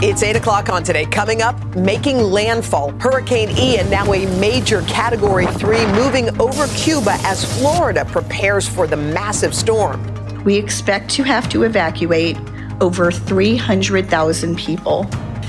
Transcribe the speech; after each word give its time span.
It's 0.00 0.22
8 0.22 0.36
o'clock 0.36 0.68
on 0.68 0.84
today. 0.84 1.06
Coming 1.06 1.42
up, 1.42 1.56
making 1.74 2.18
landfall. 2.18 2.92
Hurricane 3.00 3.50
Ian, 3.58 3.90
now 3.90 4.12
a 4.12 4.26
major 4.38 4.82
Category 4.82 5.44
3, 5.44 5.86
moving 5.86 6.40
over 6.40 6.68
Cuba 6.68 7.16
as 7.24 7.44
Florida 7.58 8.04
prepares 8.04 8.68
for 8.68 8.86
the 8.86 8.96
massive 8.96 9.52
storm. 9.52 10.00
We 10.44 10.54
expect 10.54 11.10
to 11.14 11.24
have 11.24 11.48
to 11.48 11.64
evacuate 11.64 12.36
over 12.80 13.10
300,000 13.10 14.56
people. 14.56 15.04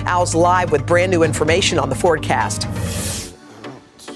Al's 0.07 0.33
live 0.33 0.71
with 0.71 0.83
brand 0.87 1.11
new 1.11 1.21
information 1.21 1.77
on 1.77 1.89
the 1.89 1.95
forecast. 1.95 2.63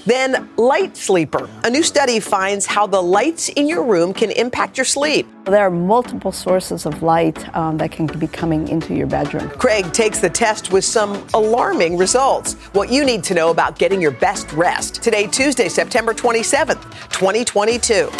Then, 0.06 0.50
light 0.58 0.96
sleeper. 0.96 1.48
A 1.64 1.70
new 1.70 1.82
study 1.82 2.20
finds 2.20 2.66
how 2.66 2.86
the 2.86 3.00
lights 3.00 3.48
in 3.48 3.66
your 3.66 3.82
room 3.82 4.12
can 4.12 4.30
impact 4.32 4.76
your 4.76 4.84
sleep. 4.84 5.26
There 5.46 5.66
are 5.66 5.70
multiple 5.70 6.30
sources 6.32 6.84
of 6.84 7.02
light 7.02 7.54
um, 7.56 7.78
that 7.78 7.90
can 7.90 8.06
be 8.06 8.26
coming 8.26 8.68
into 8.68 8.94
your 8.94 9.06
bedroom. 9.06 9.48
Craig 9.50 9.90
takes 9.92 10.18
the 10.18 10.28
test 10.28 10.72
with 10.72 10.84
some 10.84 11.26
alarming 11.32 11.96
results. 11.96 12.54
What 12.74 12.90
you 12.90 13.04
need 13.04 13.24
to 13.24 13.34
know 13.34 13.50
about 13.50 13.78
getting 13.78 14.00
your 14.00 14.10
best 14.10 14.52
rest. 14.52 15.02
Today, 15.02 15.26
Tuesday, 15.26 15.68
September 15.68 16.12
27th, 16.12 16.82
2022. 17.10 18.10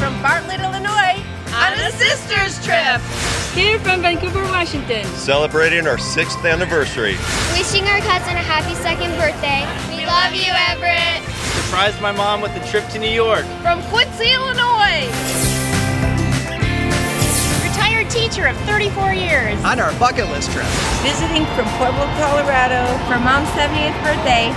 From 0.00 0.22
Bartlett, 0.22 0.60
Illinois, 0.60 1.22
on 1.54 1.72
a 1.74 1.92
sister's 1.92 2.64
trip. 2.64 3.00
Here 3.54 3.78
from 3.80 4.02
Vancouver, 4.02 4.42
Washington. 4.82 5.18
Celebrating 5.18 5.86
our 5.86 5.98
sixth 5.98 6.44
anniversary. 6.44 7.16
Wishing 7.52 7.84
our 7.84 8.00
cousin 8.00 8.34
a 8.34 8.42
happy 8.42 8.74
second 8.76 9.10
birthday. 9.18 9.62
We 9.94 10.06
love 10.06 10.34
you, 10.34 10.50
Everett. 10.70 11.22
Surprised 11.64 12.00
my 12.00 12.12
mom 12.12 12.40
with 12.40 12.52
a 12.56 12.66
trip 12.68 12.86
to 12.90 12.98
New 12.98 13.10
York. 13.10 13.44
From 13.62 13.82
Quincy, 13.94 14.32
Illinois. 14.32 15.06
Retired 17.62 18.10
teacher 18.10 18.46
of 18.46 18.56
34 18.68 19.14
years. 19.14 19.62
On 19.64 19.78
our 19.78 19.92
bucket 19.98 20.28
list 20.30 20.50
trip. 20.50 20.66
Visiting 21.02 21.46
from 21.54 21.66
Pueblo, 21.78 22.04
Colorado 22.18 22.82
for 23.06 23.18
mom's 23.22 23.48
70th 23.54 23.96
birthday. 24.02 24.50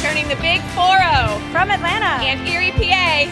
Turning 0.00 0.28
the 0.28 0.40
big 0.40 0.60
4-0. 0.72 1.38
From 1.52 1.70
Atlanta. 1.70 2.24
And 2.24 2.46
Erie, 2.48 2.72
PA. 2.72 3.28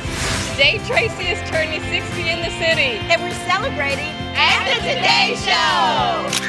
Today, 0.53 0.81
Tracy 0.87 1.28
is 1.28 1.41
turning 1.50 1.81
60 1.81 2.28
in 2.28 2.41
the 2.41 2.53
city. 2.61 3.00
And 3.09 3.23
we're 3.23 3.34
celebrating 3.47 4.16
at 4.37 4.65
the 4.69 4.77
Today 4.81 5.34
Show. 5.45 6.47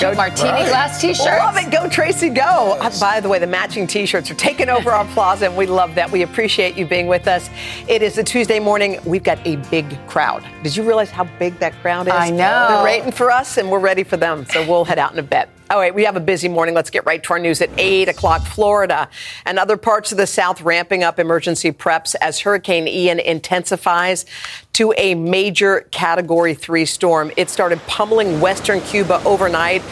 Go 0.00 0.14
martini 0.14 0.50
right. 0.50 0.68
glass 0.68 1.00
t-shirts. 1.00 1.20
Love 1.20 1.56
it. 1.56 1.70
Go 1.70 1.88
Tracy, 1.88 2.28
go. 2.28 2.76
Uh, 2.80 2.90
by 2.98 3.20
the 3.20 3.28
way, 3.28 3.38
the 3.38 3.46
matching 3.46 3.86
t-shirts 3.86 4.28
are 4.32 4.34
taking 4.34 4.68
over 4.68 4.90
our 4.90 5.04
plaza, 5.12 5.46
and 5.46 5.56
we 5.56 5.64
love 5.64 5.94
that. 5.94 6.10
We 6.10 6.22
appreciate 6.22 6.76
you 6.76 6.86
being 6.86 7.06
with 7.06 7.28
us. 7.28 7.48
It 7.86 8.02
is 8.02 8.18
a 8.18 8.24
Tuesday 8.24 8.58
morning. 8.58 8.98
We've 9.04 9.22
got 9.22 9.38
a 9.46 9.56
big 9.70 9.96
crowd. 10.08 10.44
Did 10.64 10.74
you 10.74 10.82
realize 10.82 11.10
how 11.10 11.24
big 11.38 11.56
that 11.60 11.72
crowd 11.82 12.08
is? 12.08 12.14
I 12.14 12.30
know. 12.30 12.66
They're 12.68 12.84
waiting 12.84 13.12
for 13.12 13.30
us, 13.30 13.58
and 13.58 13.70
we're 13.70 13.78
ready 13.78 14.02
for 14.02 14.16
them. 14.16 14.44
So 14.46 14.68
we'll 14.68 14.84
head 14.84 14.98
out 14.98 15.12
in 15.12 15.20
a 15.20 15.22
bit. 15.22 15.48
All 15.72 15.78
right, 15.78 15.94
we 15.94 16.04
have 16.04 16.16
a 16.16 16.20
busy 16.20 16.50
morning. 16.50 16.74
Let's 16.74 16.90
get 16.90 17.06
right 17.06 17.22
to 17.22 17.32
our 17.32 17.38
news 17.38 17.62
at 17.62 17.70
8 17.78 18.06
o'clock. 18.10 18.42
Florida 18.42 19.08
and 19.46 19.58
other 19.58 19.78
parts 19.78 20.12
of 20.12 20.18
the 20.18 20.26
South 20.26 20.60
ramping 20.60 21.02
up 21.02 21.18
emergency 21.18 21.72
preps 21.72 22.14
as 22.20 22.40
Hurricane 22.40 22.86
Ian 22.86 23.18
intensifies 23.18 24.26
to 24.74 24.92
a 24.98 25.14
major 25.14 25.88
Category 25.90 26.52
3 26.52 26.84
storm. 26.84 27.32
It 27.38 27.48
started 27.48 27.80
pummeling 27.86 28.38
western 28.38 28.82
Cuba 28.82 29.22
overnight 29.24 29.82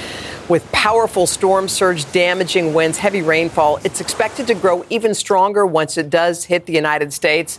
with 0.50 0.70
powerful 0.70 1.26
storm 1.26 1.66
surge, 1.66 2.12
damaging 2.12 2.74
winds, 2.74 2.98
heavy 2.98 3.22
rainfall. 3.22 3.78
It's 3.82 4.02
expected 4.02 4.48
to 4.48 4.54
grow 4.54 4.84
even 4.90 5.14
stronger 5.14 5.64
once 5.64 5.96
it 5.96 6.10
does 6.10 6.44
hit 6.44 6.66
the 6.66 6.74
United 6.74 7.10
States. 7.14 7.58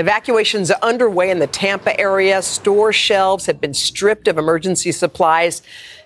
Evacuations 0.00 0.70
are 0.70 0.78
underway 0.80 1.28
in 1.28 1.40
the 1.40 1.46
Tampa 1.46 2.00
area. 2.00 2.40
Store 2.40 2.90
shelves 2.90 3.44
have 3.44 3.60
been 3.60 3.74
stripped 3.74 4.28
of 4.28 4.38
emergency 4.38 4.92
supplies 4.92 5.60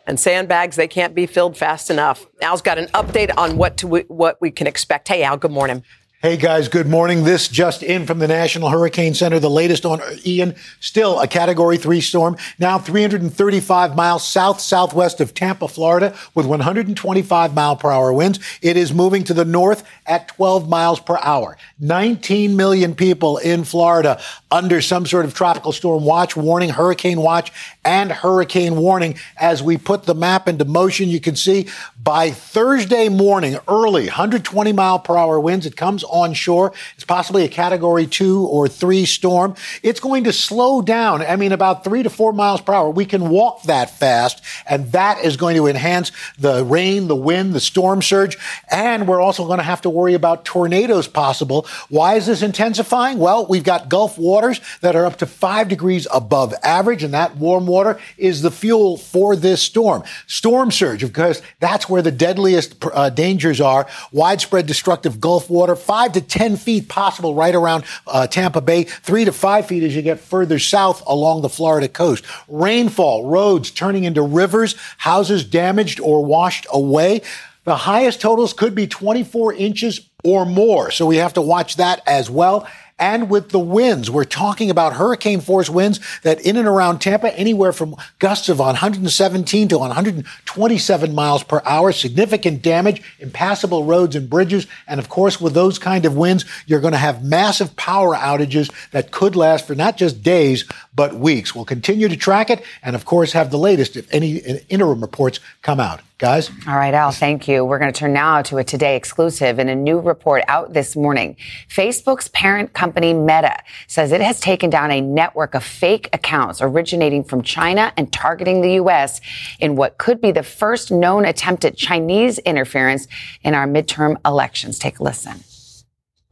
and 0.04 0.18
sandbags 0.18 0.74
they 0.74 0.88
can't 0.88 1.14
be 1.14 1.26
filled 1.26 1.56
fast 1.56 1.90
enough. 1.90 2.26
Al's 2.42 2.60
got 2.60 2.76
an 2.76 2.86
update 2.86 3.32
on 3.38 3.56
what 3.56 3.76
to 3.76 3.86
what 3.86 4.40
we 4.40 4.50
can 4.50 4.66
expect. 4.66 5.06
Hey 5.06 5.22
Al, 5.22 5.36
good 5.36 5.52
morning. 5.52 5.84
Hey 6.24 6.38
guys, 6.38 6.68
good 6.68 6.86
morning. 6.86 7.24
This 7.24 7.48
just 7.48 7.82
in 7.82 8.06
from 8.06 8.18
the 8.18 8.26
National 8.26 8.70
Hurricane 8.70 9.12
Center, 9.12 9.38
the 9.38 9.50
latest 9.50 9.84
on 9.84 10.00
Ian, 10.24 10.54
still 10.80 11.20
a 11.20 11.28
category 11.28 11.76
three 11.76 12.00
storm, 12.00 12.38
now 12.58 12.78
335 12.78 13.94
miles 13.94 14.26
south 14.26 14.58
southwest 14.58 15.20
of 15.20 15.34
Tampa, 15.34 15.68
Florida, 15.68 16.16
with 16.34 16.46
125 16.46 17.54
mile 17.54 17.76
per 17.76 17.90
hour 17.90 18.10
winds. 18.10 18.40
It 18.62 18.78
is 18.78 18.94
moving 18.94 19.24
to 19.24 19.34
the 19.34 19.44
north 19.44 19.86
at 20.06 20.28
12 20.28 20.66
miles 20.66 20.98
per 20.98 21.18
hour. 21.20 21.58
19 21.78 22.56
million 22.56 22.94
people 22.94 23.36
in 23.36 23.64
Florida 23.64 24.18
under 24.50 24.80
some 24.80 25.04
sort 25.04 25.26
of 25.26 25.34
tropical 25.34 25.72
storm 25.72 26.06
watch, 26.06 26.36
warning, 26.36 26.70
hurricane 26.70 27.20
watch, 27.20 27.52
and 27.84 28.10
hurricane 28.10 28.76
warning. 28.76 29.16
As 29.36 29.62
we 29.62 29.76
put 29.76 30.04
the 30.04 30.14
map 30.14 30.48
into 30.48 30.64
motion, 30.64 31.10
you 31.10 31.20
can 31.20 31.36
see 31.36 31.68
by 32.02 32.30
Thursday 32.30 33.10
morning, 33.10 33.58
early, 33.68 34.06
120 34.06 34.72
mile 34.72 34.98
per 34.98 35.18
hour 35.18 35.38
winds. 35.38 35.66
It 35.66 35.76
comes 35.76 36.02
onshore. 36.14 36.72
It's 36.94 37.04
possibly 37.04 37.44
a 37.44 37.48
category 37.48 38.06
two 38.06 38.46
or 38.46 38.68
three 38.68 39.04
storm. 39.04 39.56
It's 39.82 40.00
going 40.00 40.24
to 40.24 40.32
slow 40.32 40.80
down. 40.80 41.22
I 41.22 41.36
mean, 41.36 41.52
about 41.52 41.82
three 41.82 42.02
to 42.02 42.10
four 42.10 42.32
miles 42.32 42.60
per 42.60 42.72
hour. 42.72 42.90
We 42.90 43.04
can 43.04 43.28
walk 43.28 43.64
that 43.64 43.90
fast, 43.90 44.42
and 44.66 44.92
that 44.92 45.24
is 45.24 45.36
going 45.36 45.56
to 45.56 45.66
enhance 45.66 46.12
the 46.38 46.64
rain, 46.64 47.08
the 47.08 47.16
wind, 47.16 47.52
the 47.52 47.60
storm 47.60 48.00
surge. 48.00 48.38
And 48.70 49.08
we're 49.08 49.20
also 49.20 49.44
going 49.46 49.58
to 49.58 49.64
have 49.64 49.82
to 49.82 49.90
worry 49.90 50.14
about 50.14 50.44
tornadoes 50.44 51.08
possible. 51.08 51.66
Why 51.88 52.14
is 52.14 52.26
this 52.26 52.42
intensifying? 52.42 53.18
Well, 53.18 53.46
we've 53.46 53.64
got 53.64 53.88
Gulf 53.88 54.16
waters 54.16 54.60
that 54.80 54.94
are 54.94 55.06
up 55.06 55.16
to 55.18 55.26
five 55.26 55.68
degrees 55.68 56.06
above 56.12 56.54
average, 56.62 57.02
and 57.02 57.12
that 57.14 57.36
warm 57.36 57.66
water 57.66 57.98
is 58.16 58.42
the 58.42 58.50
fuel 58.50 58.96
for 58.96 59.34
this 59.34 59.60
storm. 59.60 60.04
Storm 60.26 60.70
surge, 60.70 61.00
because 61.00 61.42
that's 61.58 61.88
where 61.88 62.02
the 62.02 62.12
deadliest 62.12 62.76
uh, 62.84 63.10
dangers 63.10 63.60
are. 63.60 63.86
Widespread 64.12 64.66
destructive 64.66 65.20
Gulf 65.20 65.50
water, 65.50 65.74
five 65.94 66.10
to 66.10 66.20
10 66.20 66.56
feet 66.56 66.88
possible 66.88 67.36
right 67.36 67.54
around 67.54 67.84
uh, 68.08 68.26
Tampa 68.26 68.60
Bay, 68.60 68.82
three 68.82 69.24
to 69.24 69.32
five 69.32 69.68
feet 69.68 69.84
as 69.84 69.94
you 69.94 70.02
get 70.02 70.18
further 70.18 70.58
south 70.58 71.04
along 71.06 71.42
the 71.42 71.48
Florida 71.48 71.86
coast. 71.86 72.24
Rainfall, 72.48 73.26
roads 73.26 73.70
turning 73.70 74.02
into 74.02 74.20
rivers, 74.20 74.74
houses 74.96 75.44
damaged 75.44 76.00
or 76.00 76.24
washed 76.24 76.66
away. 76.72 77.22
The 77.62 77.76
highest 77.76 78.20
totals 78.20 78.52
could 78.52 78.74
be 78.74 78.88
24 78.88 79.54
inches 79.54 80.00
or 80.24 80.44
more. 80.44 80.90
So 80.90 81.06
we 81.06 81.18
have 81.18 81.34
to 81.34 81.40
watch 81.40 81.76
that 81.76 82.02
as 82.08 82.28
well 82.28 82.66
and 83.04 83.28
with 83.28 83.50
the 83.50 83.58
winds. 83.58 84.10
We're 84.10 84.24
talking 84.24 84.70
about 84.70 84.94
hurricane 84.94 85.42
force 85.42 85.68
winds 85.68 86.00
that 86.22 86.40
in 86.40 86.56
and 86.56 86.66
around 86.66 87.00
Tampa, 87.00 87.38
anywhere 87.38 87.70
from 87.70 87.96
gusts 88.18 88.48
of 88.48 88.58
117 88.58 89.68
to 89.68 89.78
127 89.78 91.14
miles 91.14 91.44
per 91.44 91.60
hour, 91.66 91.92
significant 91.92 92.62
damage, 92.62 93.02
impassable 93.18 93.84
roads 93.84 94.16
and 94.16 94.30
bridges. 94.30 94.66
And 94.86 94.98
of 94.98 95.10
course, 95.10 95.38
with 95.38 95.52
those 95.52 95.78
kind 95.78 96.06
of 96.06 96.16
winds, 96.16 96.46
you're 96.66 96.80
going 96.80 96.92
to 96.92 96.98
have 96.98 97.22
massive 97.22 97.76
power 97.76 98.14
outages 98.14 98.72
that 98.92 99.10
could 99.10 99.36
last 99.36 99.66
for 99.66 99.74
not 99.74 99.98
just 99.98 100.22
days, 100.22 100.64
but 100.94 101.14
weeks. 101.14 101.54
We'll 101.54 101.66
continue 101.66 102.08
to 102.08 102.16
track 102.16 102.48
it 102.48 102.64
and 102.82 102.96
of 102.96 103.04
course 103.04 103.32
have 103.32 103.50
the 103.50 103.58
latest 103.58 103.96
if 103.96 104.12
any 104.14 104.42
uh, 104.42 104.56
interim 104.70 105.02
reports 105.02 105.40
come 105.60 105.78
out. 105.78 106.00
Guys? 106.24 106.50
All 106.66 106.76
right, 106.76 106.94
Al, 106.94 107.10
thank 107.10 107.46
you. 107.48 107.66
We're 107.66 107.78
going 107.78 107.92
to 107.92 107.98
turn 107.98 108.14
now 108.14 108.40
to 108.40 108.56
a 108.56 108.64
Today 108.64 108.96
exclusive. 108.96 109.58
In 109.58 109.68
a 109.68 109.74
new 109.74 110.00
report 110.00 110.42
out 110.48 110.72
this 110.72 110.96
morning, 110.96 111.36
Facebook's 111.68 112.28
parent 112.28 112.72
company 112.72 113.12
Meta 113.12 113.58
says 113.88 114.10
it 114.10 114.22
has 114.22 114.40
taken 114.40 114.70
down 114.70 114.90
a 114.90 115.02
network 115.02 115.54
of 115.54 115.62
fake 115.62 116.08
accounts 116.14 116.62
originating 116.62 117.24
from 117.24 117.42
China 117.42 117.92
and 117.98 118.10
targeting 118.10 118.62
the 118.62 118.72
U.S. 118.76 119.20
in 119.60 119.76
what 119.76 119.98
could 119.98 120.22
be 120.22 120.32
the 120.32 120.42
first 120.42 120.90
known 120.90 121.26
attempt 121.26 121.62
at 121.66 121.76
Chinese 121.76 122.38
interference 122.38 123.06
in 123.42 123.52
our 123.52 123.66
midterm 123.66 124.16
elections. 124.24 124.78
Take 124.78 125.00
a 125.00 125.02
listen. 125.02 125.44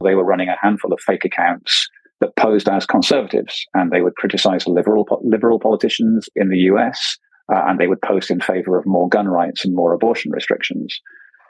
They 0.03 0.15
were 0.15 0.25
running 0.25 0.49
a 0.49 0.57
handful 0.59 0.91
of 0.91 1.01
fake 1.01 1.23
accounts 1.23 1.87
that 2.19 2.35
posed 2.35 2.67
as 2.67 2.87
conservatives, 2.87 3.63
and 3.75 3.91
they 3.91 4.01
would 4.01 4.15
criticize 4.15 4.65
liberal 4.65 5.05
liberal 5.23 5.59
politicians 5.59 6.29
in 6.35 6.49
the 6.49 6.57
U.S 6.61 7.19
uh, 7.51 7.61
and 7.67 7.79
they 7.79 7.87
would 7.87 8.01
post 8.01 8.31
in 8.31 8.39
favor 8.39 8.77
of 8.77 8.85
more 8.85 9.09
gun 9.09 9.27
rights 9.27 9.65
and 9.65 9.75
more 9.75 9.93
abortion 9.93 10.31
restrictions. 10.31 10.99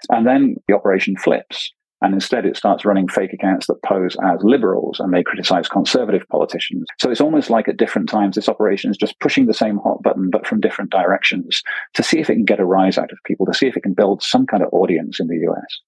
And 0.09 0.27
then 0.27 0.55
the 0.67 0.75
operation 0.75 1.15
flips. 1.17 1.71
And 2.01 2.13
instead, 2.13 2.45
it 2.45 2.57
starts 2.57 2.83
running 2.83 3.07
fake 3.07 3.31
accounts 3.31 3.67
that 3.67 3.81
pose 3.85 4.17
as 4.25 4.43
liberals 4.43 4.99
and 4.99 5.13
they 5.13 5.23
criticize 5.23 5.69
conservative 5.69 6.27
politicians. 6.29 6.85
So 6.99 7.09
it's 7.09 7.21
almost 7.21 7.49
like 7.49 7.69
at 7.69 7.77
different 7.77 8.09
times, 8.09 8.35
this 8.35 8.49
operation 8.49 8.91
is 8.91 8.97
just 8.97 9.17
pushing 9.21 9.45
the 9.45 9.53
same 9.53 9.77
hot 9.77 10.03
button, 10.03 10.29
but 10.29 10.45
from 10.45 10.59
different 10.59 10.91
directions 10.91 11.63
to 11.93 12.03
see 12.03 12.19
if 12.19 12.29
it 12.29 12.33
can 12.33 12.43
get 12.43 12.59
a 12.59 12.65
rise 12.65 12.97
out 12.97 13.11
of 13.13 13.17
people, 13.25 13.45
to 13.45 13.53
see 13.53 13.67
if 13.67 13.77
it 13.77 13.83
can 13.83 13.93
build 13.93 14.21
some 14.21 14.45
kind 14.45 14.61
of 14.61 14.69
audience 14.73 15.21
in 15.21 15.27
the 15.27 15.47
US. 15.49 15.79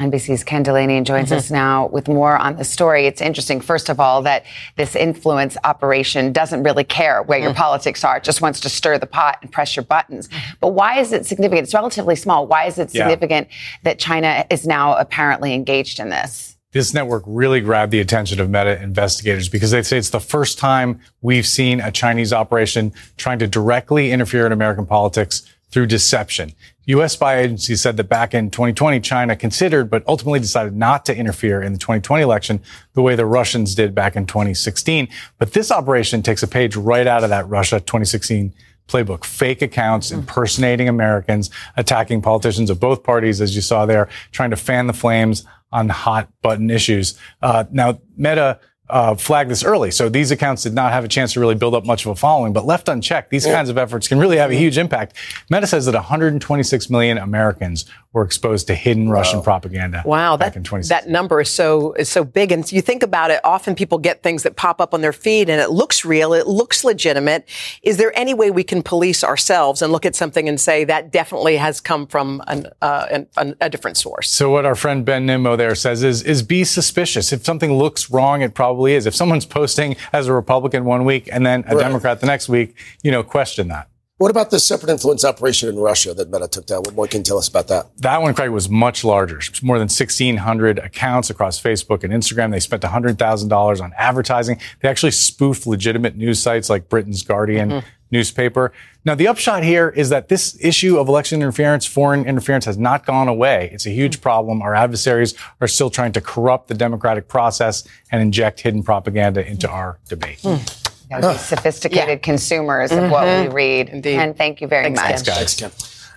NBC's 0.00 0.42
Ken 0.42 0.64
Dilanian 0.64 1.04
joins 1.04 1.28
mm-hmm. 1.28 1.36
us 1.36 1.50
now 1.50 1.88
with 1.88 2.08
more 2.08 2.36
on 2.38 2.56
the 2.56 2.64
story. 2.64 3.06
It's 3.06 3.20
interesting, 3.20 3.60
first 3.60 3.90
of 3.90 4.00
all, 4.00 4.22
that 4.22 4.44
this 4.76 4.96
influence 4.96 5.58
operation 5.62 6.32
doesn't 6.32 6.62
really 6.62 6.84
care 6.84 7.22
where 7.22 7.38
mm. 7.38 7.44
your 7.44 7.54
politics 7.54 8.02
are. 8.02 8.16
It 8.16 8.24
just 8.24 8.40
wants 8.40 8.60
to 8.60 8.70
stir 8.70 8.96
the 8.96 9.06
pot 9.06 9.38
and 9.42 9.52
press 9.52 9.76
your 9.76 9.84
buttons. 9.84 10.30
But 10.60 10.68
why 10.68 10.98
is 10.98 11.12
it 11.12 11.26
significant? 11.26 11.64
It's 11.64 11.74
relatively 11.74 12.16
small. 12.16 12.46
Why 12.46 12.64
is 12.64 12.78
it 12.78 12.90
significant 12.90 13.48
yeah. 13.50 13.56
that 13.84 13.98
China 13.98 14.46
is 14.48 14.66
now 14.66 14.96
apparently 14.96 15.52
engaged 15.52 16.00
in 16.00 16.08
this? 16.08 16.56
This 16.72 16.94
network 16.94 17.24
really 17.26 17.60
grabbed 17.60 17.92
the 17.92 18.00
attention 18.00 18.40
of 18.40 18.48
Meta 18.48 18.80
investigators 18.80 19.48
because 19.48 19.72
they 19.72 19.82
say 19.82 19.98
it's 19.98 20.10
the 20.10 20.20
first 20.20 20.56
time 20.56 21.00
we've 21.20 21.46
seen 21.46 21.80
a 21.80 21.90
Chinese 21.90 22.32
operation 22.32 22.92
trying 23.16 23.40
to 23.40 23.48
directly 23.48 24.12
interfere 24.12 24.46
in 24.46 24.52
American 24.52 24.86
politics 24.86 25.42
through 25.70 25.86
deception. 25.86 26.52
U.S. 26.90 27.12
spy 27.12 27.38
agencies 27.38 27.80
said 27.80 27.96
that 27.96 28.08
back 28.08 28.34
in 28.34 28.50
2020, 28.50 29.00
China 29.00 29.36
considered, 29.36 29.90
but 29.90 30.02
ultimately 30.06 30.40
decided 30.40 30.76
not 30.76 31.04
to 31.06 31.16
interfere 31.16 31.62
in 31.62 31.72
the 31.72 31.78
2020 31.78 32.22
election 32.22 32.60
the 32.94 33.02
way 33.02 33.14
the 33.14 33.26
Russians 33.26 33.74
did 33.74 33.94
back 33.94 34.16
in 34.16 34.26
2016. 34.26 35.08
But 35.38 35.52
this 35.52 35.70
operation 35.70 36.22
takes 36.22 36.42
a 36.42 36.48
page 36.48 36.76
right 36.76 37.06
out 37.06 37.22
of 37.22 37.30
that 37.30 37.48
Russia 37.48 37.80
2016 37.80 38.54
playbook. 38.88 39.24
Fake 39.24 39.62
accounts 39.62 40.10
impersonating 40.10 40.88
Americans, 40.88 41.50
attacking 41.76 42.22
politicians 42.22 42.70
of 42.70 42.80
both 42.80 43.02
parties, 43.02 43.40
as 43.40 43.54
you 43.54 43.62
saw 43.62 43.86
there, 43.86 44.08
trying 44.32 44.50
to 44.50 44.56
fan 44.56 44.86
the 44.86 44.92
flames 44.92 45.44
on 45.72 45.88
hot 45.88 46.28
button 46.42 46.70
issues. 46.70 47.16
Uh, 47.42 47.64
now, 47.70 48.00
Meta 48.16 48.58
uh, 48.90 49.14
flagged 49.14 49.50
this 49.50 49.64
early. 49.64 49.90
So 49.90 50.08
these 50.08 50.30
accounts 50.30 50.62
did 50.62 50.74
not 50.74 50.92
have 50.92 51.04
a 51.04 51.08
chance 51.08 51.32
to 51.34 51.40
really 51.40 51.54
build 51.54 51.74
up 51.74 51.84
much 51.84 52.04
of 52.04 52.10
a 52.10 52.16
following, 52.16 52.52
but 52.52 52.64
left 52.64 52.88
unchecked, 52.88 53.30
these 53.30 53.46
yeah. 53.46 53.54
kinds 53.54 53.68
of 53.68 53.78
efforts 53.78 54.08
can 54.08 54.18
really 54.18 54.36
have 54.36 54.50
a 54.50 54.54
huge 54.54 54.78
impact. 54.78 55.16
Meta 55.48 55.66
says 55.66 55.86
that 55.86 55.94
126 55.94 56.90
million 56.90 57.18
Americans 57.18 57.86
were 58.12 58.24
exposed 58.24 58.66
to 58.66 58.74
hidden 58.74 59.08
wow. 59.08 59.14
Russian 59.14 59.42
propaganda. 59.42 60.02
Wow, 60.04 60.36
back 60.36 60.54
that, 60.54 60.84
that 60.88 61.08
number 61.08 61.40
is 61.40 61.48
so 61.48 61.92
is 61.92 62.08
so 62.08 62.24
big. 62.24 62.50
And 62.50 62.70
you 62.72 62.80
think 62.80 63.02
about 63.02 63.30
it, 63.30 63.40
often 63.44 63.74
people 63.74 63.98
get 63.98 64.22
things 64.22 64.42
that 64.42 64.56
pop 64.56 64.80
up 64.80 64.92
on 64.94 65.00
their 65.00 65.12
feed 65.12 65.48
and 65.48 65.60
it 65.60 65.70
looks 65.70 66.04
real, 66.04 66.32
it 66.32 66.46
looks 66.46 66.82
legitimate. 66.82 67.48
Is 67.82 67.98
there 67.98 68.16
any 68.18 68.34
way 68.34 68.50
we 68.50 68.64
can 68.64 68.82
police 68.82 69.22
ourselves 69.22 69.80
and 69.80 69.92
look 69.92 70.04
at 70.04 70.16
something 70.16 70.48
and 70.48 70.60
say 70.60 70.84
that 70.84 71.12
definitely 71.12 71.56
has 71.56 71.80
come 71.80 72.06
from 72.06 72.42
an, 72.48 72.66
uh, 72.82 73.22
an, 73.36 73.56
a 73.60 73.70
different 73.70 73.96
source? 73.96 74.28
So 74.28 74.50
what 74.50 74.66
our 74.66 74.74
friend 74.74 75.04
Ben 75.04 75.26
Nimmo 75.26 75.54
there 75.54 75.74
says 75.76 76.02
is 76.02 76.22
is 76.24 76.42
be 76.42 76.64
suspicious. 76.64 77.32
If 77.32 77.44
something 77.44 77.72
looks 77.72 78.10
wrong, 78.10 78.42
it 78.42 78.54
probably 78.54 78.94
is. 78.94 79.06
If 79.06 79.14
someone's 79.14 79.46
posting 79.46 79.96
as 80.12 80.26
a 80.26 80.32
Republican 80.32 80.84
one 80.84 81.04
week 81.04 81.28
and 81.30 81.46
then 81.46 81.64
a 81.68 81.76
right. 81.76 81.82
Democrat 81.82 82.20
the 82.20 82.26
next 82.26 82.48
week, 82.48 82.76
you 83.02 83.12
know, 83.12 83.22
question 83.22 83.68
that. 83.68 83.88
What 84.20 84.30
about 84.30 84.50
the 84.50 84.60
separate 84.60 84.90
influence 84.90 85.24
operation 85.24 85.70
in 85.70 85.76
Russia 85.76 86.12
that 86.12 86.30
Meta 86.30 86.46
took 86.46 86.66
down? 86.66 86.82
What 86.82 86.94
more 86.94 87.06
can 87.06 87.20
you 87.20 87.24
tell 87.24 87.38
us 87.38 87.48
about 87.48 87.68
that? 87.68 87.96
That 87.96 88.20
one, 88.20 88.34
Craig, 88.34 88.50
was 88.50 88.68
much 88.68 89.02
larger. 89.02 89.36
Was 89.36 89.62
More 89.62 89.78
than 89.78 89.86
1,600 89.86 90.78
accounts 90.78 91.30
across 91.30 91.58
Facebook 91.58 92.04
and 92.04 92.12
Instagram. 92.12 92.50
They 92.50 92.60
spent 92.60 92.82
$100,000 92.82 93.80
on 93.80 93.92
advertising. 93.96 94.60
They 94.80 94.90
actually 94.90 95.12
spoofed 95.12 95.66
legitimate 95.66 96.18
news 96.18 96.38
sites 96.38 96.68
like 96.68 96.90
Britain's 96.90 97.22
Guardian 97.22 97.70
mm-hmm. 97.70 97.86
newspaper. 98.10 98.74
Now, 99.06 99.14
the 99.14 99.26
upshot 99.26 99.62
here 99.62 99.88
is 99.88 100.10
that 100.10 100.28
this 100.28 100.54
issue 100.60 100.98
of 100.98 101.08
election 101.08 101.40
interference, 101.40 101.86
foreign 101.86 102.26
interference, 102.26 102.66
has 102.66 102.76
not 102.76 103.06
gone 103.06 103.26
away. 103.26 103.70
It's 103.72 103.86
a 103.86 103.90
huge 103.90 104.16
mm-hmm. 104.16 104.22
problem. 104.22 104.60
Our 104.60 104.74
adversaries 104.74 105.34
are 105.62 105.66
still 105.66 105.88
trying 105.88 106.12
to 106.12 106.20
corrupt 106.20 106.68
the 106.68 106.74
democratic 106.74 107.26
process 107.26 107.88
and 108.12 108.20
inject 108.20 108.60
hidden 108.60 108.82
propaganda 108.82 109.46
into 109.46 109.66
our 109.66 109.98
debate. 110.10 110.40
Mm 110.40 110.79
you 111.10 111.20
know, 111.20 111.34
sophisticated 111.34 112.08
yeah. 112.08 112.16
consumers 112.16 112.90
mm-hmm. 112.90 113.04
of 113.04 113.10
what 113.10 113.24
we 113.24 113.28
mm-hmm. 113.28 113.54
read. 113.54 113.88
Indeed. 113.88 114.16
And 114.16 114.36
thank 114.36 114.60
you 114.60 114.68
very 114.68 114.94
Thanks, 114.94 115.26
much. 115.26 115.36
Thanks, 115.36 115.54
Kim. 115.54 115.70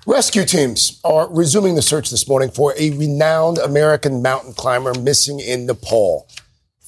Rescue 0.06 0.44
teams 0.44 1.00
are 1.04 1.34
resuming 1.34 1.76
the 1.76 1.82
search 1.82 2.10
this 2.10 2.28
morning 2.28 2.52
for 2.52 2.74
a 2.78 2.92
renowned 2.92 3.58
American 3.58 4.22
mountain 4.22 4.54
climber 4.54 4.94
missing 5.00 5.40
in 5.40 5.66
Nepal. 5.66 6.28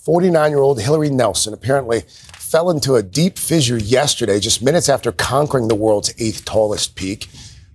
49 0.04 0.52
year 0.52 0.60
old 0.60 0.80
Hilaree 0.80 1.12
Nelson 1.12 1.54
apparently 1.54 2.02
fell 2.02 2.70
into 2.70 2.96
a 2.96 3.02
deep 3.02 3.40
fissure 3.40 3.78
yesterday, 3.78 4.40
just 4.40 4.62
minutes 4.62 4.90
after 4.90 5.12
conquering 5.12 5.68
the 5.68 5.76
world's 5.76 6.14
eighth 6.20 6.46
tallest 6.46 6.96
peak. 6.96 7.28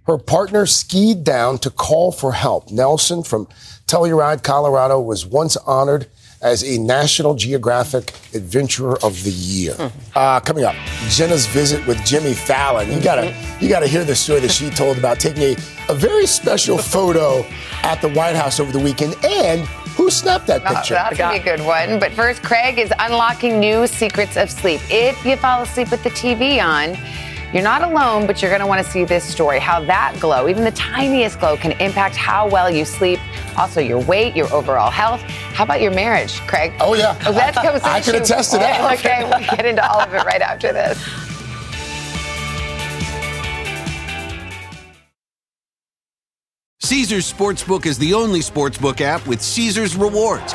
Her 0.06 0.19
partner 0.19 0.67
skied 0.67 1.25
down 1.25 1.59
to 1.59 1.71
call 1.71 2.12
for 2.12 2.32
help. 2.32 2.71
Nelson 2.71 3.23
from 3.23 3.47
Telluride, 3.87 4.43
Colorado, 4.43 5.00
was 5.00 5.27
once 5.27 5.56
honored 5.59 6.06
as 6.42 6.64
a 6.64 6.78
National 6.78 7.34
Geographic 7.34 8.12
Adventurer 8.34 8.98
of 9.04 9.22
the 9.25 9.31
Year. 9.31 9.75
Mm-hmm. 9.75 9.98
Uh, 10.14 10.40
coming 10.40 10.64
up, 10.64 10.75
Jenna's 11.08 11.46
visit 11.46 11.87
with 11.87 12.02
Jimmy 12.04 12.32
Fallon. 12.32 12.90
You 12.90 13.00
gotta, 13.00 13.34
you 13.60 13.69
gotta 13.69 13.87
hear 13.87 14.04
the 14.04 14.14
story 14.14 14.40
that 14.40 14.50
she 14.50 14.70
told 14.70 14.96
about 14.96 15.20
taking 15.20 15.42
a, 15.42 15.56
a 15.88 15.94
very 15.94 16.26
special 16.26 16.78
photo 16.78 17.44
at 17.82 18.00
the 18.00 18.08
White 18.08 18.37
House 18.37 18.58
over 18.58 18.72
the 18.72 18.78
weekend 18.78 19.14
and 19.25 19.66
who 19.96 20.08
snapped 20.08 20.46
that 20.46 20.64
picture? 20.64 20.94
Oh, 20.94 20.98
that's 20.98 21.19
gonna 21.19 21.34
be 21.34 21.40
a 21.40 21.56
good 21.56 21.64
one. 21.66 21.98
But 21.98 22.12
first, 22.12 22.43
Craig 22.43 22.78
is 22.78 22.93
unlocking 22.98 23.60
new 23.60 23.86
secrets 23.86 24.36
of 24.36 24.50
sleep. 24.50 24.81
If 24.88 25.22
you 25.26 25.36
fall 25.36 25.62
asleep 25.62 25.90
with 25.90 26.02
the 26.02 26.10
TV 26.10 26.64
on, 26.64 26.96
you're 27.52 27.64
not 27.64 27.82
alone, 27.82 28.28
but 28.28 28.40
you're 28.40 28.50
going 28.50 28.60
to 28.60 28.66
want 28.66 28.84
to 28.84 28.88
see 28.88 29.04
this 29.04 29.25
story 29.25 29.58
how 29.58 29.84
that 29.86 30.16
glow, 30.20 30.48
even 30.48 30.62
the 30.62 30.70
tiniest 30.70 31.40
glow, 31.40 31.56
can 31.56 31.72
impact 31.81 32.14
how 32.14 32.48
well 32.48 32.70
you 32.70 32.84
sleep, 32.84 33.19
also 33.56 33.81
your 33.81 34.00
weight, 34.00 34.37
your 34.37 34.52
overall 34.52 34.91
health. 34.91 35.20
How 35.20 35.64
about 35.64 35.81
your 35.81 35.93
marriage, 35.93 36.41
Craig? 36.47 36.73
Oh, 36.81 36.94
yeah. 36.94 37.19
Oh, 37.26 37.32
that 37.32 37.55
comes 37.55 37.82
I 37.82 38.00
can 38.00 38.14
attest 38.14 38.52
to 38.52 38.58
that. 38.58 38.93
okay, 38.99 39.25
we'll 39.25 39.56
get 39.56 39.67
into 39.67 39.87
all 39.88 40.00
of 40.00 40.12
it 40.12 40.25
right 40.25 40.43
after 40.43 40.73
this. 40.73 40.99
Caesars 46.82 47.32
Sportsbook 47.32 47.87
is 47.87 47.99
the 47.99 48.14
only 48.14 48.41
sportsbook 48.41 49.00
app 49.00 49.25
with 49.26 49.41
Caesars 49.41 49.94
rewards. 49.94 50.55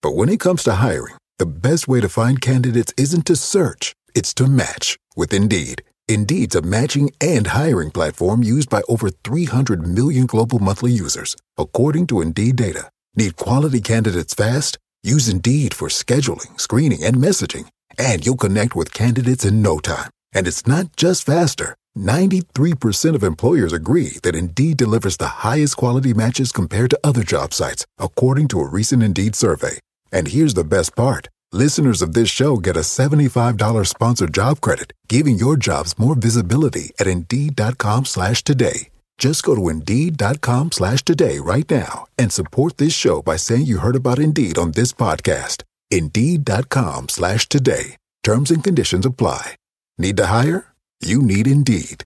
But 0.00 0.12
when 0.12 0.28
it 0.28 0.38
comes 0.38 0.62
to 0.62 0.74
hiring, 0.74 1.16
the 1.38 1.46
best 1.46 1.88
way 1.88 2.00
to 2.00 2.08
find 2.08 2.40
candidates 2.40 2.94
isn't 2.96 3.26
to 3.26 3.34
search, 3.34 3.94
it's 4.14 4.32
to 4.34 4.46
match 4.46 4.98
with 5.16 5.32
Indeed. 5.32 5.82
Indeed's 6.06 6.54
a 6.54 6.62
matching 6.62 7.10
and 7.20 7.48
hiring 7.48 7.90
platform 7.90 8.42
used 8.42 8.70
by 8.70 8.82
over 8.88 9.10
300 9.10 9.86
million 9.86 10.26
global 10.26 10.60
monthly 10.60 10.92
users, 10.92 11.36
according 11.56 12.06
to 12.08 12.20
Indeed 12.20 12.56
data. 12.56 12.90
Need 13.16 13.36
quality 13.36 13.80
candidates 13.80 14.34
fast? 14.34 14.78
Use 15.02 15.28
Indeed 15.28 15.74
for 15.74 15.88
scheduling, 15.88 16.58
screening, 16.60 17.02
and 17.02 17.16
messaging, 17.16 17.66
and 17.98 18.24
you'll 18.24 18.36
connect 18.36 18.76
with 18.76 18.94
candidates 18.94 19.44
in 19.44 19.62
no 19.62 19.78
time. 19.80 20.10
And 20.32 20.46
it's 20.46 20.66
not 20.66 20.96
just 20.96 21.26
faster. 21.26 21.74
93% 21.98 23.16
of 23.16 23.24
employers 23.24 23.72
agree 23.72 24.18
that 24.22 24.36
Indeed 24.36 24.76
delivers 24.76 25.16
the 25.16 25.42
highest 25.42 25.76
quality 25.76 26.14
matches 26.14 26.52
compared 26.52 26.90
to 26.90 27.00
other 27.02 27.24
job 27.24 27.52
sites, 27.52 27.84
according 27.98 28.46
to 28.48 28.60
a 28.60 28.68
recent 28.68 29.02
Indeed 29.02 29.34
survey. 29.34 29.78
And 30.12 30.28
here's 30.28 30.54
the 30.54 30.64
best 30.64 30.96
part. 30.96 31.28
Listeners 31.52 32.02
of 32.02 32.12
this 32.12 32.28
show 32.28 32.56
get 32.56 32.76
a 32.76 32.80
$75 32.80 33.86
sponsored 33.86 34.34
job 34.34 34.60
credit, 34.60 34.92
giving 35.08 35.36
your 35.36 35.56
jobs 35.56 35.98
more 35.98 36.14
visibility 36.14 36.92
at 36.98 37.06
Indeed.com 37.06 38.04
slash 38.04 38.42
today. 38.42 38.90
Just 39.18 39.42
go 39.42 39.54
to 39.54 39.68
Indeed.com 39.68 40.72
slash 40.72 41.02
today 41.02 41.38
right 41.38 41.68
now 41.70 42.06
and 42.16 42.32
support 42.32 42.78
this 42.78 42.92
show 42.92 43.20
by 43.20 43.36
saying 43.36 43.66
you 43.66 43.78
heard 43.78 43.96
about 43.96 44.18
Indeed 44.18 44.58
on 44.58 44.72
this 44.72 44.92
podcast. 44.92 45.64
Indeed.com 45.90 47.08
slash 47.08 47.48
today. 47.48 47.96
Terms 48.22 48.50
and 48.50 48.62
conditions 48.62 49.06
apply. 49.06 49.56
Need 49.96 50.16
to 50.18 50.26
hire? 50.26 50.74
You 51.00 51.22
need 51.22 51.46
Indeed. 51.46 52.04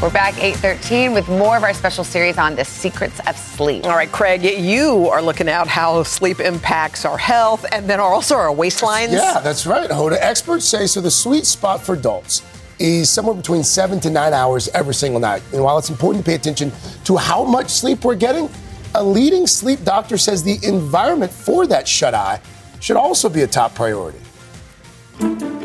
We're 0.00 0.10
back 0.10 0.34
8:13 0.34 1.12
with 1.12 1.28
more 1.28 1.56
of 1.56 1.64
our 1.64 1.74
special 1.74 2.04
series 2.04 2.38
on 2.38 2.54
the 2.54 2.64
secrets 2.64 3.18
of 3.26 3.36
sleep. 3.36 3.84
All 3.84 3.96
right, 3.96 4.10
Craig, 4.10 4.44
you 4.44 5.08
are 5.08 5.20
looking 5.20 5.48
at 5.48 5.66
how 5.66 6.04
sleep 6.04 6.38
impacts 6.38 7.04
our 7.04 7.18
health 7.18 7.66
and 7.72 7.90
then 7.90 7.98
also 7.98 8.36
our 8.36 8.54
waistlines. 8.54 9.10
Yeah, 9.10 9.40
that's 9.40 9.66
right. 9.66 9.90
Hoda, 9.90 10.16
experts 10.20 10.66
say 10.66 10.86
so 10.86 11.00
the 11.00 11.10
sweet 11.10 11.44
spot 11.46 11.84
for 11.84 11.96
adults 11.96 12.42
is 12.78 13.10
somewhere 13.10 13.34
between 13.34 13.64
seven 13.64 13.98
to 13.98 14.08
nine 14.08 14.32
hours 14.32 14.68
every 14.68 14.94
single 14.94 15.18
night. 15.18 15.42
And 15.52 15.64
while 15.64 15.78
it's 15.78 15.90
important 15.90 16.24
to 16.24 16.30
pay 16.30 16.36
attention 16.36 16.70
to 17.02 17.16
how 17.16 17.42
much 17.42 17.68
sleep 17.68 18.04
we're 18.04 18.14
getting, 18.14 18.48
a 18.94 19.02
leading 19.02 19.48
sleep 19.48 19.82
doctor 19.82 20.16
says 20.16 20.44
the 20.44 20.58
environment 20.62 21.32
for 21.32 21.66
that 21.66 21.88
shut 21.88 22.14
eye 22.14 22.40
should 22.78 22.96
also 22.96 23.28
be 23.28 23.42
a 23.42 23.48
top 23.48 23.74
priority. 23.74 24.20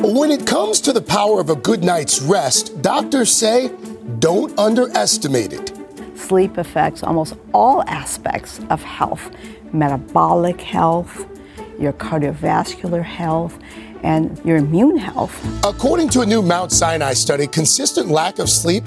When 0.02 0.32
it 0.32 0.48
comes 0.48 0.82
to 0.82 0.92
the 0.92 1.02
power 1.02 1.40
of 1.40 1.52
a 1.52 1.56
good 1.56 1.84
night's 1.84 2.20
rest, 2.20 2.82
doctors 2.82 3.32
say 3.32 3.72
don't 4.20 4.58
underestimate 4.60 5.54
it. 5.54 5.72
Sleep 6.16 6.58
affects 6.58 7.04
almost 7.04 7.36
all 7.54 7.84
aspects 7.84 8.60
of 8.70 8.82
health 8.84 9.32
metabolic 9.74 10.62
health, 10.62 11.26
your 11.80 11.94
cardiovascular 11.94 13.04
health, 13.04 13.58
and 14.04 14.40
your 14.46 14.58
immune 14.58 14.98
health. 14.98 15.44
According 15.66 16.10
to 16.10 16.22
a 16.22 16.26
new 16.26 16.42
Mount 16.42 16.72
Sinai 16.72 17.14
study, 17.14 17.48
consistent 17.48 18.10
lack 18.10 18.40
of 18.40 18.50
sleep 18.50 18.84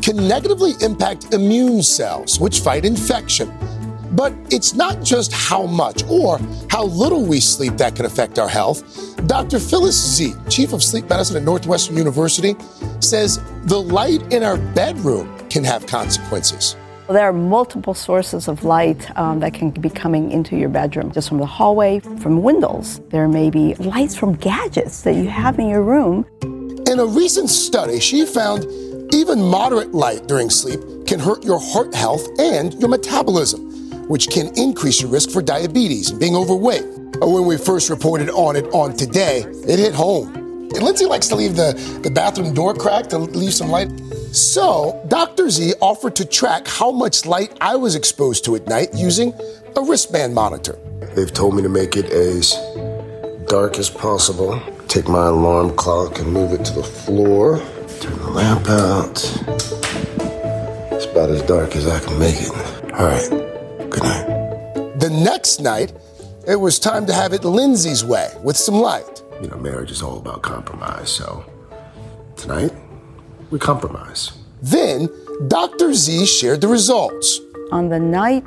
can 0.00 0.16
negatively 0.26 0.72
impact 0.80 1.34
immune 1.34 1.82
cells, 1.82 2.40
which 2.40 2.60
fight 2.60 2.84
infection. 2.84 3.52
But 4.12 4.34
it's 4.50 4.74
not 4.74 5.02
just 5.02 5.32
how 5.32 5.66
much 5.66 6.02
or 6.08 6.38
how 6.68 6.84
little 6.84 7.24
we 7.24 7.40
sleep 7.40 7.76
that 7.76 7.94
can 7.96 8.04
affect 8.04 8.38
our 8.38 8.48
health. 8.48 9.16
Dr. 9.26 9.58
Phyllis 9.58 9.96
Zee, 10.16 10.34
chief 10.48 10.72
of 10.72 10.82
sleep 10.82 11.08
medicine 11.08 11.36
at 11.36 11.42
Northwestern 11.42 11.96
University, 11.96 12.56
says 13.00 13.40
the 13.64 13.80
light 13.80 14.20
in 14.32 14.42
our 14.42 14.56
bedroom 14.56 15.36
can 15.48 15.64
have 15.64 15.86
consequences. 15.86 16.76
There 17.08 17.28
are 17.28 17.32
multiple 17.32 17.94
sources 17.94 18.46
of 18.46 18.62
light 18.62 19.10
um, 19.18 19.40
that 19.40 19.52
can 19.52 19.70
be 19.70 19.90
coming 19.90 20.30
into 20.30 20.56
your 20.56 20.68
bedroom, 20.68 21.10
just 21.10 21.28
from 21.28 21.38
the 21.38 21.46
hallway, 21.46 21.98
from 21.98 22.42
windows. 22.42 23.00
There 23.10 23.26
may 23.26 23.50
be 23.50 23.74
lights 23.74 24.14
from 24.14 24.36
gadgets 24.36 25.02
that 25.02 25.14
you 25.14 25.28
have 25.28 25.58
in 25.58 25.68
your 25.68 25.82
room. 25.82 26.24
In 26.86 27.00
a 27.00 27.06
recent 27.06 27.50
study, 27.50 27.98
she 27.98 28.24
found 28.26 28.64
even 29.12 29.42
moderate 29.42 29.92
light 29.92 30.28
during 30.28 30.50
sleep 30.50 30.80
can 31.06 31.18
hurt 31.18 31.44
your 31.44 31.58
heart 31.58 31.92
health 31.92 32.28
and 32.38 32.74
your 32.74 32.88
metabolism, 32.88 33.69
which 34.10 34.28
can 34.28 34.48
increase 34.58 35.00
your 35.00 35.08
risk 35.08 35.30
for 35.30 35.40
diabetes 35.40 36.10
and 36.10 36.18
being 36.18 36.34
overweight. 36.34 36.82
When 37.20 37.46
we 37.46 37.56
first 37.56 37.88
reported 37.88 38.28
on 38.30 38.56
it 38.56 38.64
on 38.72 38.96
today, 38.96 39.44
it 39.68 39.78
hit 39.78 39.94
home. 39.94 40.34
And 40.34 40.82
Lindsay 40.82 41.06
likes 41.06 41.28
to 41.28 41.36
leave 41.36 41.54
the, 41.54 41.74
the 42.02 42.10
bathroom 42.10 42.52
door 42.52 42.74
cracked 42.74 43.10
to 43.10 43.18
leave 43.18 43.54
some 43.54 43.68
light. 43.68 43.88
So, 44.32 45.00
Dr. 45.06 45.48
Zee 45.48 45.74
offered 45.80 46.16
to 46.16 46.24
track 46.24 46.66
how 46.66 46.90
much 46.90 47.24
light 47.24 47.56
I 47.60 47.76
was 47.76 47.94
exposed 47.94 48.44
to 48.46 48.56
at 48.56 48.66
night 48.66 48.88
using 48.94 49.32
a 49.76 49.80
wristband 49.80 50.34
monitor. 50.34 50.76
They've 51.14 51.32
told 51.32 51.54
me 51.54 51.62
to 51.62 51.68
make 51.68 51.96
it 51.96 52.06
as 52.06 52.56
dark 53.46 53.78
as 53.78 53.88
possible. 53.88 54.60
Take 54.88 55.06
my 55.06 55.26
alarm 55.26 55.76
clock 55.76 56.18
and 56.18 56.32
move 56.32 56.52
it 56.52 56.64
to 56.64 56.72
the 56.72 56.82
floor. 56.82 57.58
Turn 58.00 58.18
the 58.18 58.30
lamp 58.30 58.68
out. 58.68 59.18
It's 60.94 61.04
about 61.04 61.30
as 61.30 61.42
dark 61.42 61.76
as 61.76 61.86
I 61.86 62.00
can 62.00 62.18
make 62.18 62.40
it. 62.40 62.92
All 62.94 63.06
right. 63.06 63.39
Good 65.00 65.12
night. 65.12 65.18
The 65.18 65.24
next 65.24 65.60
night, 65.60 65.92
it 66.46 66.56
was 66.56 66.78
time 66.78 67.06
to 67.06 67.12
have 67.12 67.32
it 67.32 67.44
Lindsay's 67.44 68.04
way 68.04 68.32
with 68.42 68.56
some 68.56 68.76
light. 68.76 69.22
You 69.42 69.48
know, 69.48 69.56
marriage 69.56 69.90
is 69.90 70.02
all 70.02 70.18
about 70.18 70.42
compromise, 70.42 71.10
so 71.10 71.44
tonight, 72.36 72.72
we 73.50 73.58
compromise. 73.58 74.32
Then, 74.62 75.08
Dr. 75.48 75.94
Zee 75.94 76.26
shared 76.26 76.60
the 76.60 76.68
results. 76.68 77.40
On 77.72 77.88
the 77.88 77.98
night 77.98 78.46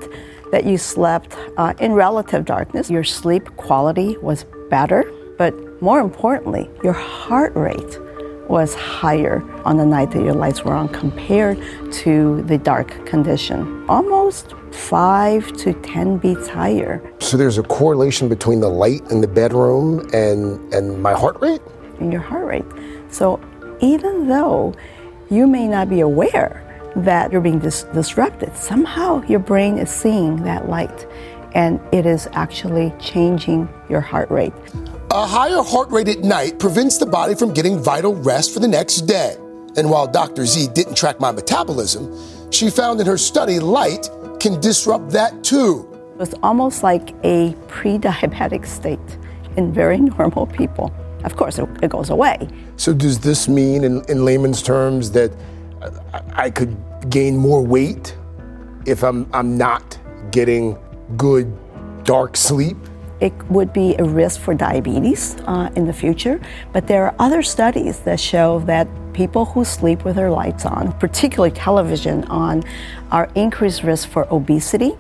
that 0.52 0.66
you 0.66 0.78
slept 0.78 1.36
uh, 1.58 1.74
in 1.80 1.94
relative 1.94 2.46
darkness, 2.46 2.90
your 2.90 3.04
sleep 3.04 3.46
quality 3.58 4.18
was 4.18 4.46
better, 4.70 5.12
but 5.38 5.54
more 5.82 6.00
importantly, 6.00 6.70
your 6.84 6.94
heart 6.94 7.56
rate 7.56 7.98
was 8.48 8.74
higher 8.76 9.44
on 9.66 9.78
the 9.78 9.86
night 9.86 10.12
that 10.12 10.24
your 10.24 10.34
lights 10.34 10.64
were 10.64 10.74
on 10.74 10.90
compared 10.90 11.58
to 11.92 12.42
the 12.44 12.58
dark 12.58 13.06
condition. 13.06 13.86
Almost 13.90 14.54
five 14.72 15.52
to 15.58 15.74
10 15.74 16.18
beats 16.18 16.48
higher. 16.48 17.02
So 17.20 17.38
there's 17.38 17.58
a 17.58 17.64
correlation 17.64 18.28
between 18.28 18.60
the 18.60 18.70
light 18.70 19.02
in 19.12 19.22
the 19.22 19.28
bedroom 19.28 20.08
and, 20.14 20.74
and 20.74 21.02
my 21.02 21.14
heart 21.14 21.40
rate? 21.42 21.62
And 22.00 22.12
your 22.12 22.22
heart 22.22 22.46
rate. 22.46 22.66
So 23.10 23.40
even 23.82 24.28
though 24.28 24.74
you 25.30 25.48
may 25.48 25.68
not 25.68 25.90
be 25.90 26.02
aware 26.02 26.60
that 26.96 27.32
you're 27.32 27.42
being 27.42 27.60
dis- 27.60 27.84
disrupted, 27.94 28.56
somehow 28.56 29.24
your 29.24 29.40
brain 29.40 29.78
is 29.78 29.90
seeing 29.90 30.44
that 30.44 30.70
light 30.70 31.08
and 31.54 31.80
it 31.92 32.06
is 32.06 32.28
actually 32.34 32.94
changing 33.00 33.70
your 33.90 34.02
heart 34.02 34.30
rate. 34.32 34.54
A 35.14 35.28
higher 35.28 35.62
heart 35.62 35.92
rate 35.92 36.08
at 36.08 36.22
night 36.22 36.58
prevents 36.58 36.98
the 36.98 37.06
body 37.06 37.36
from 37.36 37.54
getting 37.54 37.78
vital 37.78 38.16
rest 38.16 38.52
for 38.52 38.60
the 38.60 38.68
next 38.68 39.02
day. 39.02 39.36
And 39.78 39.88
while 39.88 40.08
Dr. 40.08 40.44
Zee 40.44 40.68
didn't 40.68 40.98
track 40.98 41.20
my 41.20 41.32
metabolism, 41.32 42.12
she 42.52 42.72
found 42.72 43.00
in 43.00 43.06
her 43.06 43.20
study 43.20 43.60
light 43.60 44.10
can 44.40 44.60
disrupt 44.60 45.12
that 45.12 45.44
too. 45.44 45.88
It's 46.20 46.34
almost 46.42 46.82
like 46.82 47.14
a 47.24 47.54
pre 47.68 48.00
diabetic 48.00 48.66
state 48.66 49.20
in 49.56 49.72
very 49.72 50.00
normal 50.00 50.48
people. 50.48 50.92
Of 51.24 51.36
course, 51.36 51.60
it, 51.60 51.70
it, 51.84 51.92
goes 51.92 52.10
away. 52.10 52.50
So, 52.78 52.92
does 52.92 53.20
this 53.20 53.48
mean, 53.48 53.84
in, 53.84 54.04
in 54.10 54.26
layman's 54.26 54.64
terms, 54.64 55.12
that 55.12 55.32
I 56.34 56.50
could 56.50 56.76
gain 57.12 57.38
more 57.38 57.64
weight 57.64 58.18
if 58.88 59.04
I'm, 59.04 59.30
I'm 59.32 59.60
not 59.60 59.96
getting 60.32 60.76
good 61.18 61.56
dark 62.04 62.36
sleep? 62.36 62.78
It 63.24 63.32
would 63.50 63.72
be 63.72 63.96
a 63.96 64.04
risk 64.04 64.42
for 64.42 64.54
diabetes 64.54 65.38
uh, 65.48 65.70
in 65.78 65.88
the 65.88 65.94
future, 65.94 66.42
but 66.74 66.88
there 66.88 67.06
are 67.06 67.16
other 67.20 67.42
studies 67.42 68.00
that 68.00 68.20
show 68.20 68.60
that 68.66 68.86
people 69.14 69.46
who 69.46 69.64
sleep 69.64 70.04
with 70.04 70.18
their 70.18 70.30
lights 70.30 70.66
on, 70.66 70.92
particularly 71.00 71.52
television 71.52 72.26
on, 72.26 72.64
are 73.12 73.30
increased 73.36 73.84
risk 73.84 74.10
for 74.10 74.28
obesity. 74.30 74.92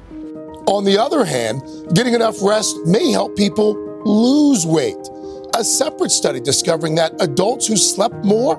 On 0.67 0.85
the 0.85 0.97
other 0.97 1.25
hand, 1.25 1.63
getting 1.93 2.13
enough 2.13 2.41
rest 2.41 2.77
may 2.85 3.11
help 3.11 3.35
people 3.35 3.75
lose 4.05 4.65
weight. 4.65 5.09
A 5.57 5.63
separate 5.65 6.11
study 6.11 6.39
discovering 6.39 6.95
that 6.95 7.11
adults 7.19 7.67
who 7.67 7.75
slept 7.75 8.15
more 8.23 8.55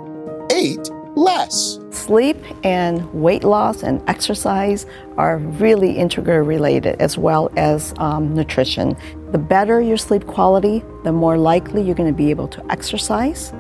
ate 0.53 0.91
less. 1.17 1.79
Sleep 1.91 2.37
and 2.65 3.13
weight 3.15 3.45
loss 3.45 3.83
and 3.83 4.03
exercise 4.09 4.87
are 5.17 5.39
really 5.39 5.97
integral 5.97 6.41
related, 6.41 7.01
as 7.01 7.17
well 7.17 7.51
as 7.57 7.95
um, 7.99 8.35
nutrition. 8.35 8.97
The 9.31 9.39
better 9.39 9.81
your 9.81 9.97
sleep 9.97 10.27
quality, 10.27 10.83
the 11.05 11.13
more 11.13 11.39
likely 11.39 11.83
you're 11.83 11.95
going 11.95 12.13
to 12.13 12.17
be 12.17 12.31
able 12.31 12.49
to 12.49 12.65
exercise. 12.71 13.53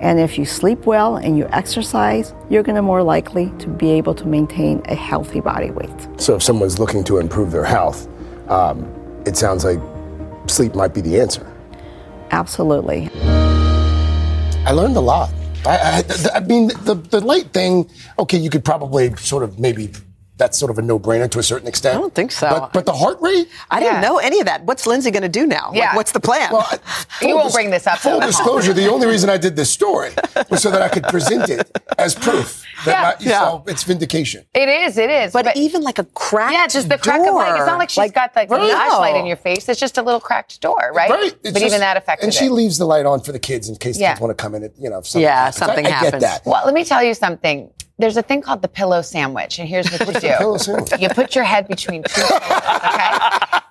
And 0.00 0.20
if 0.20 0.36
you 0.36 0.44
sleep 0.44 0.84
well 0.84 1.16
and 1.16 1.38
you 1.38 1.48
exercise, 1.52 2.34
you're 2.50 2.62
going 2.62 2.76
to 2.76 2.82
more 2.82 3.02
likely 3.02 3.50
to 3.58 3.68
be 3.68 3.90
able 3.90 4.14
to 4.14 4.26
maintain 4.26 4.82
a 4.86 4.94
healthy 4.94 5.40
body 5.40 5.70
weight. 5.70 6.20
So 6.20 6.34
if 6.36 6.42
someone's 6.42 6.78
looking 6.78 7.02
to 7.04 7.18
improve 7.18 7.50
their 7.50 7.64
health, 7.64 8.08
um, 8.50 8.84
it 9.24 9.36
sounds 9.36 9.64
like 9.64 9.80
sleep 10.48 10.74
might 10.74 10.92
be 10.92 11.00
the 11.00 11.18
answer. 11.18 11.50
Absolutely. 12.30 13.08
I 14.66 14.72
learned 14.72 14.96
a 14.96 15.00
lot. 15.00 15.30
I, 15.66 16.04
I, 16.08 16.36
I 16.36 16.40
mean, 16.40 16.68
the, 16.68 16.94
the 16.94 17.20
light 17.20 17.52
thing, 17.52 17.90
okay, 18.18 18.38
you 18.38 18.50
could 18.50 18.64
probably 18.64 19.14
sort 19.16 19.42
of 19.42 19.58
maybe 19.58 19.90
that's 20.38 20.58
sort 20.58 20.70
of 20.70 20.78
a 20.78 20.82
no-brainer 20.82 21.30
to 21.30 21.38
a 21.38 21.42
certain 21.42 21.66
extent. 21.66 21.96
I 21.96 22.00
don't 22.00 22.14
think 22.14 22.30
so. 22.30 22.48
But, 22.50 22.72
but 22.74 22.84
the 22.86 22.92
heart 22.92 23.18
rate? 23.22 23.48
I 23.70 23.80
didn't 23.80 24.02
know 24.02 24.18
any 24.18 24.38
of 24.40 24.46
that. 24.46 24.64
What's 24.64 24.86
Lindsay 24.86 25.10
going 25.10 25.22
to 25.22 25.28
do 25.30 25.46
now? 25.46 25.70
Yeah. 25.72 25.86
Like, 25.86 25.96
what's 25.96 26.12
the 26.12 26.20
plan? 26.20 26.52
Well, 26.52 26.68
you 27.22 27.34
won't 27.34 27.46
dis- 27.46 27.54
bring 27.54 27.70
this 27.70 27.86
up. 27.86 27.98
Full 28.00 28.20
though. 28.20 28.26
disclosure: 28.26 28.72
the 28.74 28.88
only 28.88 29.06
reason 29.06 29.30
I 29.30 29.38
did 29.38 29.56
this 29.56 29.70
story 29.70 30.10
was 30.50 30.60
so 30.62 30.70
that 30.70 30.82
I 30.82 30.88
could 30.88 31.04
present 31.04 31.48
it 31.48 31.70
as 31.98 32.14
proof. 32.14 32.64
That 32.84 33.20
Yeah. 33.22 33.30
my, 33.30 33.38
So 33.38 33.64
it's 33.66 33.82
vindication. 33.84 34.44
It 34.52 34.68
is, 34.68 34.98
it 34.98 35.08
is. 35.08 35.32
But, 35.32 35.56
even 35.56 35.82
like 35.82 35.98
a 35.98 36.04
cracked 36.04 36.52
Yeah, 36.52 36.66
just 36.66 36.90
the 36.90 36.98
crack 36.98 37.26
of 37.26 37.34
light. 37.34 37.56
It's 37.56 37.66
not 37.66 37.78
like 37.78 37.88
she's 37.88 37.96
Like, 37.98 38.12
got 38.14 38.36
like 38.36 38.50
the 38.50 38.58
no. 38.58 38.66
flashlight 38.68 39.16
in 39.16 39.24
your 39.24 39.36
face. 39.38 39.66
It's 39.70 39.80
just 39.80 39.96
a 39.96 40.02
little 40.02 40.20
cracked 40.20 40.60
door, 40.60 40.90
right? 40.94 41.08
Right. 41.10 41.32
It's 41.32 41.34
But 41.42 41.54
just- 41.54 41.64
even 41.64 41.80
that 41.80 41.96
affected 41.96 42.24
her. 42.24 42.26
And 42.26 42.34
she 42.34 42.46
it. 42.46 42.52
leaves 42.52 42.76
the 42.76 42.84
light 42.84 43.06
on 43.06 43.20
for 43.20 43.32
the 43.32 43.38
kids 43.38 43.70
in 43.70 43.76
case 43.76 43.98
Yeah. 43.98 44.10
kids 44.12 44.20
want 44.20 44.36
to 44.36 44.42
come 44.42 44.54
in. 44.54 44.64
And, 44.64 44.74
you 44.78 44.90
know, 44.90 44.98
if 44.98 45.06
something 45.06 45.22
Yeah, 45.22 45.36
happens. 45.46 45.56
something 45.56 45.86
I, 45.86 45.98
I 45.98 46.10
get 46.10 46.20
that. 46.20 46.42
Well, 46.44 46.62
let 46.66 46.74
me 46.74 46.84
tell 46.84 47.02
you 47.02 47.14
something. 47.14 47.70
There's 47.98 48.16
a 48.16 48.22
thing 48.22 48.42
called 48.42 48.60
the 48.62 48.68
pillow 48.68 49.00
sandwich, 49.02 49.58
and 49.58 49.68
here's 49.68 49.90
what 49.90 50.06
you 50.06 50.20
do. 50.20 50.96
You 51.00 51.08
put 51.08 51.34
your 51.34 51.44
head 51.44 51.66
between 51.66 52.02
two 52.02 52.20
pillows, 52.20 52.32
okay? 52.42 53.18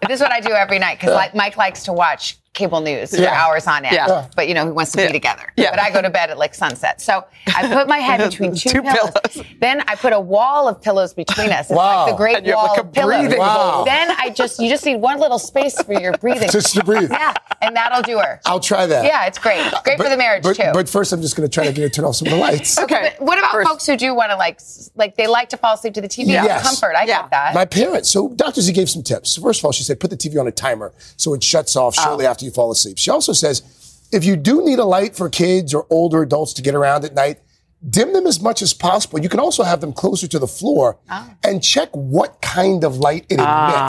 But 0.01 0.07
this 0.07 0.15
is 0.15 0.21
what 0.21 0.31
I 0.31 0.39
do 0.39 0.51
every 0.51 0.79
night 0.79 0.99
because 0.99 1.13
like 1.13 1.35
Mike 1.35 1.57
likes 1.57 1.83
to 1.83 1.93
watch 1.93 2.37
cable 2.55 2.81
news 2.81 3.11
for 3.11 3.21
Yeah. 3.21 3.33
hours 3.45 3.67
on 3.67 3.85
end. 3.85 3.93
Yeah. 3.95 4.27
But 4.35 4.47
you 4.47 4.53
know, 4.55 4.65
he 4.65 4.71
wants 4.71 4.91
to 4.93 5.01
Yeah. 5.01 5.07
be 5.07 5.13
together. 5.13 5.51
Yeah. 5.57 5.69
But 5.71 5.79
I 5.81 5.91
go 5.91 6.01
to 6.01 6.09
bed 6.09 6.31
at 6.31 6.37
like 6.39 6.55
sunset. 6.55 7.01
So 7.01 7.23
I 7.55 7.67
put 7.67 7.87
my 7.87 7.97
head 7.99 8.17
between 8.29 8.55
two, 8.55 8.69
Two 8.69 8.81
pillows. 8.81 9.11
pillows. 9.11 9.47
Then 9.59 9.81
I 9.87 9.95
put 9.95 10.13
a 10.13 10.19
wall 10.19 10.67
of 10.67 10.81
pillows 10.81 11.13
between 11.13 11.51
us. 11.51 11.69
It's 11.69 11.77
Wow. 11.77 12.03
like 12.05 12.13
the 12.13 12.17
great 12.17 12.37
And 12.37 12.47
you 12.47 12.53
have 12.53 12.61
wall 12.61 12.67
like 12.69 12.77
a 12.77 12.81
of 12.81 12.93
pillows. 12.93 13.35
Wow. 13.37 13.83
Then 13.85 14.11
I 14.17 14.29
just 14.29 14.59
you 14.59 14.69
just 14.69 14.85
need 14.85 14.95
one 14.95 15.19
little 15.19 15.37
space 15.39 15.79
for 15.81 15.93
your 15.93 16.13
breathing. 16.17 16.49
Just 16.49 16.73
to 16.75 16.83
breathe. 16.83 17.11
Yeah. 17.11 17.33
And 17.61 17.75
that'll 17.75 18.01
do 18.01 18.17
her. 18.19 18.39
I'll 18.45 18.59
try 18.59 18.85
that. 18.85 19.05
Yeah, 19.05 19.25
it's 19.25 19.37
great. 19.37 19.61
Great 19.83 19.97
for 19.97 20.09
the 20.09 20.17
marriage 20.17 20.43
but, 20.43 20.55
too. 20.55 20.71
But 20.73 20.87
first, 20.89 21.11
I'm 21.11 21.21
just 21.21 21.35
going 21.35 21.47
to 21.49 21.53
try 21.53 21.65
to 21.65 21.71
get 21.73 21.81
her 21.83 21.89
to 21.89 21.95
turn 21.95 22.05
off 22.05 22.15
some 22.15 22.27
of 22.27 22.33
the 22.33 22.39
lights. 22.39 22.77
Okay. 22.79 23.13
But 23.17 23.25
what 23.25 23.37
about 23.37 23.51
First- 23.51 23.67
folks 23.69 23.85
who 23.85 23.97
do 23.97 24.13
want 24.15 24.31
to 24.31 24.37
like, 24.37 24.59
like 24.95 25.15
they 25.15 25.27
like 25.27 25.49
to 25.49 25.57
fall 25.57 25.73
asleep 25.75 25.93
to 25.95 26.01
the 26.01 26.07
TV 26.07 26.27
Yes. 26.27 26.61
for 26.61 26.67
comfort? 26.67 26.95
I 26.95 27.03
Yeah. 27.05 27.21
get 27.23 27.31
that. 27.31 27.53
My 27.55 27.65
parents, 27.65 28.09
so 28.09 28.29
Dr. 28.29 28.61
Zee 28.61 28.71
gave 28.73 28.89
some 28.89 29.03
tips. 29.03 29.35
First 29.37 29.59
of 29.61 29.65
all, 29.65 29.71
she 29.71 29.83
said 29.83 29.99
put 29.99 30.09
the 30.11 30.17
TV 30.17 30.39
on 30.39 30.47
a 30.47 30.51
timer 30.51 30.93
so 31.17 31.33
it 31.33 31.43
shuts 31.43 31.75
off 31.75 31.95
oh. 31.97 32.03
shortly 32.03 32.25
after 32.25 32.44
you 32.45 32.51
fall 32.51 32.71
asleep. 32.71 32.97
She 32.97 33.11
also 33.11 33.33
says 33.33 33.63
if 34.11 34.23
you 34.23 34.35
do 34.35 34.63
need 34.63 34.79
a 34.79 34.85
light 34.85 35.15
for 35.15 35.29
kids 35.29 35.73
or 35.73 35.85
older 35.89 36.21
adults 36.21 36.53
to 36.53 36.61
get 36.61 36.75
around 36.75 37.03
at 37.03 37.13
night, 37.13 37.39
dim 37.87 38.13
them 38.13 38.25
as 38.25 38.41
much 38.41 38.61
as 38.61 38.73
possible. 38.73 39.19
You 39.19 39.29
can 39.29 39.39
also 39.39 39.63
have 39.63 39.81
them 39.81 39.93
closer 39.93 40.27
to 40.27 40.39
the 40.39 40.47
floor 40.47 40.99
and 41.43 41.61
check 41.63 41.89
what 41.91 42.41
kind 42.41 42.83
of 42.83 42.97
light 42.97 43.25
it 43.29 43.35
emits. 43.35 43.43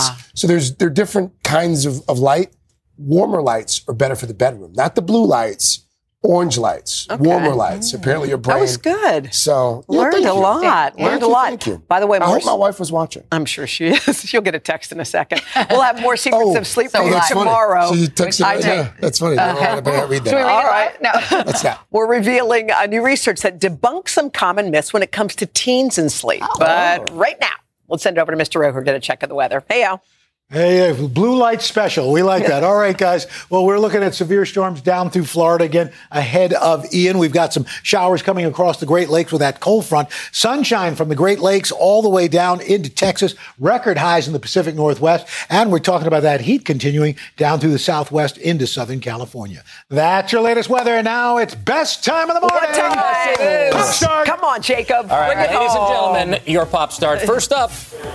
Ah. 0.09 0.27
So 0.35 0.47
there's 0.47 0.75
there 0.77 0.89
are 0.89 0.91
different 0.91 1.43
kinds 1.43 1.87
of, 1.87 2.03
of 2.09 2.19
light. 2.19 2.55
Warmer 2.99 3.43
lights 3.43 3.83
are 3.89 3.95
better 3.95 4.17
for 4.17 4.27
the 4.27 4.35
bedroom, 4.35 4.73
not 4.75 4.95
the 4.95 5.03
blue 5.03 5.27
lights. 5.27 5.86
Orange 6.27 6.59
lights, 6.59 7.07
warmer 7.21 7.55
lights. 7.55 7.95
Apparently, 7.95 8.29
your 8.29 8.39
brain. 8.39 8.57
That 8.57 8.63
was 8.63 8.77
good. 8.77 9.33
So 9.33 9.85
yeah, 9.89 10.01
Learned 10.01 10.15
a 10.17 10.21
you. 10.21 10.33
lot. 10.33 10.95
Thank 10.97 11.07
Learned 11.09 11.21
you, 11.23 11.27
a 11.27 11.31
lot. 11.31 11.49
Thank 11.49 11.67
you. 11.67 11.79
By 11.87 12.01
the 12.01 12.07
way, 12.07 12.19
I 12.19 12.27
hope 12.27 12.45
my 12.45 12.53
wife 12.55 12.81
was 12.81 12.91
watching. 12.91 13.23
I'm 13.31 13.45
sure 13.45 13.67
she 13.67 13.87
is. 13.89 14.21
She'll 14.25 14.41
get 14.41 14.55
a 14.55 14.59
text 14.59 14.91
in 14.93 14.99
a 14.99 15.05
second. 15.05 15.41
We'll 15.71 15.83
have 15.83 16.01
more 16.01 16.17
secrets 16.17 16.45
Oh, 16.47 16.57
of 16.57 16.67
sleep 16.67 16.91
oh, 16.95 16.99
for 17.01 17.05
you 17.05 17.11
that's 17.13 17.29
funny. 17.29 17.41
tomorrow. 17.45 17.93
She 17.95 18.07
texted 18.07 18.57
me. 18.59 18.65
Yeah, 18.65 18.93
that's 19.01 19.19
funny. 19.21 19.39
I 19.39 19.81
better 19.81 19.97
not 19.99 20.09
read 20.09 20.25
that. 20.25 20.31
Should 20.31 20.37
we 20.37 20.43
read 20.43 20.51
All 20.51 20.65
right. 20.65 21.01
No. 21.01 21.11
What's 21.45 21.63
that? 21.63 21.81
We're 21.91 22.09
revealing 22.11 22.71
a 22.73 22.87
new 22.89 23.05
research 23.05 23.41
that 23.43 23.61
debunks 23.61 24.09
some 24.09 24.31
common 24.31 24.71
myths 24.71 24.93
when 24.93 25.03
it 25.05 25.13
comes 25.13 25.35
to 25.37 25.47
teens 25.47 25.97
and 25.99 26.11
sleep. 26.11 26.43
Oh. 26.43 26.57
But 26.59 27.11
right 27.13 27.37
now, 27.41 27.55
let's 27.89 28.03
send 28.03 28.19
it 28.19 28.21
over 28.21 28.33
to 28.33 28.37
Mr. 28.39 28.61
Roker, 28.61 28.83
get 28.83 28.95
a 28.97 29.01
check 29.01 29.23
of 29.23 29.29
the 29.29 29.35
weather. 29.37 29.63
Hey, 29.69 29.85
Al. 29.85 30.03
Hey, 30.49 30.93
blue 31.09 31.37
light 31.37 31.61
special. 31.61 32.13
We 32.13 32.23
like 32.23 32.47
that. 32.47 32.63
All 32.63 32.77
right, 32.77 32.97
guys. 32.97 33.27
Well, 33.51 33.67
we're 33.67 33.81
looking 33.81 34.05
at 34.05 34.15
severe 34.15 34.47
storms 34.47 34.81
down 34.81 35.11
through 35.11 35.25
Florida 35.25 35.65
again 35.65 35.91
ahead 36.13 36.53
of 36.53 36.87
Ian. 36.95 37.19
We've 37.19 37.33
got 37.33 37.53
some 37.53 37.65
showers 37.83 38.23
coming 38.23 38.45
across 38.47 38.79
the 38.79 38.87
Great 38.87 39.09
Lakes 39.09 39.33
with 39.33 39.41
that 39.41 39.59
cold 39.59 39.87
front. 39.87 40.09
Sunshine 40.31 40.95
from 40.95 41.09
the 41.09 41.17
Great 41.17 41.41
Lakes 41.41 41.73
all 41.73 42.01
the 42.01 42.09
way 42.09 42.29
down 42.29 42.61
into 42.61 42.89
Texas. 42.89 43.35
Record 43.59 43.99
highs 43.99 44.29
in 44.29 44.33
the 44.35 44.39
Pacific 44.39 44.77
Northwest. 44.77 45.27
And 45.51 45.73
we're 45.73 45.81
talking 45.81 46.07
about 46.07 46.23
that 46.23 46.43
heat 46.43 46.65
continuing 46.65 47.17
down 47.37 47.59
through 47.59 47.73
the 47.73 47.79
Southwest 47.81 48.39
into 48.39 48.69
Southern 48.69 49.01
California. 49.01 49.65
That's 49.89 50.31
your 50.31 50.43
latest 50.43 50.71
weather. 50.71 50.93
And 50.93 51.07
now 51.07 51.39
it's 51.39 51.57
best 51.57 52.05
time 52.05 52.31
of 52.31 52.37
the 52.37 52.41
morning. 52.43 52.71
What 52.71 52.73
time 52.73 53.37
it 53.41 53.73
Pop 53.73 53.87
start. 53.87 54.27
Come 54.29 54.45
on, 54.45 54.63
Jacob. 54.63 55.11
All 55.11 55.19
right, 55.19 55.35
Bring 55.35 55.39
it 55.41 55.51
ladies 55.59 55.75
and 55.75 55.83
oh. 55.83 56.15
gentlemen, 56.15 56.41
your 56.47 56.67
pop 56.67 56.93
start. 56.93 57.21
First 57.23 57.51
up, 57.51 57.73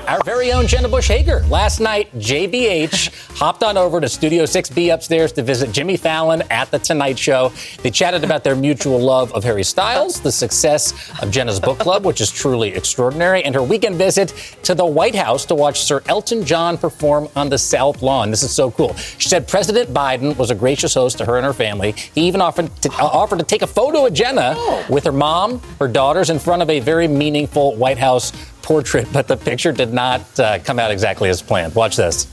our 0.08 0.24
very 0.24 0.54
own 0.54 0.66
Jenna 0.66 0.88
Bush 0.88 1.10
Hager. 1.10 1.42
Last 1.50 1.82
night, 1.82 2.08
JBH 2.22 3.36
hopped 3.36 3.64
on 3.64 3.78
over 3.78 4.00
to 4.00 4.08
Studio 4.08 4.44
6B 4.44 4.94
upstairs 4.94 5.32
to 5.34 5.42
visit 5.42 5.72
Jimmy 5.72 5.98
Fallon 5.98 6.44
at 6.52 6.70
The 6.70 6.78
Tonight 6.78 7.18
Show. 7.18 7.52
They 7.82 7.90
chatted 7.90 8.24
about 8.24 8.44
their 8.44 8.56
mutual 8.56 9.00
love 9.00 9.34
of 9.34 9.44
Harry 9.44 9.64
Styles, 9.64 10.22
the 10.22 10.32
success 10.32 11.12
of 11.22 11.32
Jenna's 11.32 11.60
book 11.60 11.80
club, 11.80 12.06
which 12.06 12.22
is 12.22 12.30
truly 12.30 12.70
extraordinary, 12.76 13.44
and 13.44 13.56
her 13.56 13.64
weekend 13.64 13.96
visit 13.96 14.34
to 14.64 14.76
the 14.76 14.86
White 14.86 15.16
House 15.16 15.46
to 15.48 15.56
watch 15.56 15.82
Sir 15.82 16.04
Elton 16.08 16.46
John 16.46 16.78
perform 16.78 17.28
on 17.36 17.50
the 17.50 17.58
South 17.58 18.04
Lawn. 18.04 18.30
This 18.30 18.44
is 18.44 18.52
so 18.52 18.70
cool. 18.70 18.96
She 19.18 19.28
said 19.28 19.48
President 19.48 19.90
Biden 19.90 20.38
was 20.38 20.52
a 20.52 20.56
gracious 20.56 20.94
host 20.94 21.18
to 21.18 21.26
her 21.26 21.38
and 21.38 21.46
her 21.46 21.54
family. 21.54 21.96
He 22.14 22.22
even 22.28 22.40
offered 22.40 22.70
to, 22.84 22.92
uh, 22.92 23.06
offered 23.06 23.40
to 23.40 23.46
take 23.46 23.64
a 23.64 23.68
photo 23.68 24.06
of 24.06 24.14
Jenna 24.14 24.86
with 24.90 25.06
her 25.06 25.12
mom, 25.12 25.60
her 25.80 25.88
daughters, 25.88 26.30
in 26.30 26.38
front 26.38 26.62
of 26.62 26.70
a 26.70 26.80
very 26.80 27.08
meaningful 27.08 27.76
White 27.76 27.98
House 27.98 28.32
portrait, 28.72 29.06
but 29.12 29.28
the 29.28 29.36
picture 29.36 29.74
did 29.74 29.92
not 29.92 30.22
uh, 30.40 30.58
come 30.60 30.80
out 30.80 30.92
exactly 30.92 31.28
as 31.28 31.42
planned. 31.42 31.76
Watch 31.76 31.98
this. 31.98 32.26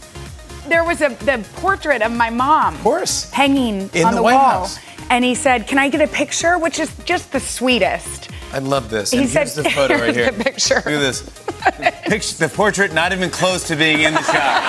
there 0.68 0.85
was 0.85 1.00
a 1.00 1.09
the 1.25 1.45
portrait 1.57 2.00
of 2.00 2.12
my 2.12 2.30
mom, 2.30 2.76
of 2.76 2.80
course, 2.83 3.28
hanging 3.33 3.90
In 3.92 4.04
on 4.07 4.12
the 4.12 4.18
the, 4.18 4.23
White 4.23 4.35
wall, 4.35 4.61
House. 4.61 4.78
and 5.11 5.25
he 5.25 5.35
said, 5.35 5.66
"Can 5.66 5.78
I 5.78 5.88
get 5.88 6.00
a 6.00 6.07
picture?" 6.07 6.57
Which 6.57 6.78
is 6.78 6.92
just 7.04 7.33
the 7.33 7.40
sweetest. 7.40 8.30
I 8.52 8.61
love 8.61 8.88
this. 8.88 9.11
He 9.11 9.18
and 9.18 9.28
said- 9.28 9.38
here's 9.49 9.54
the 9.57 9.64
photo 9.71 9.95
right 9.99 10.14
here. 10.14 10.30
the 10.30 10.45
picture. 10.45 10.76
Look 10.76 10.87
at 10.87 11.00
this. 11.00 11.21
The, 11.23 11.92
picture, 12.07 12.37
the 12.47 12.49
portrait 12.54 12.92
not 12.95 13.12
even 13.12 13.30
close 13.30 13.64
to 13.66 13.75
being 13.75 14.00
in 14.02 14.14
the 14.14 14.23
shot. 14.23 14.62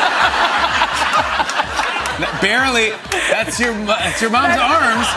Barely. 2.41 2.89
That's 3.29 3.59
your 3.59 3.73
that's 3.85 4.21
your 4.23 4.31
mom's 4.31 4.57
arms. 4.57 5.07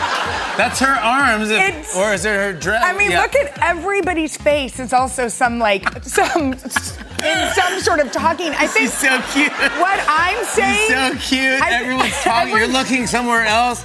That's 0.57 0.79
her 0.79 0.93
arms. 0.93 1.49
if- 1.49 1.95
or 1.95 2.13
is 2.13 2.25
it 2.25 2.29
her 2.35 2.53
dress? 2.53 2.83
I 2.85 2.93
mean, 2.93 3.11
Yeah. 3.11 3.21
look 3.21 3.35
at 3.35 3.57
everybody's 3.61 4.37
face. 4.37 4.79
It's 4.79 4.93
also 4.93 5.27
some 5.27 5.59
like 5.59 5.83
some 6.03 6.53
in 6.53 7.51
some 7.53 7.79
sort 7.79 7.99
of 7.99 8.11
talking. 8.11 8.51
I 8.53 8.67
think 8.67 8.89
She's 8.91 8.93
so 8.97 9.19
cute. 9.31 9.51
What 9.79 9.99
I'm 10.07 10.43
saying. 10.45 10.87
She's 10.87 10.95
so 11.29 11.35
cute. 11.35 11.61
I- 11.61 11.73
Everyone's 11.81 12.13
talking. 12.23 12.55
You're 12.55 12.67
looking 12.67 13.07
somewhere 13.07 13.45
else. 13.45 13.83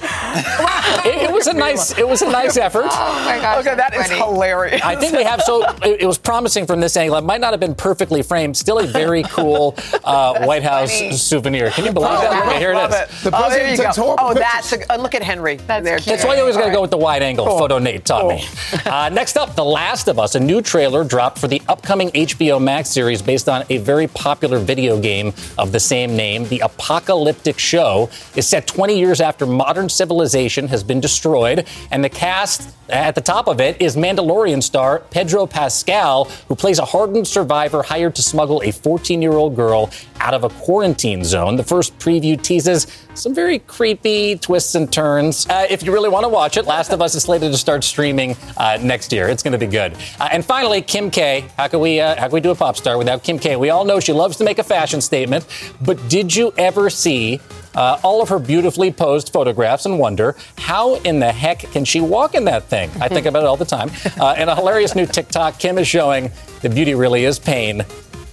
It, 1.04 1.22
it 1.22 1.32
was 1.32 1.46
a 1.46 1.52
nice, 1.54 1.96
it 1.96 2.06
was 2.06 2.20
a 2.22 2.28
nice 2.30 2.56
effort. 2.56 2.86
Oh 2.90 3.22
my 3.24 3.38
gosh. 3.38 3.64
Okay, 3.66 3.74
that 3.76 3.94
is 3.94 4.10
hilarious. 4.10 4.82
I 4.82 4.96
think 4.96 5.14
we 5.16 5.24
have 5.24 5.40
so 5.42 5.64
it, 5.84 6.02
it 6.02 6.06
was 6.06 6.18
promising 6.18 6.66
from 6.66 6.80
this 6.80 6.96
angle. 6.96 7.16
It 7.16 7.24
might 7.24 7.40
not 7.40 7.52
have 7.52 7.60
been 7.60 7.74
perfectly 7.74 8.22
framed. 8.22 8.56
Still 8.56 8.78
a 8.78 8.86
very 8.86 9.22
cool 9.28 9.74
uh, 10.04 10.44
White 10.44 10.62
House 10.64 10.92
funny. 10.98 11.12
souvenir. 11.12 11.70
Can 11.70 11.84
you 11.86 11.92
believe 11.92 12.10
Oh, 12.10 12.20
that? 12.20 12.46
Okay, 12.48 12.58
here 12.58 12.72
it 12.72 12.74
love 12.74 12.90
is. 12.92 13.26
it. 13.26 13.32
oh, 13.32 13.48
there 13.50 13.70
you 13.70 13.76
go. 13.78 14.16
Oh, 14.18 14.34
that's 14.34 14.72
a, 14.72 14.92
uh, 14.92 14.96
look 14.96 15.14
at 15.14 15.22
Henry. 15.22 15.56
That's, 15.66 15.84
there. 15.84 15.98
That's 16.00 16.24
why 16.24 16.34
you 16.34 16.40
always 16.40 16.56
got 16.58 16.66
to 16.66 16.72
go 16.72 16.80
with 16.80 16.90
the 16.90 16.98
wide 16.98 17.22
angle. 17.22 17.46
Photo 17.46 17.78
Nate 17.78 18.04
taught 18.04 18.28
me. 18.28 18.44
Uh, 18.88 19.08
next 19.10 19.36
up, 19.36 19.54
The 19.54 19.64
Last 19.64 20.08
of 20.08 20.18
Us. 20.18 20.34
A 20.34 20.40
new 20.40 20.62
trailer 20.62 21.04
dropped 21.04 21.38
for 21.38 21.46
the 21.46 21.60
upcoming 21.68 22.10
HBO 22.10 22.62
Max 22.62 22.88
series 22.88 23.20
based 23.20 23.48
on 23.48 23.64
a 23.68 23.78
very 23.78 24.06
popular 24.06 24.58
video 24.58 24.98
game 25.00 25.32
of 25.58 25.72
the 25.72 25.80
same 25.80 26.16
name. 26.16 26.48
The 26.48 26.60
apocalyptic 26.60 27.58
show 27.58 28.08
is 28.34 28.46
set 28.46 28.66
20 28.66 28.98
years 28.98 29.20
after 29.20 29.46
modern 29.46 29.88
civilization 29.88 30.68
has 30.68 30.82
been 30.82 31.00
destroyed, 31.00 31.66
and 31.90 32.02
the 32.02 32.08
cast 32.08 32.74
at 32.88 33.14
the 33.14 33.20
top 33.20 33.46
of 33.48 33.60
it 33.60 33.80
is 33.80 33.96
Mandalorian 33.96 34.62
star 34.62 35.00
Pedro 35.10 35.46
Pascal, 35.46 36.24
who 36.48 36.54
plays 36.54 36.78
a 36.78 36.84
hardened 36.84 37.26
survivor 37.28 37.82
hired 37.82 38.14
to 38.16 38.22
smuggle 38.22 38.62
a 38.64 38.70
14 38.72 39.20
year 39.20 39.32
old 39.32 39.54
girl 39.54 39.90
out 40.20 40.34
of 40.34 40.44
a 40.44 40.48
quarantine 40.48 41.24
zone. 41.24 41.56
The 41.56 41.64
first 41.64 41.98
preview 41.98 42.40
teases 42.40 42.86
some 43.18 43.34
very 43.34 43.58
creepy 43.58 44.36
twists 44.36 44.74
and 44.74 44.92
turns. 44.92 45.46
Uh, 45.46 45.66
if 45.68 45.82
you 45.82 45.92
really 45.92 46.08
want 46.08 46.24
to 46.24 46.28
watch 46.28 46.56
it, 46.56 46.66
Last 46.66 46.92
of 46.92 47.02
Us 47.02 47.14
is 47.14 47.24
slated 47.24 47.52
to 47.52 47.58
start 47.58 47.82
streaming 47.84 48.36
uh, 48.56 48.78
next 48.80 49.12
year. 49.12 49.28
It's 49.28 49.42
going 49.42 49.52
to 49.52 49.58
be 49.58 49.66
good. 49.66 49.96
Uh, 50.20 50.28
and 50.30 50.44
finally, 50.44 50.80
Kim 50.80 51.10
K. 51.10 51.44
How 51.56 51.68
can 51.68 51.80
we 51.80 52.00
uh, 52.00 52.16
how 52.16 52.26
can 52.26 52.32
we 52.34 52.40
do 52.40 52.50
a 52.50 52.54
pop 52.54 52.76
star 52.76 52.96
without 52.96 53.22
Kim 53.22 53.38
K? 53.38 53.56
We 53.56 53.70
all 53.70 53.84
know 53.84 54.00
she 54.00 54.12
loves 54.12 54.36
to 54.36 54.44
make 54.44 54.58
a 54.58 54.64
fashion 54.64 55.00
statement, 55.00 55.46
but 55.80 56.08
did 56.08 56.34
you 56.34 56.52
ever 56.56 56.90
see? 56.90 57.40
Uh, 57.74 58.00
all 58.02 58.20
of 58.20 58.28
her 58.28 58.40
beautifully 58.40 58.90
posed 58.90 59.32
photographs 59.32 59.86
and 59.86 60.00
wonder 60.00 60.34
how 60.56 60.96
in 61.02 61.20
the 61.20 61.30
heck 61.30 61.60
can 61.60 61.84
she 61.84 62.00
walk 62.00 62.34
in 62.34 62.44
that 62.44 62.64
thing? 62.64 62.90
I 63.00 63.06
think 63.06 63.26
about 63.26 63.44
it 63.44 63.46
all 63.46 63.58
the 63.58 63.64
time. 63.64 63.90
Uh, 64.18 64.34
in 64.36 64.48
a 64.48 64.56
hilarious 64.56 64.96
new 64.96 65.06
TikTok, 65.06 65.60
Kim 65.60 65.78
is 65.78 65.86
showing 65.86 66.32
the 66.62 66.70
beauty 66.70 66.94
really 66.94 67.24
is 67.24 67.38
pain 67.38 67.84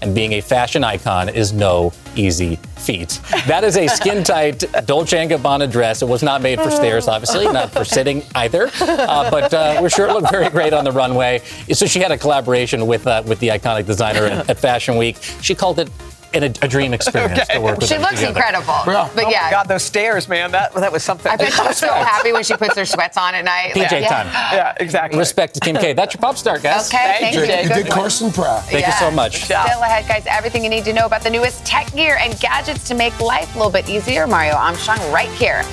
and 0.06 0.14
being 0.14 0.34
a 0.34 0.42
fashion 0.42 0.84
icon 0.84 1.30
is 1.30 1.52
no 1.52 1.92
easy 2.16 2.58
feat. 2.78 3.20
That 3.48 3.64
is 3.64 3.76
a 3.76 3.88
skin 3.88 4.24
tight 4.24 4.64
Dolce 4.86 5.18
& 5.28 5.28
Gabbana 5.28 5.70
dress. 5.70 6.02
It 6.02 6.08
was 6.08 6.22
not 6.22 6.42
made 6.42 6.62
for 6.62 6.70
stairs, 6.70 7.08
obviously, 7.08 7.46
not 7.46 7.72
for 7.72 7.84
sitting 7.84 8.24
either. 8.36 8.70
Uh, 8.80 9.30
but 9.32 9.54
uh, 9.54 9.80
we're 9.82 9.90
sure 9.90 10.08
it 10.08 10.14
looked 10.14 10.32
very 10.32 10.50
great 10.50 10.74
on 10.74 10.84
the 10.84 10.92
runway. 10.92 11.40
So 11.74 11.88
she 11.88 12.00
had 12.00 12.12
a 12.12 12.18
collaboration 12.18 12.86
with 12.86 13.08
uh, 13.08 13.24
with 13.26 13.40
the 13.40 13.48
iconic 13.50 13.86
designer 13.86 14.26
at, 14.26 14.50
at 14.50 14.60
Fashion 14.60 14.98
Week. 14.98 15.18
She 15.42 15.56
called 15.56 15.80
it 15.80 15.90
an, 16.36 16.54
a 16.62 16.68
dream 16.68 16.94
experience 16.94 17.48
to 17.48 17.60
work 17.60 17.78
with 17.80 17.88
She 17.88 17.98
looks 17.98 18.16
together. 18.20 18.28
incredible. 18.28 18.80
But 18.86 19.26
oh 19.26 19.30
yeah. 19.30 19.44
my 19.44 19.52
God, 19.52 19.68
those 19.68 19.84
stairs, 19.84 20.28
man. 20.28 20.52
That 20.52 20.74
that 20.74 20.92
was 20.92 21.04
something. 21.04 21.32
I 21.32 21.36
bet 21.38 21.54
she's 21.54 21.78
so 21.78 21.88
happy 21.94 22.32
when 22.32 22.44
she 22.44 22.56
puts 22.56 22.76
her 22.78 22.86
sweats 22.86 23.18
on 23.18 23.34
at 23.36 23.46
night. 23.46 23.72
PJ 23.74 23.92
Like, 24.02 24.08
time. 24.10 24.28
Yeah, 24.54 24.74
exactly. 24.80 25.18
Respect 25.20 25.54
to 25.56 25.60
Kim 25.60 25.76
K. 25.76 25.94
That's 25.94 26.14
your 26.14 26.22
pop 26.22 26.38
star, 26.38 26.60
guys. 26.60 26.88
Okay, 26.94 27.18
thank 27.20 27.36
you. 27.36 27.42
You 27.42 27.48
Good 27.76 27.84
did. 27.86 27.92
Carson 27.92 28.32
proud. 28.32 28.64
Thank 28.66 28.86
you 28.86 28.94
so 28.94 29.10
much. 29.12 29.44
Still 29.46 29.58
ahead, 29.58 30.08
guys. 30.08 30.26
Everything 30.28 30.64
you 30.64 30.70
need 30.70 30.86
to 30.86 30.94
know 30.94 31.06
about 31.06 31.22
the 31.24 31.30
newest 31.30 31.66
tech 31.66 31.92
gear 31.94 32.18
and 32.20 32.38
gadgets 32.40 32.88
to 32.88 32.94
make 32.96 33.18
life 33.20 33.54
a 33.56 33.58
little 33.58 33.72
bit 33.72 33.90
easier. 33.90 34.28
Mario 34.28 34.54
Armstrong 34.54 35.00
right 35.12 35.30
here. 35.32 35.64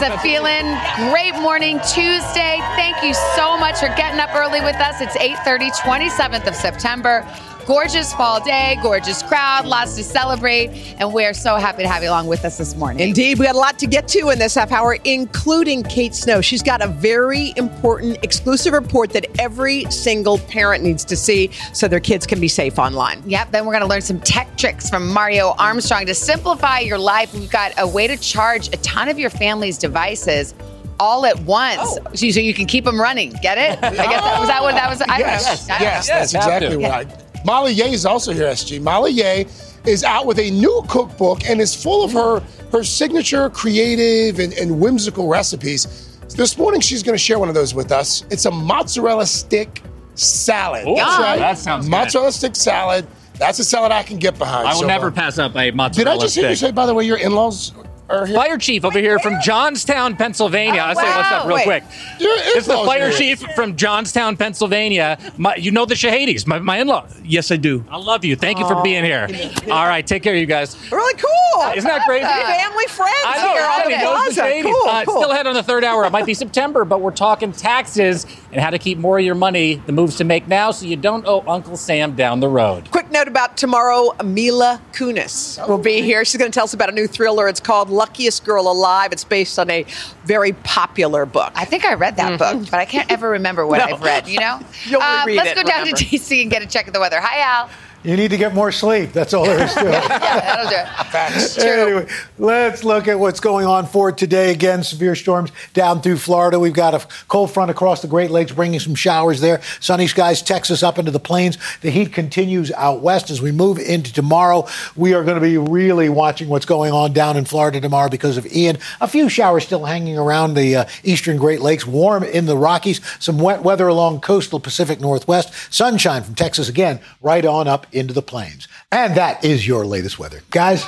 That 0.00 0.20
plaza 0.20 0.22
feeling. 0.22 0.66
Great 1.10 1.34
morning 1.40 1.78
Tuesday. 1.80 2.60
Thank 2.76 3.02
you 3.02 3.14
so 3.34 3.56
much 3.56 3.78
for 3.80 3.88
getting 3.96 4.20
up 4.20 4.34
early 4.34 4.60
with 4.60 4.76
us. 4.76 5.00
It's 5.00 5.16
8:30, 5.16 5.70
27th 5.70 6.46
of 6.46 6.54
September. 6.54 7.26
Gorgeous 7.66 8.12
fall 8.12 8.38
day, 8.38 8.78
gorgeous 8.80 9.24
crowd, 9.24 9.66
lots 9.66 9.96
to 9.96 10.04
celebrate, 10.04 10.68
and 11.00 11.12
we're 11.12 11.34
so 11.34 11.56
happy 11.56 11.82
to 11.82 11.88
have 11.88 12.00
you 12.00 12.08
along 12.08 12.28
with 12.28 12.44
us 12.44 12.58
this 12.58 12.76
morning. 12.76 13.08
Indeed, 13.08 13.40
we 13.40 13.46
got 13.46 13.56
a 13.56 13.58
lot 13.58 13.76
to 13.80 13.88
get 13.88 14.06
to 14.08 14.28
in 14.28 14.38
this 14.38 14.54
half 14.54 14.70
hour, 14.70 14.98
including 15.02 15.82
Kate 15.82 16.14
Snow. 16.14 16.40
She's 16.40 16.62
got 16.62 16.80
a 16.80 16.86
very 16.86 17.52
important 17.56 18.18
exclusive 18.22 18.72
report 18.72 19.10
that 19.14 19.26
every 19.40 19.84
single 19.90 20.38
parent 20.38 20.84
needs 20.84 21.04
to 21.06 21.16
see 21.16 21.50
so 21.72 21.88
their 21.88 21.98
kids 21.98 22.24
can 22.24 22.40
be 22.40 22.46
safe 22.46 22.78
online. 22.78 23.20
Yep, 23.26 23.50
then 23.50 23.66
we're 23.66 23.72
going 23.72 23.82
to 23.82 23.88
learn 23.88 24.00
some 24.00 24.20
tech 24.20 24.56
tricks 24.56 24.88
from 24.88 25.12
Mario 25.12 25.56
Armstrong 25.58 26.06
to 26.06 26.14
simplify 26.14 26.78
your 26.78 26.98
life. 26.98 27.34
We've 27.34 27.50
got 27.50 27.72
a 27.78 27.88
way 27.88 28.06
to 28.06 28.16
charge 28.16 28.68
a 28.68 28.76
ton 28.76 29.08
of 29.08 29.18
your 29.18 29.30
family's 29.30 29.76
devices 29.76 30.54
all 30.98 31.26
at 31.26 31.38
once 31.40 31.80
oh. 31.82 31.98
so, 32.14 32.30
so 32.30 32.40
you 32.40 32.54
can 32.54 32.66
keep 32.66 32.84
them 32.84 33.00
running. 33.00 33.32
Get 33.42 33.58
it? 33.58 33.78
I 33.82 33.90
guess 33.90 34.22
that 34.22 34.38
was 34.38 34.48
that 34.48 34.62
what 34.62 34.74
that 34.74 34.88
was. 34.88 35.02
I 35.02 35.06
don't 35.06 35.20
know. 35.20 35.32
Yes, 35.32 35.68
I 35.68 35.72
don't 35.72 35.82
yes, 35.82 36.08
that's 36.08 36.34
exactly 36.34 36.76
right. 36.76 37.25
Molly 37.46 37.72
Yeh 37.72 37.86
is 37.86 38.04
also 38.04 38.32
here, 38.32 38.46
SG. 38.46 38.82
Molly 38.82 39.12
Yeh 39.12 39.44
is 39.84 40.02
out 40.02 40.26
with 40.26 40.40
a 40.40 40.50
new 40.50 40.82
cookbook 40.88 41.48
and 41.48 41.60
is 41.60 41.80
full 41.80 42.04
of 42.04 42.12
her 42.12 42.42
her 42.72 42.82
signature 42.82 43.48
creative 43.50 44.40
and, 44.40 44.52
and 44.54 44.80
whimsical 44.80 45.28
recipes. 45.28 46.18
This 46.34 46.58
morning, 46.58 46.80
she's 46.80 47.04
going 47.04 47.14
to 47.14 47.22
share 47.22 47.38
one 47.38 47.48
of 47.48 47.54
those 47.54 47.72
with 47.72 47.92
us. 47.92 48.24
It's 48.30 48.46
a 48.46 48.50
mozzarella 48.50 49.26
stick 49.26 49.80
salad. 50.16 50.88
Ooh, 50.88 50.96
That's 50.96 51.18
right. 51.18 51.38
that 51.38 51.56
sounds 51.56 51.84
good. 51.84 51.92
Mozzarella 51.92 52.32
stick 52.32 52.56
salad. 52.56 53.06
That's 53.38 53.60
a 53.60 53.64
salad 53.64 53.92
I 53.92 54.02
can 54.02 54.18
get 54.18 54.36
behind. 54.38 54.66
I 54.66 54.72
will 54.72 54.80
so, 54.80 54.86
never 54.88 55.06
uh, 55.06 55.12
pass 55.12 55.38
up 55.38 55.54
a 55.54 55.70
mozzarella. 55.70 55.92
Stick. 55.92 56.04
Did 56.04 56.08
I 56.08 56.16
just 56.18 56.34
hear 56.34 56.50
you 56.50 56.56
say, 56.56 56.72
by 56.72 56.84
the 56.84 56.94
way, 56.94 57.04
your 57.04 57.18
in-laws? 57.18 57.72
Fire 58.08 58.56
chief 58.56 58.84
over 58.84 59.00
here 59.00 59.18
from 59.18 59.40
Johnstown, 59.42 60.14
Pennsylvania. 60.16 60.80
I'll 60.80 60.94
say 60.94 61.02
what's 61.02 61.30
up 61.32 61.46
real 61.46 61.56
Wait. 61.56 61.64
quick. 61.64 61.84
Your 62.20 62.36
This 62.36 62.56
is 62.58 62.66
the 62.66 62.74
fire 62.76 63.08
are 63.08 63.12
chief 63.12 63.40
from 63.56 63.74
Johnstown, 63.76 64.36
Pennsylvania. 64.36 65.18
My, 65.36 65.56
you 65.56 65.72
know 65.72 65.86
the 65.86 65.94
Shahadis, 65.94 66.46
my, 66.46 66.60
my 66.60 66.78
in-law. 66.78 67.06
Yes, 67.24 67.50
I 67.50 67.56
do. 67.56 67.84
I 67.90 67.96
love 67.96 68.24
you. 68.24 68.36
Thank 68.36 68.60
you 68.60 68.68
for 68.68 68.80
being 68.82 69.02
here. 69.02 69.26
All 69.72 69.86
right, 69.86 70.06
take 70.06 70.22
care, 70.22 70.36
you 70.36 70.46
guys. 70.46 70.76
Really 70.92 71.14
cool. 71.20 71.72
Isn't 71.74 71.88
that 71.88 72.06
crazy? 72.06 72.24
Family 72.26 72.86
friends 72.86 73.12
I 73.24 73.42
know. 73.44 73.52
here 73.52 73.62
on 73.64 73.80
everybody 73.80 73.94
the 73.96 74.02
knows 74.04 74.28
the 74.28 74.34
plaza. 74.34 74.40
Shahadis. 74.40 74.62
Cool, 74.62 74.88
Uh, 74.88 75.04
cool. 75.04 75.20
Still 75.22 75.32
ahead 75.32 75.46
on 75.48 75.54
the 75.54 75.62
third 75.64 75.82
hour. 75.84 76.04
It 76.04 76.10
might 76.12 76.26
be 76.26 76.34
September, 76.34 76.84
but 76.84 77.00
we're 77.00 77.10
talking 77.10 77.50
taxes 77.52 78.24
and 78.52 78.60
how 78.60 78.70
to 78.70 78.78
keep 78.78 78.98
more 78.98 79.18
of 79.18 79.24
your 79.24 79.34
money, 79.34 79.74
the 79.86 79.92
moves 79.92 80.16
to 80.16 80.24
make 80.24 80.46
now 80.48 80.70
so 80.70 80.86
you 80.86 80.96
don't 80.96 81.26
owe 81.26 81.42
Uncle 81.46 81.76
Sam 81.76 82.14
down 82.14 82.40
the 82.40 82.48
road. 82.48 82.90
Quick 82.90 83.10
note 83.10 83.28
about 83.28 83.56
tomorrow. 83.56 84.12
Mila 84.24 84.80
Kunis 84.92 85.66
will 85.68 85.78
be 85.78 86.02
here. 86.02 86.24
She's 86.24 86.38
going 86.38 86.50
to 86.50 86.54
tell 86.54 86.64
us 86.64 86.74
about 86.74 86.88
a 86.88 86.92
new 86.92 87.06
thriller. 87.06 87.48
It's 87.48 87.60
called 87.60 87.90
Luckiest 87.90 88.44
Girl 88.44 88.70
Alive. 88.70 89.12
It's 89.12 89.24
based 89.24 89.58
on 89.58 89.68
a 89.70 89.84
very 90.24 90.52
popular 90.52 91.26
book. 91.26 91.52
I 91.54 91.64
think 91.64 91.84
I 91.84 91.94
read 91.94 92.16
that 92.16 92.38
book, 92.38 92.62
but 92.70 92.74
I 92.80 92.84
can't 92.84 93.10
ever 93.10 93.30
remember 93.30 93.66
what 93.66 93.78
No. 93.88 93.94
I've 93.96 94.00
read, 94.02 94.28
you 94.28 94.40
know? 94.40 94.60
You'll 94.84 95.02
Uh, 95.02 95.24
reread 95.26 95.36
let's 95.38 95.50
it, 95.50 95.56
go 95.56 95.62
down 95.62 95.80
remember. 95.80 95.98
to 95.98 96.04
DC 96.04 96.42
and 96.42 96.50
get 96.50 96.62
a 96.62 96.66
check 96.66 96.86
of 96.86 96.92
the 96.92 97.00
weather. 97.00 97.20
Hi, 97.20 97.40
Al. 97.40 97.70
You 98.06 98.16
need 98.16 98.30
to 98.30 98.36
get 98.36 98.54
more 98.54 98.70
sleep. 98.70 99.12
That's 99.12 99.34
all 99.34 99.44
there 99.44 99.64
is 99.64 99.74
to 99.74 99.80
it. 99.88 99.92
yeah, 99.92 100.40
that'll 100.40 100.70
do 100.70 100.76
it. 100.76 101.06
Facts. 101.10 101.58
Anyway, 101.58 102.06
let's 102.38 102.84
look 102.84 103.08
at 103.08 103.18
what's 103.18 103.40
going 103.40 103.66
on 103.66 103.84
for 103.84 104.12
today. 104.12 104.52
Again, 104.52 104.84
severe 104.84 105.16
storms 105.16 105.50
down 105.74 106.02
through 106.02 106.18
Florida. 106.18 106.60
We've 106.60 106.72
got 106.72 106.94
a 106.94 107.04
cold 107.26 107.50
front 107.50 107.68
across 107.72 108.02
the 108.02 108.06
Great 108.06 108.30
Lakes 108.30 108.52
bringing 108.52 108.78
some 108.78 108.94
showers 108.94 109.40
there. 109.40 109.60
Sunny 109.80 110.06
skies, 110.06 110.40
Texas 110.40 110.84
up 110.84 111.00
into 111.00 111.10
the 111.10 111.18
plains. 111.18 111.58
The 111.80 111.90
heat 111.90 112.12
continues 112.12 112.70
out 112.70 113.00
west 113.00 113.28
as 113.28 113.42
we 113.42 113.50
move 113.50 113.80
into 113.80 114.12
tomorrow. 114.12 114.68
We 114.94 115.12
are 115.12 115.24
going 115.24 115.34
to 115.34 115.40
be 115.40 115.58
really 115.58 116.08
watching 116.08 116.48
what's 116.48 116.66
going 116.66 116.92
on 116.92 117.12
down 117.12 117.36
in 117.36 117.44
Florida 117.44 117.80
tomorrow 117.80 118.08
because 118.08 118.36
of 118.36 118.46
Ian. 118.46 118.78
A 119.00 119.08
few 119.08 119.28
showers 119.28 119.64
still 119.64 119.84
hanging 119.84 120.16
around 120.16 120.54
the 120.54 120.76
uh, 120.76 120.84
eastern 121.02 121.38
Great 121.38 121.60
Lakes, 121.60 121.84
warm 121.84 122.22
in 122.22 122.46
the 122.46 122.56
Rockies, 122.56 123.00
some 123.18 123.38
wet 123.40 123.62
weather 123.62 123.88
along 123.88 124.20
coastal 124.20 124.60
Pacific 124.60 125.00
Northwest, 125.00 125.52
sunshine 125.74 126.22
from 126.22 126.36
Texas 126.36 126.68
again, 126.68 127.00
right 127.20 127.44
on 127.44 127.66
up 127.66 127.88
into 127.96 128.12
the 128.12 128.22
plains. 128.22 128.68
And 128.92 129.16
that 129.16 129.44
is 129.44 129.66
your 129.66 129.84
latest 129.86 130.18
weather. 130.18 130.42
Guys, 130.50 130.84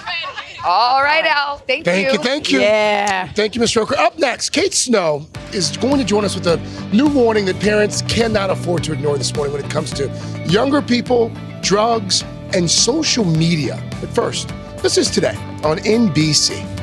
All 0.65 1.03
right, 1.03 1.25
Al. 1.25 1.59
Thank, 1.59 1.85
Thank 1.85 2.13
you, 2.13 2.19
thank 2.19 2.51
you. 2.51 2.61
Yeah. 2.61 3.29
Thank 3.33 3.55
you, 3.55 3.61
Mr. 3.61 3.77
Roker. 3.77 3.97
Up 3.97 4.19
next, 4.19 4.51
Kate 4.51 4.75
Snow 4.75 5.27
is 5.53 5.77
going 5.77 5.99
to 5.99 6.05
join 6.05 6.25
us 6.25 6.35
with 6.35 6.47
a 6.47 6.57
new 6.93 7.09
warning 7.09 7.47
that 7.47 7.61
parents 7.61 8.03
cannot 8.03 8.51
afford 8.51 8.83
to 8.85 8.93
ignore 8.93 9.17
this 9.17 9.35
morning 9.35 9.55
when 9.55 9.65
it 9.65 9.71
comes 9.71 9.93
to 9.93 10.09
younger 10.47 10.83
people, 10.83 11.31
drugs, 11.63 12.25
and 12.55 12.71
social 12.71 13.25
media. 13.25 13.83
But 14.01 14.11
first, 14.11 14.53
this 14.83 14.99
is 14.99 15.11
today 15.11 15.37
on 15.65 15.79
NBC. 15.79 16.78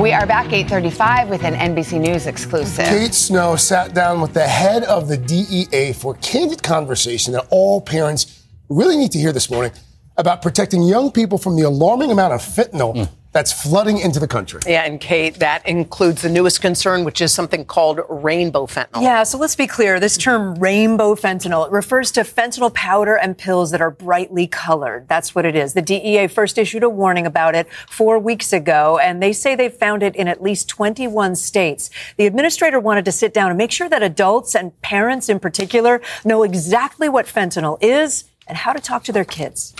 We 0.00 0.14
are 0.14 0.26
back 0.26 0.50
8:35 0.50 1.28
with 1.28 1.44
an 1.44 1.52
NBC 1.54 2.00
News 2.00 2.26
exclusive. 2.26 2.86
Kate 2.86 3.12
Snow 3.12 3.54
sat 3.56 3.92
down 3.92 4.22
with 4.22 4.32
the 4.32 4.48
head 4.48 4.82
of 4.84 5.08
the 5.08 5.18
DEA 5.18 5.92
for 5.92 6.14
candid 6.22 6.62
conversation 6.62 7.34
that 7.34 7.46
all 7.50 7.82
parents 7.82 8.40
really 8.70 8.96
need 8.96 9.12
to 9.12 9.18
hear 9.18 9.30
this 9.30 9.50
morning 9.50 9.72
about 10.16 10.40
protecting 10.40 10.82
young 10.84 11.12
people 11.12 11.36
from 11.36 11.54
the 11.54 11.64
alarming 11.64 12.10
amount 12.10 12.32
of 12.32 12.40
fentanyl 12.40 13.10
that's 13.32 13.52
flooding 13.52 13.98
into 13.98 14.18
the 14.18 14.26
country. 14.26 14.60
Yeah, 14.66 14.82
and 14.82 15.00
Kate, 15.00 15.34
that 15.36 15.66
includes 15.66 16.22
the 16.22 16.28
newest 16.28 16.60
concern, 16.60 17.04
which 17.04 17.20
is 17.20 17.32
something 17.32 17.64
called 17.64 18.00
rainbow 18.08 18.66
fentanyl. 18.66 19.02
Yeah, 19.02 19.22
so 19.22 19.38
let's 19.38 19.54
be 19.54 19.66
clear. 19.66 20.00
This 20.00 20.16
term 20.16 20.54
rainbow 20.56 21.14
fentanyl 21.14 21.66
it 21.66 21.72
refers 21.72 22.10
to 22.12 22.22
fentanyl 22.22 22.72
powder 22.74 23.16
and 23.16 23.38
pills 23.38 23.70
that 23.70 23.80
are 23.80 23.90
brightly 23.90 24.46
colored. 24.46 25.06
That's 25.08 25.34
what 25.34 25.44
it 25.44 25.54
is. 25.54 25.74
The 25.74 25.82
DEA 25.82 26.26
first 26.26 26.58
issued 26.58 26.82
a 26.82 26.88
warning 26.88 27.26
about 27.26 27.54
it 27.54 27.68
four 27.88 28.18
weeks 28.18 28.52
ago, 28.52 28.98
and 28.98 29.22
they 29.22 29.32
say 29.32 29.54
they've 29.54 29.72
found 29.72 30.02
it 30.02 30.16
in 30.16 30.26
at 30.26 30.42
least 30.42 30.68
21 30.68 31.36
states. 31.36 31.90
The 32.16 32.26
administrator 32.26 32.80
wanted 32.80 33.04
to 33.04 33.12
sit 33.12 33.32
down 33.32 33.50
and 33.50 33.58
make 33.58 33.70
sure 33.70 33.88
that 33.88 34.02
adults 34.02 34.54
and 34.56 34.78
parents 34.82 35.28
in 35.28 35.38
particular 35.38 36.00
know 36.24 36.42
exactly 36.42 37.08
what 37.08 37.26
fentanyl 37.26 37.78
is 37.80 38.24
and 38.46 38.58
how 38.58 38.72
to 38.72 38.80
talk 38.80 39.04
to 39.04 39.12
their 39.12 39.24
kids. 39.24 39.74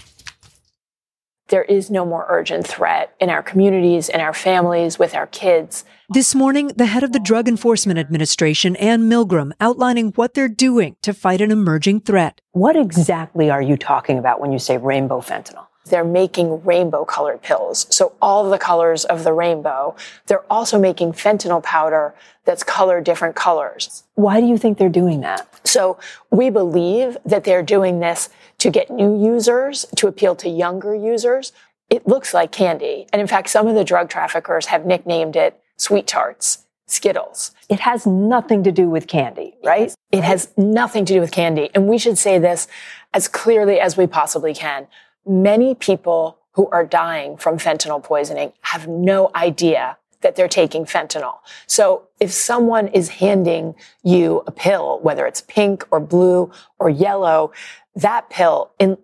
There 1.51 1.65
is 1.65 1.91
no 1.91 2.07
more 2.07 2.27
urgent 2.29 2.65
threat 2.65 3.13
in 3.19 3.29
our 3.29 3.43
communities, 3.43 4.09
in 4.09 4.21
our 4.21 4.33
families, 4.33 5.01
with 5.01 5.17
our 5.17 5.27
kids. 5.27 5.85
This 6.09 6.33
morning, 6.33 6.69
the 6.69 6.87
head 6.87 7.03
of 7.03 7.11
the 7.11 7.19
Drug 7.19 7.49
Enforcement 7.49 7.99
Administration, 7.99 8.77
Ann 8.77 9.11
Milgram, 9.11 9.51
outlining 9.61 10.13
what 10.13 10.35
they're 10.35 10.49
doing 10.49 10.95
to 11.03 11.13
fight 11.13 11.41
an 11.41 11.51
emerging 11.51 12.03
threat. 12.03 12.41
What 12.53 12.77
exactly 12.77 13.51
are 13.51 13.61
you 13.61 13.77
talking 13.77 14.17
about 14.17 14.41
when 14.41 14.53
you 14.53 14.61
say 14.61 14.79
rainbow 14.79 15.21
fentanyl? 15.21 15.67
They're 15.87 16.05
making 16.05 16.63
rainbow 16.65 17.05
colored 17.05 17.43
pills. 17.43 17.87
So 17.91 18.15
all 18.21 18.49
the 18.49 18.59
colors 18.59 19.05
of 19.05 19.25
the 19.25 19.33
rainbow. 19.33 19.97
They're 20.27 20.45
also 20.53 20.79
making 20.79 21.13
fentanyl 21.13 21.63
powder 21.63 22.15
that's 22.45 22.63
colored 22.63 23.05
different 23.05 23.35
colors. 23.35 24.05
Why 24.15 24.41
do 24.41 24.47
you 24.47 24.59
think 24.59 24.79
they're 24.79 24.89
doing 24.89 25.21
that? 25.21 25.67
So 25.67 25.99
we 26.31 26.51
believe 26.51 27.17
that 27.25 27.45
they're 27.45 27.63
doing 27.63 28.01
this 28.01 28.29
to 28.59 28.71
get 28.71 28.91
new 28.91 29.23
users, 29.23 29.87
to 29.97 30.07
appeal 30.07 30.35
to 30.37 30.49
younger 30.49 30.95
users. 30.95 31.53
It 31.89 32.07
looks 32.07 32.35
like 32.35 32.53
candy. 32.53 33.07
And 33.13 33.21
in 33.21 33.27
fact, 33.27 33.49
some 33.49 33.67
of 33.67 33.75
the 33.75 33.85
drug 33.85 34.09
traffickers 34.09 34.67
have 34.67 34.87
nicknamed 34.87 35.37
it 35.37 35.61
sweet 35.77 36.07
tarts, 36.07 36.67
Skittles. 36.87 37.53
It 37.69 37.81
has 37.81 38.05
nothing 38.05 38.65
to 38.65 38.73
do 38.73 38.91
with 38.91 39.07
candy, 39.07 39.55
right? 39.65 39.95
It 40.11 40.25
has 40.25 40.53
nothing 40.57 41.05
to 41.05 41.15
do 41.15 41.21
with 41.21 41.31
candy. 41.31 41.71
And 41.75 41.89
we 41.89 41.99
should 41.99 42.19
say 42.19 42.39
this 42.39 42.67
as 43.15 43.29
clearly 43.29 43.81
as 43.81 43.97
we 43.97 44.07
possibly 44.07 44.55
can. 44.55 44.89
Many 45.27 45.75
people 45.75 46.39
who 46.53 46.69
are 46.71 46.85
dying 46.85 47.37
from 47.37 47.59
fentanyl 47.59 48.03
poisoning 48.03 48.53
have 48.63 48.89
no 48.89 49.31
idea 49.35 49.97
that 50.23 50.37
they're 50.37 50.49
taking 50.49 50.85
fentanyl. 50.85 51.37
So 51.67 52.09
if 52.21 52.33
someone 52.33 52.89
is 52.89 53.09
handing 53.09 53.75
you 54.03 54.43
a 54.47 54.51
pill, 54.51 55.01
whether 55.01 55.27
it's 55.27 55.43
pink 55.43 55.85
or 55.91 56.01
blue 56.01 56.51
or 56.79 56.91
yellow, 56.91 57.53
that 57.95 58.29
pill 58.31 58.73
in, 58.79 58.99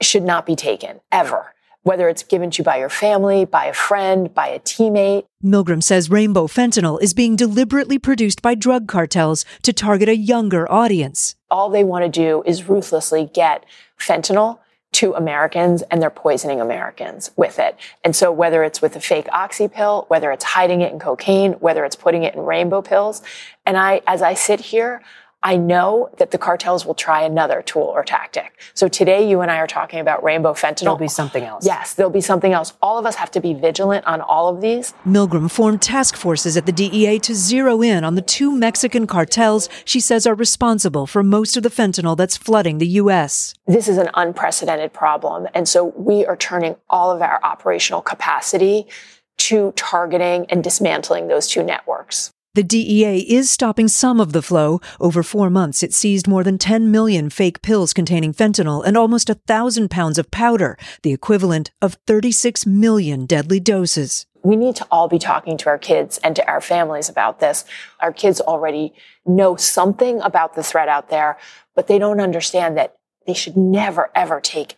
should 0.00 0.22
not 0.22 0.46
be 0.46 0.56
taken 0.56 1.00
ever. 1.12 1.52
Whether 1.82 2.08
it's 2.08 2.24
given 2.24 2.50
to 2.50 2.58
you 2.58 2.64
by 2.64 2.78
your 2.78 2.88
family, 2.88 3.44
by 3.44 3.66
a 3.66 3.72
friend, 3.72 4.34
by 4.34 4.48
a 4.48 4.58
teammate. 4.58 5.24
Milgram 5.44 5.82
says 5.82 6.10
rainbow 6.10 6.48
fentanyl 6.48 7.00
is 7.00 7.14
being 7.14 7.36
deliberately 7.36 7.98
produced 7.98 8.42
by 8.42 8.56
drug 8.56 8.88
cartels 8.88 9.44
to 9.62 9.72
target 9.72 10.08
a 10.08 10.16
younger 10.16 10.70
audience. 10.70 11.36
All 11.48 11.70
they 11.70 11.84
want 11.84 12.04
to 12.04 12.08
do 12.08 12.42
is 12.44 12.68
ruthlessly 12.68 13.30
get 13.32 13.64
fentanyl 13.98 14.58
to 14.96 15.14
Americans 15.14 15.82
and 15.90 16.00
they're 16.00 16.08
poisoning 16.08 16.60
Americans 16.60 17.30
with 17.36 17.58
it. 17.58 17.76
And 18.02 18.16
so 18.16 18.32
whether 18.32 18.64
it's 18.64 18.80
with 18.80 18.96
a 18.96 19.00
fake 19.00 19.28
oxy 19.30 19.68
pill, 19.68 20.06
whether 20.08 20.30
it's 20.32 20.44
hiding 20.44 20.80
it 20.80 20.90
in 20.90 20.98
cocaine, 20.98 21.52
whether 21.54 21.84
it's 21.84 21.96
putting 21.96 22.22
it 22.22 22.34
in 22.34 22.40
rainbow 22.40 22.80
pills, 22.80 23.22
and 23.66 23.76
I 23.76 24.00
as 24.06 24.22
I 24.22 24.32
sit 24.32 24.60
here, 24.60 25.02
I 25.42 25.56
know 25.56 26.10
that 26.18 26.32
the 26.32 26.38
cartels 26.38 26.84
will 26.84 26.94
try 26.94 27.22
another 27.22 27.62
tool 27.62 27.84
or 27.84 28.02
tactic. 28.02 28.58
So 28.74 28.88
today 28.88 29.28
you 29.28 29.42
and 29.42 29.50
I 29.50 29.58
are 29.58 29.66
talking 29.66 30.00
about 30.00 30.24
rainbow 30.24 30.54
fentanyl. 30.54 30.80
There'll 30.80 30.96
be 30.96 31.08
something 31.08 31.44
else. 31.44 31.64
Yes, 31.64 31.94
there'll 31.94 32.10
be 32.10 32.20
something 32.20 32.52
else. 32.52 32.72
All 32.82 32.98
of 32.98 33.06
us 33.06 33.14
have 33.16 33.30
to 33.32 33.40
be 33.40 33.54
vigilant 33.54 34.04
on 34.06 34.20
all 34.20 34.48
of 34.48 34.60
these. 34.60 34.92
Milgram 35.06 35.50
formed 35.50 35.82
task 35.82 36.16
forces 36.16 36.56
at 36.56 36.66
the 36.66 36.72
DEA 36.72 37.20
to 37.20 37.34
zero 37.34 37.80
in 37.82 38.02
on 38.02 38.16
the 38.16 38.22
two 38.22 38.50
Mexican 38.50 39.06
cartels 39.06 39.68
she 39.84 40.00
says 40.00 40.26
are 40.26 40.34
responsible 40.34 41.06
for 41.06 41.22
most 41.22 41.56
of 41.56 41.62
the 41.62 41.70
fentanyl 41.70 42.16
that's 42.16 42.36
flooding 42.36 42.78
the 42.78 42.88
U.S. 42.88 43.54
This 43.66 43.88
is 43.88 43.98
an 43.98 44.10
unprecedented 44.14 44.92
problem. 44.92 45.46
And 45.54 45.68
so 45.68 45.92
we 45.96 46.26
are 46.26 46.36
turning 46.36 46.76
all 46.90 47.10
of 47.10 47.22
our 47.22 47.38
operational 47.44 48.02
capacity 48.02 48.86
to 49.36 49.72
targeting 49.76 50.46
and 50.48 50.64
dismantling 50.64 51.28
those 51.28 51.46
two 51.46 51.62
networks. 51.62 52.32
The 52.56 52.64
DEA 52.64 53.18
is 53.18 53.50
stopping 53.50 53.86
some 53.86 54.18
of 54.18 54.32
the 54.32 54.40
flow. 54.40 54.80
Over 54.98 55.22
four 55.22 55.50
months, 55.50 55.82
it 55.82 55.92
seized 55.92 56.26
more 56.26 56.42
than 56.42 56.56
10 56.56 56.90
million 56.90 57.28
fake 57.28 57.60
pills 57.60 57.92
containing 57.92 58.32
fentanyl 58.32 58.82
and 58.82 58.96
almost 58.96 59.28
a 59.28 59.34
thousand 59.34 59.90
pounds 59.90 60.16
of 60.16 60.30
powder, 60.30 60.78
the 61.02 61.12
equivalent 61.12 61.70
of 61.82 61.98
36 62.06 62.64
million 62.64 63.26
deadly 63.26 63.60
doses. 63.60 64.24
We 64.42 64.56
need 64.56 64.74
to 64.76 64.86
all 64.90 65.06
be 65.06 65.18
talking 65.18 65.58
to 65.58 65.68
our 65.68 65.76
kids 65.76 66.16
and 66.24 66.34
to 66.34 66.48
our 66.50 66.62
families 66.62 67.10
about 67.10 67.40
this. 67.40 67.66
Our 68.00 68.10
kids 68.10 68.40
already 68.40 68.94
know 69.26 69.56
something 69.56 70.22
about 70.22 70.54
the 70.54 70.62
threat 70.62 70.88
out 70.88 71.10
there, 71.10 71.36
but 71.74 71.88
they 71.88 71.98
don't 71.98 72.22
understand 72.22 72.78
that 72.78 72.96
they 73.26 73.34
should 73.34 73.58
never, 73.58 74.10
ever 74.14 74.40
take 74.40 74.76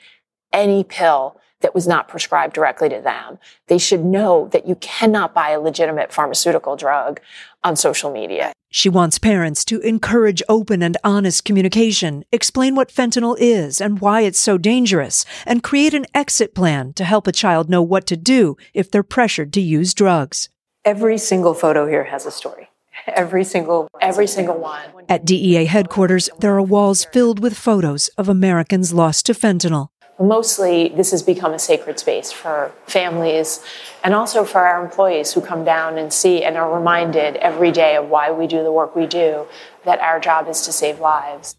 any 0.52 0.82
pill 0.82 1.40
that 1.60 1.74
was 1.74 1.88
not 1.88 2.08
prescribed 2.08 2.54
directly 2.54 2.88
to 2.88 3.00
them. 3.00 3.38
They 3.66 3.78
should 3.78 4.04
know 4.04 4.48
that 4.52 4.66
you 4.66 4.76
cannot 4.76 5.34
buy 5.34 5.50
a 5.50 5.60
legitimate 5.60 6.12
pharmaceutical 6.12 6.76
drug 6.76 7.20
on 7.64 7.76
social 7.76 8.10
media. 8.10 8.52
She 8.70 8.88
wants 8.88 9.18
parents 9.18 9.64
to 9.66 9.80
encourage 9.80 10.42
open 10.48 10.82
and 10.82 10.96
honest 11.02 11.44
communication, 11.44 12.24
explain 12.30 12.74
what 12.74 12.92
fentanyl 12.92 13.36
is 13.38 13.80
and 13.80 14.00
why 14.00 14.20
it's 14.20 14.38
so 14.38 14.58
dangerous, 14.58 15.24
and 15.46 15.62
create 15.62 15.94
an 15.94 16.04
exit 16.14 16.54
plan 16.54 16.92
to 16.94 17.04
help 17.04 17.26
a 17.26 17.32
child 17.32 17.70
know 17.70 17.82
what 17.82 18.06
to 18.06 18.16
do 18.16 18.56
if 18.74 18.90
they're 18.90 19.02
pressured 19.02 19.52
to 19.54 19.60
use 19.60 19.94
drugs. 19.94 20.50
Every 20.84 21.18
single 21.18 21.54
photo 21.54 21.86
here 21.86 22.04
has 22.04 22.26
a 22.26 22.30
story. 22.30 22.68
Every 23.06 23.44
single 23.44 23.88
Every 24.00 24.26
single 24.26 24.58
one. 24.58 24.82
At 25.08 25.24
DEA 25.24 25.64
headquarters, 25.64 26.28
there 26.38 26.54
are 26.54 26.62
walls 26.62 27.04
filled 27.04 27.40
with 27.40 27.56
photos 27.56 28.08
of 28.18 28.28
Americans 28.28 28.92
lost 28.92 29.26
to 29.26 29.34
fentanyl. 29.34 29.88
Mostly, 30.20 30.88
this 30.88 31.12
has 31.12 31.22
become 31.22 31.54
a 31.54 31.58
sacred 31.60 32.00
space 32.00 32.32
for 32.32 32.72
families 32.86 33.64
and 34.02 34.14
also 34.14 34.44
for 34.44 34.66
our 34.66 34.82
employees 34.84 35.32
who 35.32 35.40
come 35.40 35.64
down 35.64 35.96
and 35.96 36.12
see 36.12 36.42
and 36.42 36.56
are 36.56 36.76
reminded 36.76 37.36
every 37.36 37.70
day 37.70 37.94
of 37.94 38.08
why 38.08 38.32
we 38.32 38.48
do 38.48 38.64
the 38.64 38.72
work 38.72 38.96
we 38.96 39.06
do, 39.06 39.46
that 39.84 40.00
our 40.00 40.18
job 40.18 40.48
is 40.48 40.62
to 40.62 40.72
save 40.72 40.98
lives. 40.98 41.56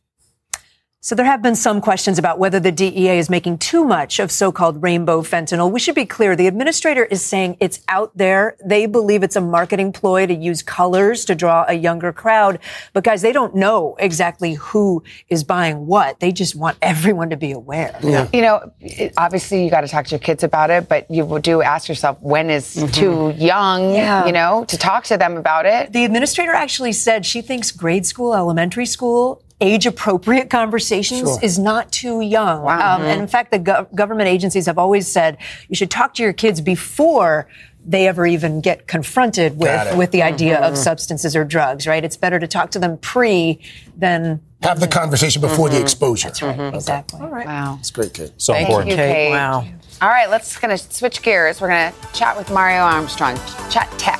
So 1.02 1.16
there 1.16 1.26
have 1.26 1.42
been 1.42 1.56
some 1.56 1.80
questions 1.80 2.20
about 2.20 2.40
whether 2.40 2.60
the 2.60 2.74
DEA 2.74 3.20
is 3.20 3.30
making 3.30 3.60
too 3.60 3.86
much 3.86 4.20
of 4.20 4.34
so-called 4.34 4.84
rainbow 4.84 5.22
fentanyl. 5.22 5.72
We 5.72 5.80
should 5.80 5.96
be 5.96 6.06
clear. 6.06 6.36
The 6.36 6.48
administrator 6.48 7.06
is 7.06 7.24
saying 7.24 7.56
it's 7.62 7.80
out 7.88 8.12
there. 8.18 8.58
They 8.66 8.86
believe 8.86 9.24
it's 9.24 9.38
a 9.38 9.42
marketing 9.42 9.94
ploy 9.94 10.26
to 10.26 10.34
use 10.34 10.62
colors 10.62 11.24
to 11.26 11.36
draw 11.36 11.64
a 11.70 11.74
younger 11.74 12.12
crowd. 12.12 12.60
But 12.92 13.06
guys, 13.06 13.22
they 13.22 13.32
don't 13.32 13.56
know 13.56 13.96
exactly 13.98 14.56
who 14.56 15.02
is 15.30 15.46
buying 15.46 15.88
what. 15.88 16.20
They 16.20 16.34
just 16.34 16.54
want 16.54 16.78
everyone 16.82 17.30
to 17.30 17.38
be 17.38 17.54
aware. 17.54 17.98
Yeah. 18.04 18.28
You 18.34 18.42
know, 18.42 18.74
obviously 19.16 19.64
you 19.64 19.70
got 19.70 19.82
to 19.82 19.88
talk 19.88 20.04
to 20.08 20.12
your 20.12 20.20
kids 20.20 20.44
about 20.44 20.70
it, 20.70 20.90
but 20.90 21.10
you 21.10 21.40
do 21.40 21.62
ask 21.62 21.88
yourself 21.88 22.18
when 22.20 22.50
is 22.50 22.76
mm-hmm. 22.76 22.88
too 22.92 23.34
young, 23.42 23.96
Yeah. 23.96 24.26
you 24.26 24.34
know, 24.34 24.66
to 24.66 24.78
talk 24.78 25.06
to 25.06 25.16
them 25.16 25.38
about 25.38 25.66
it. 25.66 25.94
The 25.94 26.04
administrator 26.04 26.52
actually 26.52 26.92
said 26.92 27.26
she 27.26 27.42
thinks 27.42 27.72
grade 27.72 28.06
school, 28.06 28.36
elementary 28.36 28.86
school, 28.86 29.42
age 29.62 29.86
appropriate 29.86 30.50
conversations 30.50 31.22
Sure. 31.22 31.40
is 31.44 31.60
not 31.60 31.92
too 31.92 32.22
young. 32.22 32.64
Wow. 32.64 32.96
Um, 32.98 33.02
and 33.04 33.22
in 33.22 33.28
fact, 33.28 33.52
the 33.52 33.60
gov- 33.60 33.94
government 33.94 34.30
agencies 34.30 34.66
have 34.66 34.78
always 34.78 35.08
said 35.08 35.38
you 35.68 35.76
should 35.76 35.92
talk 35.92 36.14
to 36.16 36.24
your 36.24 36.34
kids 36.34 36.62
before 36.62 37.48
they 37.86 38.08
ever 38.08 38.26
even 38.28 38.62
get 38.62 38.88
confronted 38.88 39.58
with, 39.58 39.96
with 39.96 40.12
the 40.12 40.22
idea 40.22 40.60
of 40.60 40.74
Mhm. 40.74 40.78
substances 40.78 41.36
or 41.36 41.44
drugs, 41.46 41.88
right? 41.88 42.04
It's 42.04 42.18
better 42.18 42.40
to 42.40 42.48
talk 42.48 42.72
to 42.72 42.80
them 42.80 42.98
pre 42.98 43.60
than 43.98 44.42
Have 44.62 44.82
the 44.82 44.88
conversation 44.88 45.42
before 45.42 45.70
the 45.70 45.78
Mhm. 45.78 45.82
exposure. 45.82 46.28
That's 46.28 46.42
right. 46.42 46.74
Exactly. 46.76 47.22
All 47.22 47.30
right. 47.30 47.46
Wow. 47.48 47.78
It's 47.80 47.92
great, 47.92 48.14
Kate. 48.14 48.34
So 48.38 48.52
Thank 48.54 48.68
important. 48.68 48.92
you, 48.92 48.98
Kate. 48.98 49.32
Wow. 49.32 49.64
All 50.02 50.10
right, 50.10 50.30
let's 50.30 50.58
gonna 50.58 50.78
switch 50.78 51.22
gears. 51.22 51.62
We're 51.62 51.70
gonna 51.70 51.94
chat 52.14 52.38
with 52.38 52.50
Mario 52.52 52.82
Armstrong, 52.82 53.40
chat 53.70 53.90
tech. 53.98 54.20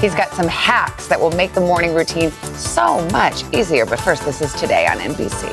He's 0.00 0.14
got 0.14 0.32
some 0.34 0.46
hacks 0.48 1.06
that 1.08 1.18
will 1.20 1.30
make 1.32 1.54
the 1.54 1.60
morning 1.62 1.94
routine 1.94 2.30
so 2.54 3.00
much 3.12 3.42
easier. 3.52 3.84
But 3.86 3.98
first, 4.00 4.24
this 4.24 4.40
is 4.42 4.52
today 4.54 4.86
on 4.86 5.00
NBC. 5.00 5.48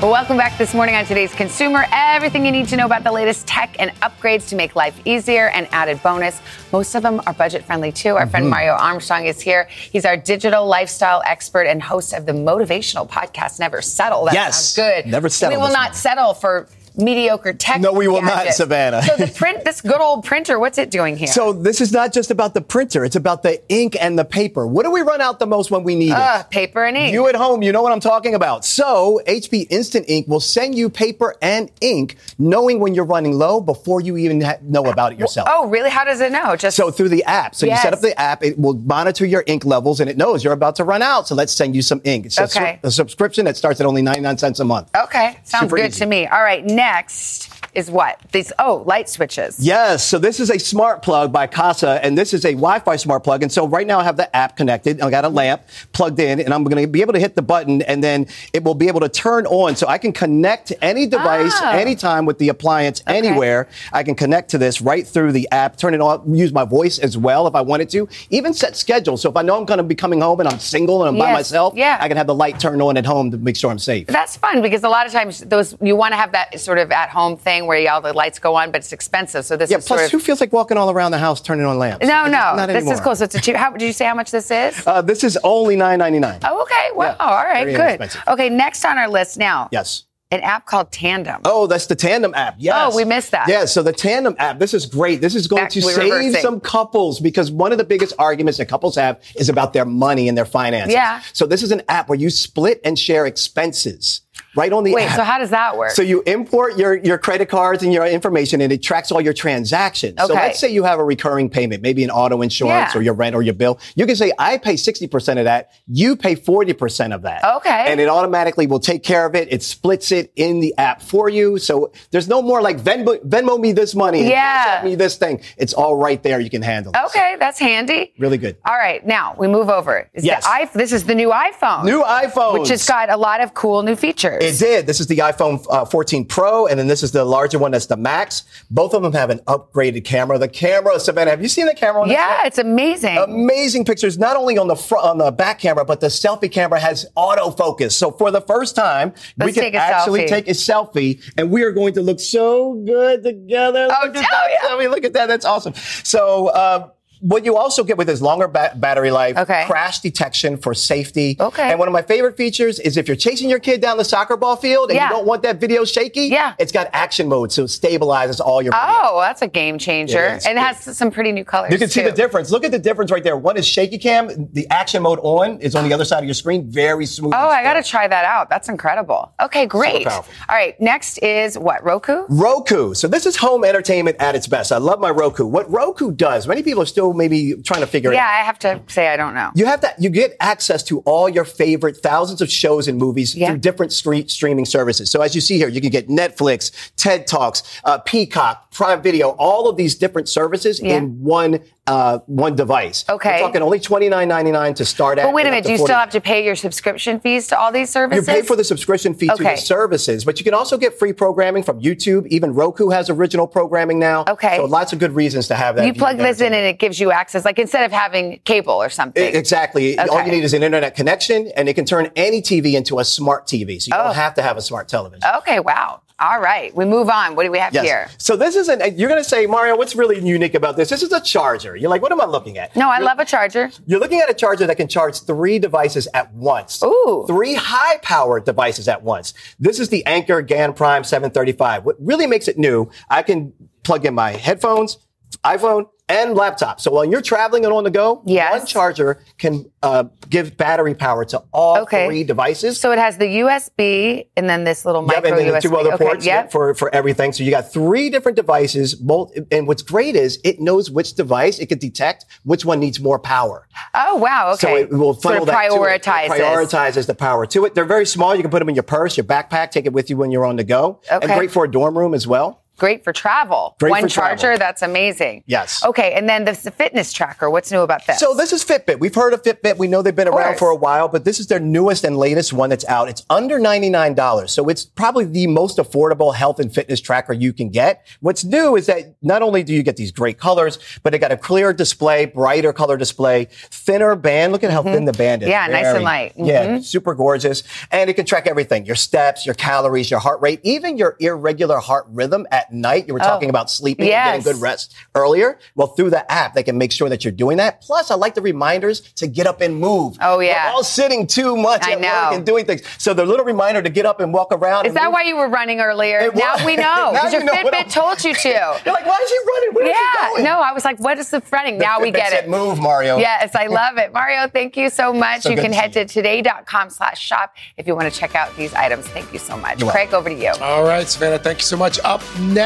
Welcome 0.00 0.38
back 0.38 0.56
this 0.56 0.72
morning 0.72 0.94
on 0.96 1.04
today's 1.04 1.34
Consumer. 1.34 1.84
Everything 1.92 2.46
you 2.46 2.52
need 2.52 2.68
to 2.68 2.76
know 2.76 2.86
about 2.86 3.04
the 3.04 3.12
latest 3.12 3.46
tech 3.46 3.76
and 3.78 3.90
upgrades 4.00 4.48
to 4.48 4.56
make 4.56 4.74
life 4.74 4.98
easier 5.04 5.48
and 5.50 5.68
added 5.72 6.02
bonus. 6.02 6.40
Most 6.72 6.94
of 6.94 7.02
them 7.02 7.20
are 7.26 7.34
budget 7.34 7.64
friendly 7.64 7.92
too. 7.92 8.16
Our 8.16 8.26
friend 8.26 8.44
Mm-hmm. 8.44 8.50
Mario 8.50 8.72
Armstrong 8.72 9.26
is 9.26 9.40
here. 9.42 9.64
He's 9.92 10.06
our 10.06 10.16
digital 10.16 10.66
lifestyle 10.66 11.22
expert 11.26 11.64
and 11.66 11.82
host 11.82 12.14
of 12.14 12.24
the 12.24 12.32
motivational 12.32 13.06
podcast 13.08 13.60
Never 13.60 13.82
Settle. 13.82 14.24
That 14.24 14.34
Yes. 14.34 14.70
sounds 14.72 14.76
good. 15.04 15.06
Never 15.10 15.28
settle 15.28 15.58
We 15.58 15.62
will 15.62 15.72
not 15.72 15.94
settle 15.94 16.32
for 16.32 16.66
mediocre 16.96 17.52
tech. 17.52 17.80
No, 17.80 17.92
we 17.92 18.08
will 18.08 18.22
not. 18.22 18.48
Savannah. 18.54 19.02
So 19.02 19.16
the 19.16 19.26
print, 19.26 19.64
this 19.64 19.80
good 19.80 20.00
old 20.00 20.24
printer, 20.24 20.58
what's 20.58 20.78
it 20.78 20.90
doing 20.90 21.16
here? 21.16 21.28
So 21.28 21.52
this 21.52 21.80
is 21.80 21.92
not 21.92 22.12
just 22.12 22.30
about 22.30 22.54
the 22.54 22.60
printer; 22.60 23.04
it's 23.04 23.16
about 23.16 23.42
the 23.42 23.60
ink 23.72 23.96
and 24.00 24.18
the 24.18 24.24
paper. 24.24 24.66
What 24.66 24.84
do 24.84 24.90
we 24.90 25.00
run 25.02 25.20
out 25.20 25.38
the 25.38 25.46
most 25.46 25.70
when 25.70 25.82
we 25.84 25.94
need 25.94 26.12
Uh, 26.12 26.38
it? 26.40 26.50
paper 26.50 26.84
and 26.84 26.96
ink. 26.96 27.12
You 27.12 27.26
at 27.28 27.34
home, 27.34 27.62
you 27.62 27.72
know 27.72 27.82
what 27.82 27.92
I'm 27.92 28.00
talking 28.00 28.34
about. 28.34 28.64
So 28.64 29.20
HP 29.26 29.66
Instant 29.70 30.06
Ink 30.08 30.26
will 30.28 30.40
send 30.40 30.74
you 30.74 30.88
paper 30.90 31.36
and 31.42 31.70
ink, 31.80 32.16
knowing 32.38 32.80
when 32.80 32.94
you're 32.94 33.04
running 33.04 33.32
low 33.32 33.60
before 33.60 34.00
you 34.00 34.16
even 34.16 34.40
ha- 34.40 34.56
know 34.62 34.84
about 34.86 35.12
it 35.12 35.18
yourself. 35.18 35.48
Oh, 35.50 35.68
really? 35.68 35.90
How 35.90 36.04
does 36.04 36.20
it 36.20 36.32
know? 36.32 36.56
Just 36.56 36.76
So 36.76 36.90
through 36.90 37.08
the 37.10 37.24
app. 37.24 37.54
So 37.54 37.66
you 37.66 37.76
set 37.76 37.92
up 37.92 38.00
the 38.00 38.18
app, 38.20 38.42
it 38.44 38.58
will 38.58 38.74
monitor 38.74 39.26
your 39.26 39.44
ink 39.46 39.64
levels 39.64 40.00
and 40.00 40.08
it 40.10 40.16
knows 40.16 40.42
you're 40.44 40.52
about 40.52 40.76
to 40.76 40.84
run 40.84 41.02
out. 41.02 41.28
So 41.28 41.34
let's 41.34 41.52
send 41.52 41.74
you 41.74 41.82
some 41.82 42.00
ink. 42.04 42.26
It's 42.26 42.38
a, 42.38 42.48
sur- 42.48 42.60
Okay. 42.60 42.80
a 42.82 42.90
subscription 42.90 43.44
that 43.44 43.56
starts 43.56 43.80
at 43.80 43.86
only 43.86 44.02
99 44.02 44.38
cents 44.38 44.60
a 44.60 44.64
month. 44.64 44.88
Okay, 44.96 45.38
sounds 45.44 45.64
Super 45.64 45.76
good 45.76 45.90
easy. 45.90 46.00
to 46.00 46.06
me. 46.06 46.26
All 46.26 46.42
right, 46.42 46.64
next 46.80 47.59
is 47.74 47.90
what? 47.90 48.18
These 48.32 48.52
oh, 48.58 48.82
light 48.86 49.08
switches. 49.08 49.58
Yes. 49.58 50.04
So 50.06 50.18
this 50.18 50.40
is 50.40 50.50
a 50.50 50.58
smart 50.58 51.02
plug 51.02 51.32
by 51.32 51.46
Kasa, 51.46 52.00
and 52.04 52.16
this 52.16 52.32
is 52.34 52.44
a 52.44 52.52
Wi-Fi 52.52 52.96
smart 52.96 53.24
plug. 53.24 53.42
And 53.42 53.50
so 53.52 53.66
right 53.66 53.86
now 53.86 54.00
I 54.00 54.04
have 54.04 54.16
the 54.16 54.34
app 54.34 54.56
connected. 54.56 55.00
I 55.00 55.10
got 55.10 55.24
a 55.24 55.28
lamp 55.28 55.62
plugged 55.92 56.20
in, 56.20 56.40
and 56.40 56.52
I'm 56.52 56.64
going 56.64 56.82
to 56.82 56.88
be 56.90 57.00
able 57.00 57.12
to 57.12 57.20
hit 57.20 57.36
the 57.36 57.42
button, 57.42 57.82
and 57.82 58.02
then 58.02 58.26
it 58.52 58.64
will 58.64 58.74
be 58.74 58.88
able 58.88 59.00
to 59.00 59.08
turn 59.08 59.46
on. 59.46 59.76
So 59.76 59.86
I 59.86 59.98
can 59.98 60.12
connect 60.12 60.72
any 60.82 61.06
device 61.06 61.52
Oh. 61.62 61.70
anytime 61.70 62.26
with 62.26 62.38
the 62.38 62.48
appliance 62.48 63.02
anywhere. 63.06 63.68
I 63.92 64.02
can 64.02 64.14
connect 64.14 64.50
to 64.50 64.58
this 64.58 64.80
right 64.80 65.06
through 65.06 65.32
the 65.32 65.48
app, 65.52 65.76
turn 65.76 65.94
it 65.94 66.00
on, 66.00 66.34
use 66.34 66.52
my 66.52 66.64
voice 66.64 66.98
as 66.98 67.16
well 67.16 67.46
if 67.46 67.54
I 67.54 67.60
wanted 67.60 67.88
to. 67.90 68.08
Even 68.30 68.52
set 68.54 68.76
schedules. 68.76 69.20
So 69.22 69.30
if 69.30 69.36
I 69.36 69.42
know 69.42 69.56
I'm 69.58 69.64
going 69.64 69.78
to 69.78 69.84
be 69.84 69.94
coming 69.94 70.20
home 70.20 70.40
and 70.40 70.48
I'm 70.48 70.58
single 70.58 71.04
and 71.04 71.08
I'm 71.14 71.18
by 71.18 71.32
myself, 71.32 71.74
Yeah. 71.76 71.98
I 72.00 72.08
can 72.08 72.16
have 72.16 72.26
the 72.26 72.34
light 72.34 72.58
turned 72.58 72.80
on 72.82 72.96
at 72.96 73.06
home 73.06 73.30
to 73.30 73.36
make 73.38 73.56
sure 73.56 73.70
I'm 73.70 73.78
safe. 73.78 74.06
That's 74.06 74.36
fun 74.36 74.62
because 74.62 74.82
a 74.84 74.88
lot 74.88 75.06
of 75.06 75.12
times 75.12 75.40
those 75.40 75.76
you 75.80 75.96
want 75.96 76.12
to 76.12 76.16
have 76.16 76.32
that 76.32 76.58
sort 76.60 76.78
of 76.78 76.90
at 76.90 77.10
home 77.10 77.36
thing 77.36 77.59
where 77.66 77.90
all 77.90 78.00
the 78.00 78.12
lights 78.12 78.38
go 78.38 78.54
on, 78.56 78.70
but 78.70 78.78
it's 78.82 78.92
expensive. 78.92 79.44
So 79.44 79.56
this 79.56 79.70
Yeah. 79.70 79.78
is 79.78 79.86
Plus, 79.86 80.00
sort 80.00 80.06
of 80.06 80.12
who 80.12 80.18
feels 80.20 80.40
like 80.40 80.52
walking 80.52 80.76
all 80.76 80.90
around 80.90 81.12
the 81.12 81.18
house 81.18 81.40
turning 81.40 81.66
on 81.66 81.78
lamps? 81.78 82.06
no, 82.06 82.24
It's 82.24 82.32
no. 82.32 82.66
This 82.66 82.76
anymore. 82.76 82.94
is 82.94 83.00
cool. 83.00 83.16
So 83.16 83.24
it's 83.24 83.34
a 83.34 83.40
cheap. 83.40 83.56
How 83.56 83.70
did 83.70 83.82
you 83.82 83.92
say 83.92 84.04
how 84.04 84.14
much 84.14 84.30
this 84.30 84.50
is? 84.50 84.86
Uh, 84.86 85.02
this 85.02 85.24
is 85.24 85.38
only 85.44 85.76
$9.99. 85.76 86.40
Oh, 86.44 86.62
okay. 86.62 86.90
Wow. 86.94 87.16
All 87.20 87.44
right. 87.44 87.64
Good. 87.98 88.10
Okay. 88.28 88.48
Next 88.48 88.84
on 88.84 88.98
our 88.98 89.08
list 89.08 89.38
now. 89.38 89.68
Yes. 89.72 90.04
An 90.32 90.42
app 90.42 90.64
called 90.64 90.92
Tandem. 90.92 91.40
Oh, 91.44 91.66
that's 91.66 91.86
the 91.86 91.96
Tandem 91.96 92.32
app. 92.34 92.54
Yes. 92.56 92.76
Oh, 92.78 92.96
we 92.96 93.04
missed 93.04 93.32
that. 93.32 93.48
Yeah, 93.48 93.64
so 93.64 93.82
the 93.82 93.92
Tandem 93.92 94.36
app, 94.38 94.60
this 94.60 94.72
is 94.74 94.86
great. 94.86 95.20
This 95.20 95.34
is 95.34 95.48
going 95.48 95.68
to 95.68 95.82
save 95.82 95.96
reversing. 96.12 96.40
some 96.40 96.60
couples 96.60 97.18
because 97.18 97.50
one 97.50 97.72
of 97.72 97.78
the 97.78 97.84
biggest 97.84 98.14
arguments 98.16 98.56
that 98.58 98.66
couples 98.66 98.94
have 98.94 99.18
is 99.34 99.48
about 99.48 99.72
their 99.72 99.84
money 99.84 100.28
and 100.28 100.38
their 100.38 100.44
finances. 100.44 100.92
Yeah. 100.92 101.20
So 101.32 101.46
this 101.46 101.64
is 101.64 101.72
an 101.72 101.82
app 101.88 102.08
where 102.08 102.16
you 102.16 102.30
split 102.30 102.80
and 102.84 102.96
share 102.96 103.26
expenses 103.26 104.20
right 104.56 104.72
on 104.72 104.84
the 104.84 104.92
Wait. 104.94 105.04
app. 105.06 105.16
So 105.16 105.22
how 105.22 105.38
does 105.38 105.50
that 105.50 105.76
work? 105.76 105.90
So 105.92 106.02
you 106.02 106.22
import 106.26 106.76
your, 106.76 106.94
your 106.96 107.18
credit 107.18 107.48
cards 107.48 107.82
and 107.82 107.92
your 107.92 108.06
information 108.06 108.60
and 108.60 108.72
it 108.72 108.82
tracks 108.82 109.10
all 109.12 109.20
your 109.20 109.32
transactions. 109.32 110.18
Okay. 110.18 110.26
So 110.26 110.34
let's 110.34 110.58
say 110.58 110.72
you 110.72 110.84
have 110.84 110.98
a 110.98 111.04
recurring 111.04 111.48
payment, 111.50 111.82
maybe 111.82 112.02
an 112.04 112.10
auto 112.10 112.42
insurance 112.42 112.92
Yeah. 112.94 112.98
or 112.98 113.02
your 113.02 113.14
rent 113.14 113.34
or 113.34 113.42
your 113.42 113.54
bill. 113.54 113.78
You 113.94 114.06
can 114.06 114.16
say, 114.16 114.32
I 114.38 114.58
pay 114.58 114.74
60% 114.74 115.38
of 115.38 115.44
that. 115.44 115.70
You 115.86 116.16
pay 116.16 116.34
40% 116.36 117.14
of 117.14 117.22
that. 117.22 117.44
Okay. 117.56 117.84
And 117.88 118.00
it 118.00 118.08
automatically 118.08 118.66
will 118.66 118.80
take 118.80 119.02
care 119.02 119.26
of 119.26 119.34
it. 119.34 119.48
It 119.52 119.62
splits 119.62 120.12
it 120.12 120.32
in 120.36 120.60
the 120.60 120.74
app 120.78 121.02
for 121.02 121.28
you. 121.28 121.58
So 121.58 121.92
there's 122.10 122.28
no 122.28 122.42
more 122.42 122.60
like 122.62 122.78
Venmo, 122.78 123.18
Venmo 123.24 123.58
me 123.60 123.72
this 123.72 123.94
money. 123.94 124.28
Yeah. 124.28 124.82
Me 124.84 124.94
this 124.94 125.16
thing. 125.16 125.42
It's 125.56 125.72
all 125.74 125.96
right 125.96 126.22
there. 126.22 126.40
You 126.40 126.50
can 126.50 126.62
handle 126.62 126.92
it. 126.94 126.98
okay, 127.06 127.36
that's 127.38 127.58
handy. 127.58 128.12
Really 128.18 128.38
good. 128.38 128.56
All 128.66 128.76
right, 128.76 129.04
now 129.06 129.34
we 129.38 129.46
move 129.48 129.68
over. 129.68 130.08
Is 130.14 130.24
Yes. 130.24 130.44
The 130.44 130.50
i- 130.50 130.70
this 130.74 130.92
is 130.92 131.04
the 131.04 131.14
new 131.14 131.30
iPhone. 131.30 131.84
New 131.84 132.02
iPhone. 132.02 132.58
Which 132.58 132.68
has 132.68 132.86
got 132.86 133.10
a 133.10 133.16
lot 133.16 133.40
of 133.40 133.54
cool 133.54 133.82
new 133.82 133.96
features. 133.96 134.39
It 134.40 134.58
did. 134.58 134.86
This 134.86 135.00
is 135.00 135.06
the 135.06 135.18
iPhone 135.18 135.64
uh, 135.70 135.84
14 135.84 136.24
Pro, 136.26 136.66
and 136.66 136.78
then 136.78 136.86
this 136.86 137.02
is 137.02 137.12
the 137.12 137.24
larger 137.24 137.58
one. 137.58 137.72
That's 137.72 137.86
the 137.86 137.96
Max. 137.96 138.44
Both 138.70 138.94
of 138.94 139.02
them 139.02 139.12
have 139.12 139.30
an 139.30 139.40
upgraded 139.40 140.04
camera. 140.04 140.38
The 140.38 140.48
camera, 140.48 140.98
Savannah, 140.98 141.30
have 141.30 141.42
you 141.42 141.48
seen 141.48 141.66
the 141.66 141.74
camera? 141.74 142.08
Yeah, 142.08 142.38
one? 142.38 142.46
it's 142.46 142.58
amazing. 142.58 143.18
Amazing 143.18 143.84
pictures, 143.84 144.18
not 144.18 144.36
only 144.36 144.56
on 144.58 144.68
the 144.68 144.76
front, 144.76 145.04
on 145.06 145.18
the 145.18 145.30
back 145.30 145.58
camera, 145.58 145.84
but 145.84 146.00
the 146.00 146.06
selfie 146.08 146.50
camera 146.50 146.80
has 146.80 147.06
autofocus. 147.16 147.92
So 147.92 148.10
for 148.10 148.30
the 148.30 148.40
first 148.40 148.74
time, 148.74 149.12
we 149.38 149.46
Let's 149.46 149.54
can 149.54 149.64
take 149.64 149.74
actually 149.74 150.22
selfie. 150.22 150.28
take 150.28 150.48
a 150.48 150.52
selfie, 150.52 151.32
and 151.36 151.50
we 151.50 151.62
are 151.62 151.72
going 151.72 151.94
to 151.94 152.02
look 152.02 152.20
so 152.20 152.74
good 152.86 153.22
together. 153.22 153.88
Oh, 153.90 154.04
Look 154.06 154.14
that. 154.14 154.48
yeah. 154.62 154.74
I 154.74 154.78
mean, 154.78 154.90
look 154.90 155.04
at 155.04 155.12
that. 155.12 155.26
That's 155.26 155.44
awesome. 155.44 155.74
So. 155.74 156.48
Uh, 156.48 156.88
what 157.20 157.44
you 157.44 157.56
also 157.56 157.84
get 157.84 157.96
with 157.98 158.08
is 158.08 158.20
longer 158.22 158.48
ba- 158.48 158.72
battery 158.74 159.10
life, 159.10 159.36
Okay. 159.36 159.64
crash 159.66 160.00
detection 160.00 160.56
for 160.56 160.74
safety. 160.74 161.36
Okay. 161.38 161.70
And 161.70 161.78
one 161.78 161.86
of 161.88 161.92
my 161.92 162.02
favorite 162.02 162.36
features 162.36 162.78
is 162.80 162.96
if 162.96 163.06
you're 163.08 163.16
chasing 163.16 163.48
your 163.50 163.58
kid 163.58 163.80
down 163.80 163.98
the 163.98 164.04
soccer 164.04 164.36
ball 164.36 164.56
field 164.56 164.90
and 164.90 164.96
Yeah. 164.96 165.04
you 165.04 165.10
don't 165.10 165.26
want 165.26 165.42
that 165.42 165.60
video 165.60 165.84
shaky, 165.84 166.26
Yeah. 166.28 166.54
it's 166.58 166.72
got 166.72 166.88
action 166.92 167.28
mode, 167.28 167.52
so 167.52 167.64
it 167.64 167.66
stabilizes 167.66 168.40
all 168.40 168.62
your. 168.62 168.72
Oh, 168.74 169.20
that's 169.20 169.42
a 169.42 169.48
game 169.48 169.78
changer. 169.78 170.34
Is. 170.36 170.46
and 170.46 170.56
it 170.58 170.60
has 170.60 170.96
some 170.96 171.10
pretty 171.10 171.32
new 171.32 171.44
colors. 171.44 171.70
You 171.72 171.78
can 171.78 171.88
see 171.88 172.00
too. 172.02 172.10
the 172.10 172.16
difference. 172.16 172.50
Look 172.50 172.64
at 172.64 172.70
the 172.72 172.78
difference 172.78 173.10
right 173.10 173.22
there. 173.22 173.36
One 173.36 173.56
is 173.56 173.66
shaky 173.66 173.98
cam. 173.98 174.48
The 174.52 174.66
action 174.70 175.02
mode 175.02 175.18
on 175.22 175.58
is 175.60 175.74
on 175.74 175.86
the 175.86 175.92
other 175.94 176.04
side 176.04 176.18
of 176.20 176.24
your 176.24 176.34
screen. 176.34 176.70
Very 176.70 177.06
smooth. 177.06 177.32
Oh, 177.34 177.48
I 177.48 177.62
got 177.62 177.74
to 177.74 177.82
try 177.82 178.08
that 178.08 178.24
out. 178.24 178.48
That's 178.48 178.68
incredible. 178.68 179.32
Okay, 179.42 179.66
great. 179.66 180.06
All 180.06 180.24
right, 180.48 180.80
next 180.80 181.18
is 181.18 181.58
what? 181.58 181.84
Roku? 181.84 182.24
Roku. 182.28 182.94
So 182.94 183.08
this 183.08 183.26
is 183.26 183.36
home 183.36 183.64
entertainment 183.64 184.16
at 184.20 184.34
its 184.34 184.46
best. 184.46 184.72
I 184.72 184.78
love 184.78 185.00
my 185.00 185.10
Roku. 185.10 185.44
What 185.46 185.70
Roku 185.70 186.10
does, 186.12 186.46
many 186.46 186.62
people 186.62 186.82
are 186.82 186.86
still 186.86 187.09
maybe 187.12 187.54
trying 187.64 187.80
to 187.80 187.86
figure 187.86 188.10
it 188.12 188.14
Yeah. 188.16 188.26
I 188.26 188.44
have 188.44 188.58
to 188.60 188.80
say 188.88 189.08
I 189.08 189.16
don't 189.16 189.34
know. 189.34 189.50
You 189.54 189.66
have 189.66 189.80
that. 189.82 190.00
You 190.00 190.10
get 190.10 190.36
access 190.40 190.82
to 190.84 191.00
all 191.00 191.28
your 191.28 191.44
favorite 191.44 191.96
thousands 191.98 192.40
of 192.40 192.50
shows 192.50 192.88
and 192.88 192.98
movies 192.98 193.34
Yeah. 193.34 193.48
through 193.48 193.58
different 193.58 193.92
street 193.92 194.30
streaming 194.30 194.64
services. 194.64 195.10
So 195.10 195.20
as 195.22 195.34
you 195.34 195.40
see 195.40 195.56
here, 195.58 195.68
you 195.68 195.80
can 195.80 195.90
get 195.90 196.08
Netflix, 196.08 196.70
TED 196.96 197.26
Talks, 197.26 197.62
uh, 197.84 197.98
Peacock, 197.98 198.70
Prime 198.70 199.02
Video, 199.02 199.30
all 199.38 199.68
of 199.68 199.76
these 199.76 199.94
different 199.94 200.28
services 200.28 200.80
Yeah. 200.80 200.96
in 200.98 201.22
one 201.22 201.60
uh, 201.90 202.18
one 202.26 202.54
device. 202.54 203.04
Okay. 203.08 203.32
We're 203.40 203.46
talking 203.48 203.62
only 203.62 203.80
twenty 203.80 204.08
nine 204.08 204.28
ninety 204.28 204.52
nine 204.52 204.74
to 204.74 204.84
start 204.84 205.18
at. 205.18 205.24
But 205.26 205.34
wait 205.34 205.46
a 205.46 205.50
minute, 205.50 205.64
do 205.64 205.72
you 205.72 205.78
40 205.78 205.88
still 205.88 205.98
have 205.98 206.10
to 206.10 206.20
pay 206.20 206.44
your 206.44 206.54
subscription 206.54 207.18
fees 207.18 207.48
to 207.48 207.58
all 207.58 207.72
these 207.72 207.90
services? 207.90 208.26
You 208.28 208.32
pay 208.32 208.42
for 208.42 208.54
the 208.54 208.62
subscription 208.64 209.12
fee 209.14 209.26
to 209.26 209.32
Okay. 209.34 209.54
the 209.56 209.60
services, 209.60 210.24
but 210.24 210.38
you 210.38 210.44
can 210.44 210.54
also 210.54 210.78
get 210.78 210.98
free 210.98 211.12
programming 211.12 211.62
from 211.64 211.80
YouTube. 211.80 212.26
Even 212.28 212.54
Roku 212.54 212.90
has 212.90 213.10
original 213.10 213.46
programming 213.48 213.98
now. 213.98 214.24
Okay. 214.28 214.56
So 214.56 214.66
lots 214.66 214.92
of 214.92 215.00
good 215.00 215.12
reasons 215.12 215.48
to 215.48 215.56
have 215.56 215.74
that. 215.76 215.84
you 215.86 215.92
plug 215.94 216.18
this 216.18 216.40
in 216.40 216.54
and 216.54 216.64
it 216.64 216.78
gives 216.78 217.00
you 217.00 217.10
access, 217.10 217.44
like 217.44 217.58
instead 217.58 217.84
of 217.84 217.90
having 217.92 218.40
cable 218.44 218.74
or 218.74 218.88
something. 218.88 219.22
E- 219.22 219.36
Exactly. 219.36 219.98
All 219.98 220.22
you 220.24 220.30
need 220.30 220.44
is 220.44 220.54
an 220.54 220.62
internet 220.62 220.94
connection, 220.94 221.48
and 221.56 221.68
it 221.68 221.74
can 221.74 221.84
turn 221.84 222.08
any 222.14 222.40
TV 222.40 222.74
into 222.74 222.98
a 223.00 223.04
smart 223.04 223.46
TV. 223.48 223.80
So 223.82 223.88
you 223.94 224.00
Oh. 224.00 224.04
don't 224.04 224.14
have 224.14 224.34
to 224.34 224.42
have 224.42 224.56
a 224.56 224.62
smart 224.62 224.86
television. 224.88 225.28
Okay, 225.38 225.58
wow. 225.58 226.02
All 226.20 226.38
right, 226.38 226.74
we 226.76 226.84
move 226.84 227.08
on. 227.08 227.34
What 227.34 227.44
do 227.44 227.50
we 227.50 227.58
have 227.58 227.72
Yes. 227.72 227.84
here? 227.84 228.08
So 228.18 228.36
this 228.36 228.54
is 228.54 228.68
an. 228.68 228.82
Uh, 228.82 228.86
you're 228.86 229.08
going 229.08 229.22
to 229.22 229.28
say, 229.28 229.46
Mario, 229.46 229.76
what's 229.76 229.96
really 229.96 230.20
unique 230.20 230.54
about 230.54 230.76
this? 230.76 230.90
This 230.90 231.02
is 231.02 231.12
a 231.12 231.20
charger. 231.20 231.76
You're 231.76 231.88
like, 231.88 232.02
what 232.02 232.12
am 232.12 232.20
I 232.20 232.26
looking 232.26 232.58
at? 232.58 232.76
No, 232.76 232.90
I 232.90 232.96
You're- 232.96 233.06
love 233.06 233.18
a 233.20 233.24
charger. 233.24 233.70
You're 233.86 234.00
looking 234.00 234.20
at 234.20 234.28
a 234.28 234.34
charger 234.34 234.66
that 234.66 234.76
can 234.76 234.86
charge 234.88 235.20
three 235.20 235.58
devices 235.58 236.08
at 236.12 236.32
once. 236.34 236.82
Ooh. 236.82 237.24
Three 237.26 237.54
high 237.54 237.96
powered 238.02 238.44
devices 238.44 238.86
at 238.86 239.02
once. 239.02 239.32
This 239.58 239.80
is 239.80 239.88
the 239.88 240.04
Anker 240.04 240.42
GaN 240.42 240.74
Prime 240.74 241.04
735. 241.04 241.84
What 241.86 241.96
really 241.98 242.26
makes 242.26 242.48
it 242.48 242.58
new, 242.58 242.90
I 243.08 243.22
can 243.22 243.52
plug 243.82 244.04
in 244.04 244.14
my 244.14 244.32
headphones, 244.32 244.98
iPhone, 245.44 245.86
and 246.10 246.34
laptop. 246.34 246.80
So 246.80 246.90
while 246.90 247.04
you're 247.04 247.22
traveling 247.22 247.64
and 247.64 247.72
on 247.72 247.84
the 247.84 247.90
go, 247.90 248.22
yes. 248.26 248.58
one 248.58 248.66
charger 248.66 249.22
can 249.38 249.70
uh, 249.80 250.04
give 250.28 250.56
battery 250.56 250.94
power 250.94 251.24
to 251.26 251.42
all 251.52 251.78
Okay. 251.82 252.06
three 252.06 252.24
devices. 252.24 252.80
So 252.80 252.90
it 252.90 252.98
has 252.98 253.16
the 253.16 253.26
USB 253.26 254.26
and 254.36 254.50
then 254.50 254.64
this 254.64 254.84
little 254.84 255.02
Yep, 255.02 255.22
micro 255.22 255.30
and 255.30 255.38
then 255.38 255.46
the 255.46 255.58
USB. 255.58 255.62
two 255.62 255.76
other 255.76 255.92
okay, 255.94 256.04
ports 256.04 256.26
yep. 256.26 256.44
yep, 256.46 256.52
for, 256.52 256.74
for 256.74 256.92
everything. 256.92 257.32
So 257.32 257.44
you 257.44 257.52
got 257.52 257.72
three 257.72 258.10
different 258.10 258.34
devices, 258.34 258.96
both. 258.96 259.32
And 259.52 259.68
what's 259.68 259.82
great 259.82 260.16
is 260.16 260.40
it 260.42 260.60
knows 260.60 260.90
which 260.90 261.14
device 261.14 261.60
it 261.60 261.66
can 261.66 261.78
detect 261.78 262.24
which 262.42 262.64
one 262.64 262.80
needs 262.80 262.98
more 262.98 263.20
power. 263.20 263.68
Oh 263.94 264.16
wow. 264.16 264.50
Okay. 264.54 264.66
So 264.66 264.76
it 264.76 264.90
will 264.90 265.14
funnel 265.14 265.38
sort 265.38 265.42
of 265.42 265.46
that 265.46 265.68
to 265.68 265.84
it. 265.84 265.94
It 265.94 266.02
prioritizes. 266.02 266.28
prioritizes 266.28 267.06
the 267.06 267.14
power 267.14 267.46
to 267.46 267.66
it. 267.66 267.76
They're 267.76 267.84
very 267.84 268.06
small. 268.06 268.34
You 268.34 268.42
can 268.42 268.50
put 268.50 268.58
them 268.58 268.68
in 268.68 268.74
your 268.74 268.82
purse, 268.82 269.16
your 269.16 269.24
backpack, 269.24 269.70
take 269.70 269.86
it 269.86 269.92
with 269.92 270.10
you 270.10 270.16
when 270.16 270.32
you're 270.32 270.44
on 270.44 270.56
the 270.56 270.64
go. 270.64 271.00
okay. 271.10 271.24
And 271.24 271.38
great 271.38 271.52
for 271.52 271.64
a 271.64 271.70
dorm 271.70 271.96
room 271.96 272.14
as 272.14 272.26
well. 272.26 272.64
Great 272.80 273.04
for 273.04 273.12
travel. 273.12 273.76
Great 273.78 273.90
One 273.90 274.02
for 274.04 274.08
travel. 274.08 274.38
charger. 274.38 274.58
That's 274.58 274.80
amazing. 274.80 275.44
Yes. 275.46 275.84
Okay, 275.84 276.14
and 276.14 276.26
then 276.28 276.46
the, 276.46 276.52
the 276.52 276.70
fitness 276.70 277.12
tracker. 277.12 277.50
What's 277.50 277.70
new 277.70 277.80
about 277.82 278.06
this? 278.06 278.18
So 278.18 278.34
this 278.34 278.54
is 278.54 278.64
Fitbit. 278.64 278.98
We've 278.98 279.14
heard 279.14 279.34
of 279.34 279.42
Fitbit. 279.42 279.76
We 279.76 279.86
know 279.86 280.00
they've 280.00 280.16
been 280.16 280.28
around 280.28 280.56
for 280.58 280.70
a 280.70 280.74
while, 280.76 281.06
but 281.06 281.26
this 281.26 281.38
is 281.38 281.46
their 281.48 281.60
newest 281.60 282.04
and 282.04 282.16
latest 282.16 282.54
one 282.54 282.70
that's 282.70 282.86
out. 282.86 283.10
It's 283.10 283.22
under 283.28 283.58
$99. 283.60 284.48
So 284.48 284.70
it's 284.70 284.86
probably 284.86 285.26
the 285.26 285.46
most 285.46 285.76
affordable 285.76 286.34
health 286.34 286.58
and 286.58 286.74
fitness 286.74 287.02
tracker 287.02 287.34
you 287.34 287.52
can 287.52 287.68
get. 287.68 288.06
What's 288.20 288.44
new 288.44 288.76
is 288.76 288.86
that 288.86 289.14
not 289.20 289.42
only 289.42 289.62
do 289.62 289.74
you 289.74 289.82
get 289.82 289.96
these 289.96 290.10
great 290.10 290.38
colors, 290.38 290.78
but 291.02 291.14
it 291.14 291.18
got 291.18 291.32
a 291.32 291.36
clear 291.36 291.74
display, 291.74 292.24
brighter 292.24 292.72
color 292.72 292.96
display, 292.96 293.48
thinner 293.50 294.16
band. 294.16 294.52
Look 294.52 294.64
at 294.64 294.70
how 294.70 294.82
thin 294.82 295.04
the 295.04 295.12
band 295.12 295.42
is. 295.42 295.50
Mm-hmm. 295.50 295.70
Yeah, 295.72 295.80
nice 295.82 295.94
and 295.94 296.02
light. 296.04 296.32
Yeah, 296.38 296.66
Mhm. 296.66 296.84
super 296.84 297.14
gorgeous. 297.14 297.62
And 297.90 298.08
it 298.08 298.14
can 298.14 298.24
track 298.24 298.46
everything, 298.46 298.86
your 298.86 298.96
steps, 298.96 299.44
your 299.44 299.54
calories, 299.54 300.10
your 300.10 300.20
heart 300.20 300.40
rate, 300.40 300.60
even 300.62 300.96
your 300.96 301.16
irregular 301.20 301.78
heart 301.78 302.06
rhythm 302.08 302.46
at 302.50 302.69
night. 302.72 303.06
You 303.08 303.14
were 303.14 303.20
Oh. 303.20 303.24
talking 303.24 303.50
about 303.50 303.70
sleeping 303.70 304.06
Yes. 304.06 304.34
and 304.34 304.42
getting 304.44 304.52
good 304.52 304.62
rest 304.62 304.94
earlier. 305.14 305.58
Well, 305.76 305.88
through 305.88 306.10
the 306.10 306.30
app, 306.30 306.54
they 306.54 306.62
can 306.62 306.78
make 306.78 306.92
sure 306.92 307.08
that 307.08 307.24
you're 307.24 307.32
doing 307.32 307.56
that. 307.58 307.80
Plus, 307.80 308.10
I 308.10 308.14
like 308.14 308.34
the 308.34 308.42
reminders 308.42 309.00
to 309.16 309.26
get 309.26 309.46
up 309.46 309.60
and 309.60 309.78
move. 309.78 310.16
Oh, 310.20 310.40
yeah. 310.40 310.68
We're 310.70 310.74
all 310.76 310.84
sitting 310.84 311.26
too 311.26 311.56
much 311.56 311.84
I 311.86 311.92
at 311.92 312.00
know. 312.00 312.08
work 312.08 312.34
and 312.34 312.46
doing 312.46 312.64
things. 312.64 312.82
So 312.98 313.14
the 313.14 313.24
little 313.24 313.44
reminder 313.44 313.82
to 313.82 313.90
get 313.90 314.06
up 314.06 314.20
and 314.20 314.32
walk 314.32 314.48
around. 314.52 314.86
Is 314.86 314.94
that 314.94 315.04
move- 315.04 315.12
why 315.14 315.22
you 315.22 315.36
were 315.36 315.48
running 315.48 315.80
earlier? 315.80 316.18
It 316.20 316.34
now 316.36 316.54
was. 316.54 316.64
we 316.64 316.76
know 316.76 316.82
Now 316.82 317.12
because 317.12 317.32
your 317.32 317.44
know 317.44 317.52
Fitbit 317.52 317.90
told 317.92 318.22
you 318.24 318.34
to. 318.34 318.48
You're 318.84 318.94
like, 318.94 319.06
why 319.06 319.18
is 319.22 319.28
she 319.28 319.38
running? 319.46 319.74
Where 319.74 319.86
is 319.86 319.96
she 319.96 320.02
yeah, 320.22 320.28
going? 320.28 320.44
no, 320.44 320.60
I 320.60 320.72
was 320.72 320.84
like, 320.84 320.98
what 321.00 321.18
is 321.18 321.30
the 321.30 321.42
running? 321.50 321.78
The 321.78 321.84
now 321.84 322.00
we 322.00 322.10
get 322.10 322.30
said 322.30 322.44
it. 322.44 322.50
move, 322.50 322.78
Mario. 322.80 323.18
Yes, 323.18 323.54
I 323.54 323.66
love 323.66 323.98
it. 323.98 324.12
Mario, 324.20 324.48
thank 324.48 324.76
you 324.76 324.90
so 324.90 325.12
much. 325.12 325.42
So 325.42 325.50
you 325.50 325.56
good 325.56 325.62
can 325.62 325.72
to 325.72 325.76
head 325.78 325.92
to 325.94 326.04
today.com 326.04 326.90
slash 326.90 327.20
shop 327.20 327.54
if 327.76 327.86
you 327.86 327.94
want 327.94 328.12
to 328.12 328.18
check 328.18 328.34
out 328.34 328.54
these 328.56 328.72
items. 328.74 329.06
Thank 329.08 329.32
you 329.32 329.38
so 329.38 329.56
much. 329.56 329.80
You're 329.80 329.90
Craig, 329.90 330.12
over 330.14 330.28
to 330.28 330.34
you. 330.34 330.52
All 330.60 330.84
right, 330.84 331.06
Savannah, 331.08 331.38
thank 331.38 331.58
you 331.58 331.64
so 331.64 331.76
much. 331.76 331.98
Up 332.04 332.20
next, 332.40 332.59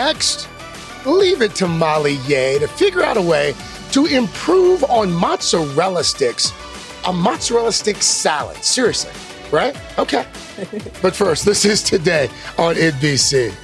leave 1.07 1.41
it 1.41 1.55
to 1.55 1.69
Molly 1.69 2.17
Yeh 2.27 2.59
to 2.59 2.67
figure 2.67 3.03
out 3.03 3.17
a 3.17 3.23
way 3.23 3.55
to 3.93 4.07
improve 4.07 4.83
on 4.85 5.13
mozzarella 5.13 6.03
sticks, 6.03 6.53
a 7.07 7.13
mozzarella 7.13 7.73
stick 7.73 8.03
salad. 8.03 8.57
Seriously, 8.57 9.13
right? 9.53 9.77
Okay. 9.99 10.27
but 11.03 11.15
first, 11.15 11.45
this 11.45 11.65
is 11.65 11.81
today 11.83 12.29
on 12.59 12.75
NBC. 12.75 13.55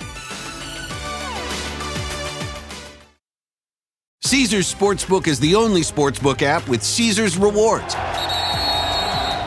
Caesar's 4.22 4.72
Sportsbook 4.72 5.26
is 5.26 5.40
the 5.40 5.56
only 5.56 5.80
sportsbook 5.80 6.42
app 6.42 6.68
with 6.68 6.84
Caesar's 6.84 7.36
rewards. 7.36 7.94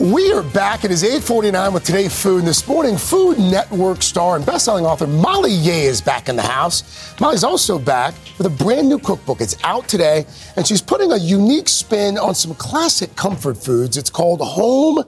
We 0.00 0.32
are 0.32 0.42
back. 0.42 0.84
It 0.84 0.90
is 0.90 1.04
849 1.04 1.74
with 1.74 1.84
Today 1.84 2.08
Food. 2.08 2.38
And 2.38 2.48
this 2.48 2.66
morning, 2.66 2.96
Food 2.96 3.38
Network 3.38 4.00
star 4.00 4.36
and 4.36 4.46
best-selling 4.46 4.86
author 4.86 5.06
Molly 5.06 5.52
Yeh 5.52 5.82
is 5.90 6.00
back 6.00 6.30
in 6.30 6.36
the 6.36 6.42
house. 6.42 7.14
Molly's 7.20 7.44
also 7.44 7.78
back 7.78 8.14
with 8.38 8.46
a 8.46 8.64
brand 8.64 8.88
new 8.88 8.98
cookbook. 8.98 9.42
It's 9.42 9.62
out 9.62 9.88
today, 9.88 10.24
and 10.56 10.66
she's 10.66 10.80
putting 10.80 11.12
a 11.12 11.18
unique 11.18 11.68
spin 11.68 12.16
on 12.16 12.34
some 12.34 12.54
classic 12.54 13.14
comfort 13.14 13.58
foods. 13.58 13.98
It's 13.98 14.08
called 14.08 14.40
Home 14.40 15.04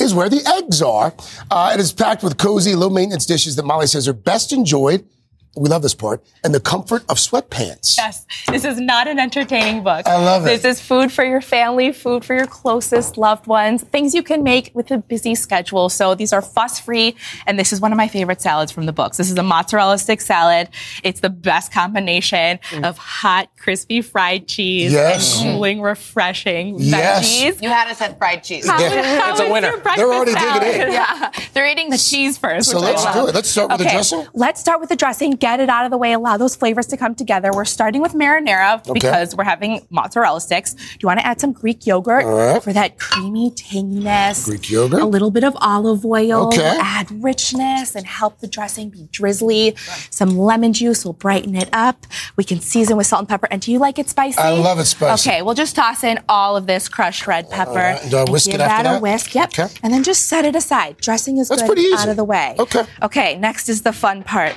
is 0.00 0.12
Where 0.12 0.28
the 0.28 0.44
Eggs 0.58 0.82
Are. 0.82 1.14
Uh, 1.48 1.70
it 1.72 1.78
is 1.78 1.92
packed 1.92 2.24
with 2.24 2.36
cozy, 2.36 2.74
low-maintenance 2.74 3.26
dishes 3.26 3.54
that 3.54 3.64
Molly 3.64 3.86
says 3.86 4.08
are 4.08 4.12
best 4.12 4.52
enjoyed. 4.52 5.04
We 5.54 5.68
love 5.68 5.82
this 5.82 5.94
part. 5.94 6.24
And 6.42 6.54
the 6.54 6.60
comfort 6.60 7.02
of 7.10 7.18
sweatpants. 7.18 7.96
Yes, 7.98 8.26
this 8.48 8.64
is 8.64 8.80
not 8.80 9.06
an 9.06 9.18
entertaining 9.18 9.82
book. 9.82 10.06
I 10.06 10.16
love 10.16 10.46
it. 10.46 10.62
This 10.62 10.78
is 10.78 10.80
food 10.80 11.12
for 11.12 11.24
your 11.24 11.42
family, 11.42 11.92
food 11.92 12.24
for 12.24 12.34
your 12.34 12.46
closest 12.46 13.18
loved 13.18 13.46
ones, 13.46 13.82
things 13.82 14.14
you 14.14 14.22
can 14.22 14.42
make 14.42 14.70
with 14.72 14.90
a 14.90 14.96
busy 14.98 15.34
schedule. 15.34 15.90
So 15.90 16.14
these 16.14 16.32
are 16.32 16.40
fuss 16.40 16.80
free, 16.80 17.16
and 17.46 17.58
this 17.58 17.70
is 17.70 17.82
one 17.82 17.92
of 17.92 17.98
my 17.98 18.08
favorite 18.08 18.40
salads 18.40 18.72
from 18.72 18.86
the 18.86 18.94
books. 18.94 19.18
This 19.18 19.30
is 19.30 19.36
a 19.36 19.42
mozzarella 19.42 19.98
stick 19.98 20.22
salad. 20.22 20.70
It's 21.02 21.20
the 21.20 21.28
best 21.30 21.70
combination 21.70 22.58
mm. 22.70 22.84
of 22.88 22.96
hot, 22.96 23.50
crispy 23.58 24.00
fried 24.00 24.48
cheese 24.48 24.92
Yes. 24.92 25.42
and 25.42 25.52
cooling, 25.56 25.82
refreshing 25.82 26.76
Yes. 26.78 27.28
veggies. 27.28 27.62
You 27.62 27.68
had 27.68 27.88
us 27.90 28.00
at 28.00 28.16
fried 28.16 28.42
cheese. 28.42 28.66
How- 28.66 28.80
Yeah. 28.80 29.20
how 29.20 29.30
It's 29.32 29.40
a 29.40 29.50
winner. 29.50 29.76
They're 29.96 30.12
already 30.12 30.32
digging 30.32 30.80
in. 30.80 30.92
Yeah, 31.02 31.30
they're 31.52 31.66
eating 31.66 31.90
the 31.90 31.98
cheese 31.98 32.38
first. 32.38 32.70
So 32.70 32.76
which 32.76 32.84
let's 32.84 33.04
love. 33.04 33.14
do 33.14 33.26
it. 33.28 33.34
Let's 33.34 33.48
start 33.50 33.70
with 33.70 33.78
the 33.78 33.84
Okay, 33.84 33.94
dressing. 33.94 34.26
Let's 34.34 34.60
start 34.60 34.80
with 34.80 34.88
the 34.88 34.96
dressing. 34.96 35.36
Get 35.42 35.58
it 35.58 35.68
out 35.68 35.84
of 35.84 35.90
the 35.90 35.98
way. 35.98 36.12
Allow 36.12 36.36
those 36.36 36.54
flavors 36.54 36.86
to 36.86 36.96
come 36.96 37.16
together. 37.16 37.50
We're 37.52 37.64
starting 37.64 38.00
with 38.00 38.12
marinara 38.12 38.78
Okay. 38.78 38.92
because 38.92 39.34
we're 39.34 39.42
having 39.42 39.84
mozzarella 39.90 40.40
sticks. 40.40 40.74
Do 40.74 40.98
you 41.00 41.08
want 41.08 41.18
to 41.18 41.26
add 41.26 41.40
some 41.40 41.50
Greek 41.50 41.84
yogurt 41.84 42.24
right. 42.24 42.62
for 42.62 42.72
that 42.72 42.96
creamy 43.00 43.50
tanginess? 43.50 44.44
Greek 44.44 44.70
yogurt. 44.70 45.02
A 45.02 45.04
little 45.04 45.32
bit 45.32 45.42
of 45.42 45.56
olive 45.60 46.06
oil. 46.06 46.46
Okay. 46.46 46.78
Add 46.80 47.10
richness 47.24 47.96
and 47.96 48.06
help 48.06 48.38
the 48.38 48.46
dressing 48.46 48.88
be 48.88 49.08
drizzly. 49.10 49.74
Some 50.10 50.38
lemon 50.38 50.72
juice 50.74 51.04
will 51.04 51.12
brighten 51.12 51.56
it 51.56 51.68
up. 51.72 52.06
We 52.36 52.44
can 52.44 52.60
season 52.60 52.96
with 52.96 53.08
salt 53.08 53.22
and 53.22 53.28
pepper. 53.28 53.48
And 53.50 53.60
do 53.60 53.72
you 53.72 53.80
like 53.80 53.98
it 53.98 54.08
spicy? 54.08 54.38
I 54.38 54.50
love 54.50 54.78
it 54.78 54.84
spicy. 54.84 55.28
Okay, 55.28 55.42
we'll 55.42 55.56
just 55.56 55.74
toss 55.74 56.04
in 56.04 56.20
all 56.28 56.56
of 56.56 56.68
this 56.68 56.88
crushed 56.88 57.26
red 57.26 57.50
pepper. 57.50 57.72
Right. 57.72 58.06
Do 58.08 58.18
I 58.18 58.30
whisk 58.30 58.48
it 58.48 58.60
after 58.60 58.84
that 58.84 58.98
a 58.98 59.00
whisk. 59.00 59.34
Yep. 59.34 59.48
Okay. 59.58 59.66
And 59.82 59.92
then 59.92 60.04
just 60.04 60.26
set 60.26 60.44
it 60.44 60.54
aside. 60.54 60.98
Dressing 60.98 61.38
is 61.38 61.48
That's 61.48 61.62
good 61.62 61.66
pretty 61.66 61.82
easy. 61.82 61.96
out 61.96 62.08
of 62.10 62.16
the 62.16 62.22
way. 62.22 62.54
Okay. 62.60 62.84
Okay, 63.02 63.36
next 63.38 63.68
is 63.68 63.82
the 63.82 63.92
fun 63.92 64.22
part. 64.22 64.54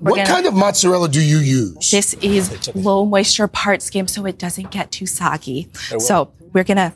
We're 0.00 0.10
What 0.10 0.16
gonna- 0.18 0.28
kind 0.28 0.46
of 0.46 0.54
mozzarella 0.54 1.08
do 1.08 1.20
you 1.22 1.38
use? 1.38 1.90
This 1.90 2.14
is 2.14 2.70
low 2.74 3.06
moisture 3.06 3.48
part 3.48 3.80
skim 3.82 4.06
so 4.08 4.26
it 4.26 4.38
doesn't 4.38 4.70
get 4.70 4.90
too 4.90 5.06
soggy. 5.06 5.68
So 5.98 6.30
we're 6.52 6.64
gonna 6.64 6.92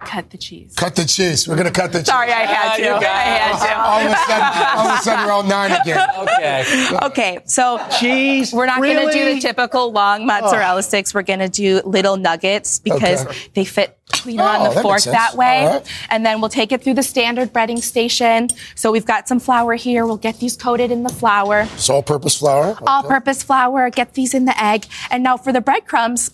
cut 0.00 0.30
the 0.30 0.38
cheese. 0.38 0.72
Cut 0.76 0.96
the 0.96 1.04
cheese. 1.04 1.46
We're 1.46 1.54
gonna 1.56 1.70
cut 1.70 1.92
the 1.92 1.98
cheese. 2.00 2.06
Sorry, 2.08 2.32
I 2.32 2.40
had 2.40 2.72
ah, 2.72 2.76
to. 2.76 2.90
I 2.96 3.04
had 3.04 3.58
to. 3.66 3.80
All 3.82 4.00
of 4.00 4.12
a 4.12 4.16
sudden, 4.16 4.78
all 4.78 4.86
of 4.88 4.98
a 4.98 5.02
sudden, 5.02 5.24
you're 5.24 5.32
on 5.32 5.48
nine 5.48 5.72
again. 5.72 6.08
Okay. 6.18 6.98
Okay, 7.06 7.38
so 7.46 7.80
cheese. 8.00 8.52
We're 8.52 8.66
not 8.66 8.80
going 8.80 9.06
to 9.06 9.12
do 9.12 9.34
the 9.34 9.40
typical 9.40 9.92
long 9.92 10.26
mozzarella 10.26 10.82
sticks. 10.82 11.14
We're 11.14 11.22
going 11.22 11.38
to 11.40 11.48
do 11.48 11.80
little 11.84 12.16
nuggets 12.16 12.78
because 12.80 13.24
Okay. 13.26 13.38
they 13.54 13.64
fit 13.64 13.98
cleaner 14.22 14.42
Oh, 14.42 14.46
on 14.46 14.58
that 14.62 14.68
the 14.70 14.74
makes 14.76 14.82
fork 14.82 14.98
sense. 15.00 15.16
that 15.16 15.34
way. 15.36 15.66
All 15.66 15.72
right. 15.78 15.86
And 16.10 16.24
then 16.24 16.40
we'll 16.40 16.48
take 16.50 16.72
it 16.72 16.82
through 16.82 16.94
the 16.94 17.02
standard 17.02 17.52
breading 17.52 17.82
station. 17.82 18.48
So 18.74 18.92
we've 18.92 19.04
got 19.06 19.28
some 19.28 19.40
flour 19.40 19.74
here. 19.74 20.06
We'll 20.06 20.16
get 20.16 20.38
these 20.38 20.56
coated 20.56 20.90
in 20.90 21.02
the 21.02 21.08
flour. 21.12 21.66
It's 21.74 21.90
all-purpose 21.90 22.38
flour. 22.38 22.78
All-purpose 22.86 23.42
flour. 23.42 23.90
Get 23.90 24.14
these 24.14 24.34
in 24.34 24.44
the 24.44 24.62
egg. 24.62 24.86
And 25.10 25.22
now 25.22 25.36
for 25.36 25.52
the 25.52 25.60
breadcrumbs. 25.60 26.30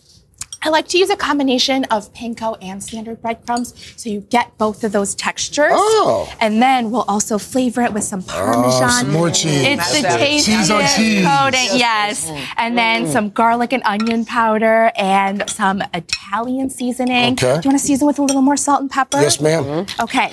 I 0.60 0.70
like 0.70 0.88
to 0.88 0.98
use 0.98 1.08
a 1.10 1.16
combination 1.16 1.84
of 1.84 2.12
panko 2.14 2.56
and 2.60 2.82
standard 2.82 3.22
breadcrumbs 3.22 3.74
so 3.96 4.10
you 4.10 4.20
get 4.22 4.56
both 4.58 4.82
of 4.82 4.90
those 4.92 5.14
textures. 5.14 5.70
Oh. 5.72 6.32
And 6.40 6.60
then 6.60 6.90
we'll 6.90 7.04
also 7.06 7.38
flavor 7.38 7.82
it 7.82 7.92
with 7.92 8.04
some 8.04 8.22
Parmesan. 8.22 8.82
Oh, 8.82 8.88
some 8.88 9.12
more 9.12 9.30
cheese. 9.30 9.62
It's 9.64 10.02
the 10.02 10.08
it. 10.20 10.42
Cheese 10.42 10.70
on 10.70 10.82
cheese. 10.96 11.24
coating, 11.24 11.78
yes. 11.78 12.30
And 12.56 12.76
then 12.76 13.06
Mm. 13.06 13.12
some 13.12 13.30
garlic 13.30 13.72
and 13.72 13.82
onion 13.84 14.24
powder 14.24 14.90
and 14.96 15.48
some 15.48 15.82
Italian 15.94 16.70
seasoning. 16.70 17.34
Okay. 17.34 17.60
Do 17.60 17.68
you 17.68 17.70
want 17.70 17.78
to 17.80 17.86
season 17.86 18.06
with 18.08 18.18
a 18.18 18.22
little 18.22 18.42
more 18.42 18.56
salt 18.56 18.80
and 18.80 18.90
pepper? 18.90 19.20
Yes, 19.20 19.40
ma'am. 19.40 19.86
Okay. 20.00 20.32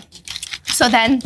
So 0.63 0.89
then 0.89 1.21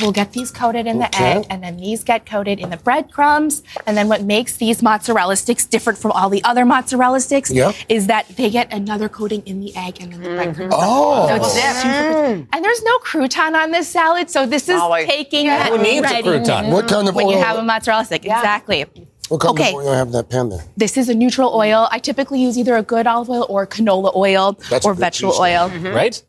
we'll 0.00 0.12
get 0.12 0.32
these 0.32 0.50
coated 0.50 0.86
in 0.86 0.98
the 0.98 1.06
Okay. 1.06 1.24
egg, 1.38 1.46
and 1.50 1.62
then 1.62 1.76
these 1.76 2.04
get 2.04 2.26
coated 2.26 2.58
in 2.60 2.70
the 2.70 2.76
breadcrumbs. 2.76 3.62
And 3.86 3.96
then 3.96 4.08
what 4.08 4.22
makes 4.22 4.56
these 4.56 4.82
mozzarella 4.82 5.36
sticks 5.36 5.64
different 5.64 5.98
from 5.98 6.12
all 6.12 6.28
the 6.28 6.42
other 6.44 6.64
mozzarella 6.64 7.20
sticks 7.20 7.50
Yep. 7.50 7.74
is 7.88 8.06
that 8.06 8.26
they 8.36 8.50
get 8.50 8.72
another 8.72 9.08
coating 9.08 9.42
in 9.46 9.60
the 9.60 9.74
egg 9.76 9.98
and 10.00 10.12
then 10.12 10.22
the 10.22 10.28
breadcrumbs. 10.30 10.74
Mm-hmm. 10.74 10.82
Oh. 10.84 11.28
So 11.28 11.34
it's 11.36 11.52
super- 11.82 11.88
mm. 11.88 12.46
and 12.52 12.64
there's 12.64 12.82
no 12.82 12.98
crouton 12.98 13.54
on 13.54 13.70
this 13.70 13.88
salad, 13.88 14.30
so 14.30 14.46
this 14.46 14.68
is 14.68 14.80
taking 15.06 15.46
it 15.46 15.60
Who 15.66 15.78
needs 15.78 16.06
a 16.10 16.22
crouton? 16.22 16.70
What 16.70 16.88
kind 16.88 17.08
of 17.08 17.16
oil? 17.16 17.26
when 17.26 17.28
you 17.36 17.38
have 17.42 17.56
a 17.58 17.62
mozzarella 17.62 18.04
stick. 18.04 18.24
Exactly. 18.24 18.86
What 19.28 19.40
kind 19.42 19.58
Okay. 19.60 19.68
of 19.70 19.74
oil 19.74 19.82
you 19.84 19.90
have 19.90 20.06
in 20.06 20.12
that 20.14 20.30
pan 20.30 20.48
there? 20.48 20.60
This 20.78 20.96
is 20.96 21.10
a 21.10 21.14
neutral 21.14 21.54
oil. 21.54 21.86
I 21.90 21.98
typically 21.98 22.40
use 22.40 22.56
either 22.58 22.76
a 22.76 22.82
good 22.82 23.06
olive 23.06 23.28
oil 23.28 23.44
or 23.50 23.66
canola 23.66 24.14
oil 24.16 24.58
That's 24.70 24.86
or 24.86 24.94
good 24.94 25.00
vegetable 25.00 25.32
juice, 25.32 25.40
oil. 25.40 25.68
Mm-hmm. 25.68 25.94
Right? 25.94 26.22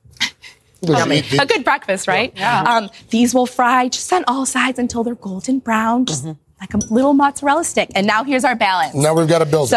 Yummy. 0.82 1.20
A 1.40 1.46
good 1.46 1.64
breakfast, 1.64 2.08
right? 2.08 2.34
Um, 2.78 2.90
these 3.10 3.34
will 3.34 3.46
fry 3.46 3.88
just 3.90 4.12
on 4.14 4.24
all 4.28 4.46
sides 4.46 4.80
until 4.80 5.04
they're 5.04 5.16
golden 5.16 5.60
brown, 5.60 6.06
just 6.06 6.26
like 6.60 6.74
a 6.74 6.78
little 6.90 7.14
mozzarella 7.14 7.64
stick. 7.64 7.90
And 7.96 8.06
now 8.08 8.24
here's 8.24 8.44
our 8.46 8.56
balance. 8.56 8.96
Now 8.96 9.14
we've 9.14 9.28
got 9.28 9.40
to 9.40 9.46
build 9.46 9.68
it. 9.68 9.70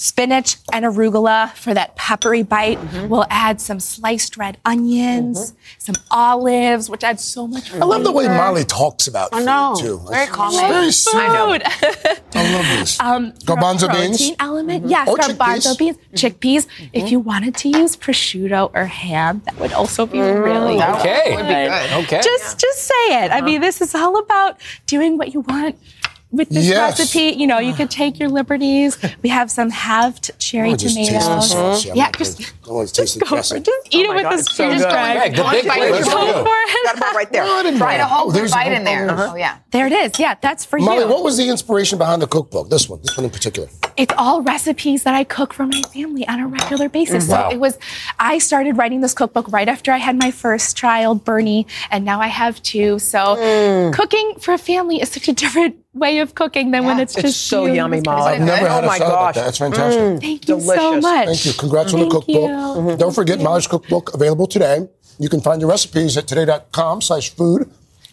So, 0.00 0.10
spinach 0.10 0.56
and 0.72 0.84
arugula 0.84 1.52
for 1.54 1.74
that 1.74 1.96
peppery 1.96 2.42
bite. 2.42 2.78
Mm-hmm. 2.78 3.08
We'll 3.08 3.26
add 3.30 3.60
some 3.60 3.80
sliced 3.80 4.36
red 4.36 4.58
onions, 4.64 5.52
mm-hmm. 5.52 5.58
some 5.78 5.94
olives, 6.10 6.90
which 6.90 7.04
adds 7.04 7.22
so 7.22 7.46
much. 7.46 7.72
I 7.72 7.78
love 7.78 8.04
the 8.04 8.12
way 8.12 8.24
flavor. 8.24 8.38
Molly 8.38 8.64
talks 8.64 9.06
about 9.06 9.30
I 9.32 9.38
food, 9.38 9.46
know. 9.46 9.76
too. 9.78 10.00
Very 10.10 10.24
It's 10.24 10.32
calming. 10.32 10.68
Very 10.68 10.92
sweet. 10.92 11.20
I 11.20 11.28
know. 11.28 11.52
I 12.34 12.52
love 12.52 12.66
this. 12.78 13.00
Um, 13.00 13.32
Garbanzo 13.32 13.86
protein 13.88 14.10
beans? 14.10 14.32
element, 14.40 14.86
yes, 14.88 15.08
Or 15.08 15.16
garbanzo 15.16 15.74
chickpeas? 15.74 15.78
beans, 15.78 15.96
mm-hmm. 15.96 16.14
chickpeas. 16.14 16.66
If 16.92 17.10
you 17.10 17.20
wanted 17.20 17.56
to 17.56 17.68
use 17.68 17.96
prosciutto 17.96 18.70
or 18.74 18.84
ham, 18.86 19.42
that 19.46 19.58
would 19.58 19.72
also 19.72 20.06
be 20.06 20.18
mm, 20.18 20.44
really 20.44 20.76
Mm. 20.76 21.00
Okay. 21.00 21.22
good. 21.26 21.36
Would 21.36 21.48
be 21.48 21.54
good. 21.54 22.04
Okay. 22.04 22.20
Just, 22.22 22.58
just 22.58 22.80
say 22.82 23.24
it. 23.24 23.30
I 23.30 23.38
uh-huh. 23.38 23.44
mean, 23.44 23.60
this 23.60 23.80
is 23.80 23.94
all 23.94 24.18
about 24.18 24.60
doing 24.86 25.18
what 25.18 25.34
you 25.34 25.40
want. 25.40 25.76
With 26.32 26.48
this 26.48 26.66
Yes. 26.66 26.98
recipe, 27.00 27.36
you 27.40 27.46
know, 27.48 27.58
you 27.58 27.74
could 27.74 27.90
take 27.90 28.20
your 28.20 28.28
liberties. 28.28 28.96
We 29.22 29.30
have 29.30 29.50
some 29.50 29.68
halved 29.70 30.30
cherry 30.38 30.72
Oh, 30.72 30.76
just 30.76 30.94
taste 30.96 31.10
tomatoes. 31.10 31.50
sauce. 31.50 31.84
Yeah, 31.84 31.94
yeah, 31.94 32.04
not 32.04 32.18
just 32.18 32.40
I 32.40 32.44
taste 32.86 33.14
the 33.14 33.20
go 33.20 33.26
for 33.26 33.34
dressing. 33.34 33.56
it. 33.58 33.64
Just 33.64 33.88
eat 33.94 34.06
it 34.06 34.14
with 34.14 34.22
the 34.22 34.38
spoon. 34.38 34.78
Just 34.78 34.88
go 34.88 34.96
in. 34.96 35.32
The 35.32 35.42
big 35.50 35.66
bite. 35.66 35.74
flavor. 35.74 35.96
Just 35.98 36.10
Let's 36.14 36.14
go 36.14 36.32
go. 36.32 36.44
for 36.44 36.50
it. 36.54 36.84
Got 36.84 36.96
about 36.98 37.14
right 37.16 37.32
there. 37.32 37.44
No, 37.44 37.56
I 37.56 37.62
didn't 37.64 37.78
Try 37.78 37.96
know. 37.96 38.02
it 38.02 38.06
a 38.06 38.06
whole 38.06 38.28
Oh, 38.28 38.30
there's 38.32 38.52
a 38.52 38.54
bite 38.54 38.72
in 38.72 38.84
there. 38.84 39.10
uh-huh. 39.10 39.28
Oh 39.32 39.34
yeah. 39.34 39.58
There 39.72 39.86
it 39.88 39.92
is. 39.92 40.18
Yeah, 40.20 40.36
that's 40.40 40.64
for 40.64 40.78
Molly, 40.78 40.98
you. 40.98 41.04
Molly, 41.06 41.12
what 41.14 41.24
was 41.24 41.36
the 41.36 41.48
inspiration 41.48 41.98
behind 41.98 42.22
the 42.22 42.28
cookbook? 42.28 42.70
This 42.70 42.88
one, 42.88 43.00
this 43.02 43.16
one 43.16 43.24
in 43.24 43.30
particular. 43.30 43.68
It's 43.96 44.14
all 44.16 44.40
recipes 44.42 45.02
that 45.02 45.14
I 45.14 45.24
cook 45.24 45.52
for 45.52 45.66
my 45.66 45.82
family 45.92 46.26
on 46.28 46.38
a 46.38 46.46
regular 46.46 46.88
basis. 46.88 47.26
Wow. 47.28 47.48
So 47.50 47.54
it 47.56 47.58
was, 47.60 47.76
I 48.20 48.38
started 48.38 48.76
writing 48.76 49.00
this 49.00 49.14
cookbook 49.14 49.50
right 49.50 49.68
after 49.68 49.90
I 49.90 49.96
had 49.98 50.16
my 50.16 50.30
first 50.30 50.76
child, 50.76 51.24
Bernie, 51.24 51.66
and 51.90 52.04
now 52.04 52.20
I 52.20 52.28
have 52.28 52.62
two. 52.62 52.98
So 53.00 53.90
cooking 53.92 54.34
for 54.38 54.54
a 54.54 54.58
family 54.58 55.00
is 55.02 55.10
such 55.10 55.26
a 55.26 55.32
different 55.32 55.76
way 55.94 56.18
of 56.20 56.34
cooking 56.34 56.70
than 56.70 56.84
when 56.84 57.00
it's 57.00 57.14
It's 57.16 57.22
just 57.22 57.46
so 57.48 57.66
you. 57.66 57.74
yummy, 57.74 58.00
Molly. 58.04 58.34
I've 58.34 58.40
never 58.42 58.68
Oh 58.68 58.78
a 58.78 58.82
my 58.86 58.98
salad 58.98 59.12
like 59.12 59.18
gosh. 59.20 59.34
that. 59.34 59.44
That's 59.44 59.58
fantastic. 59.58 60.00
Mm, 60.02 60.20
Thank 60.20 60.48
you 60.48 60.60
so 60.60 60.76
delicious. 60.76 61.02
much. 61.02 61.26
Thank 61.26 61.46
you. 61.46 61.52
Congrats 61.54 61.94
on 61.94 62.00
the 62.00 62.06
cookbook. 62.08 62.28
you. 62.34 62.40
Mhm. 62.48 62.98
Don't 62.98 63.14
forget 63.14 63.40
Molly's 63.40 63.66
cookbook 63.66 64.14
available 64.14 64.46
today. 64.46 64.88
You 65.18 65.28
can 65.28 65.40
find 65.40 65.60
your 65.60 65.68
recipes 65.70 66.16
at 66.16 66.26
today.com 66.26 67.00
slash 67.02 67.30
food. 67.34 67.68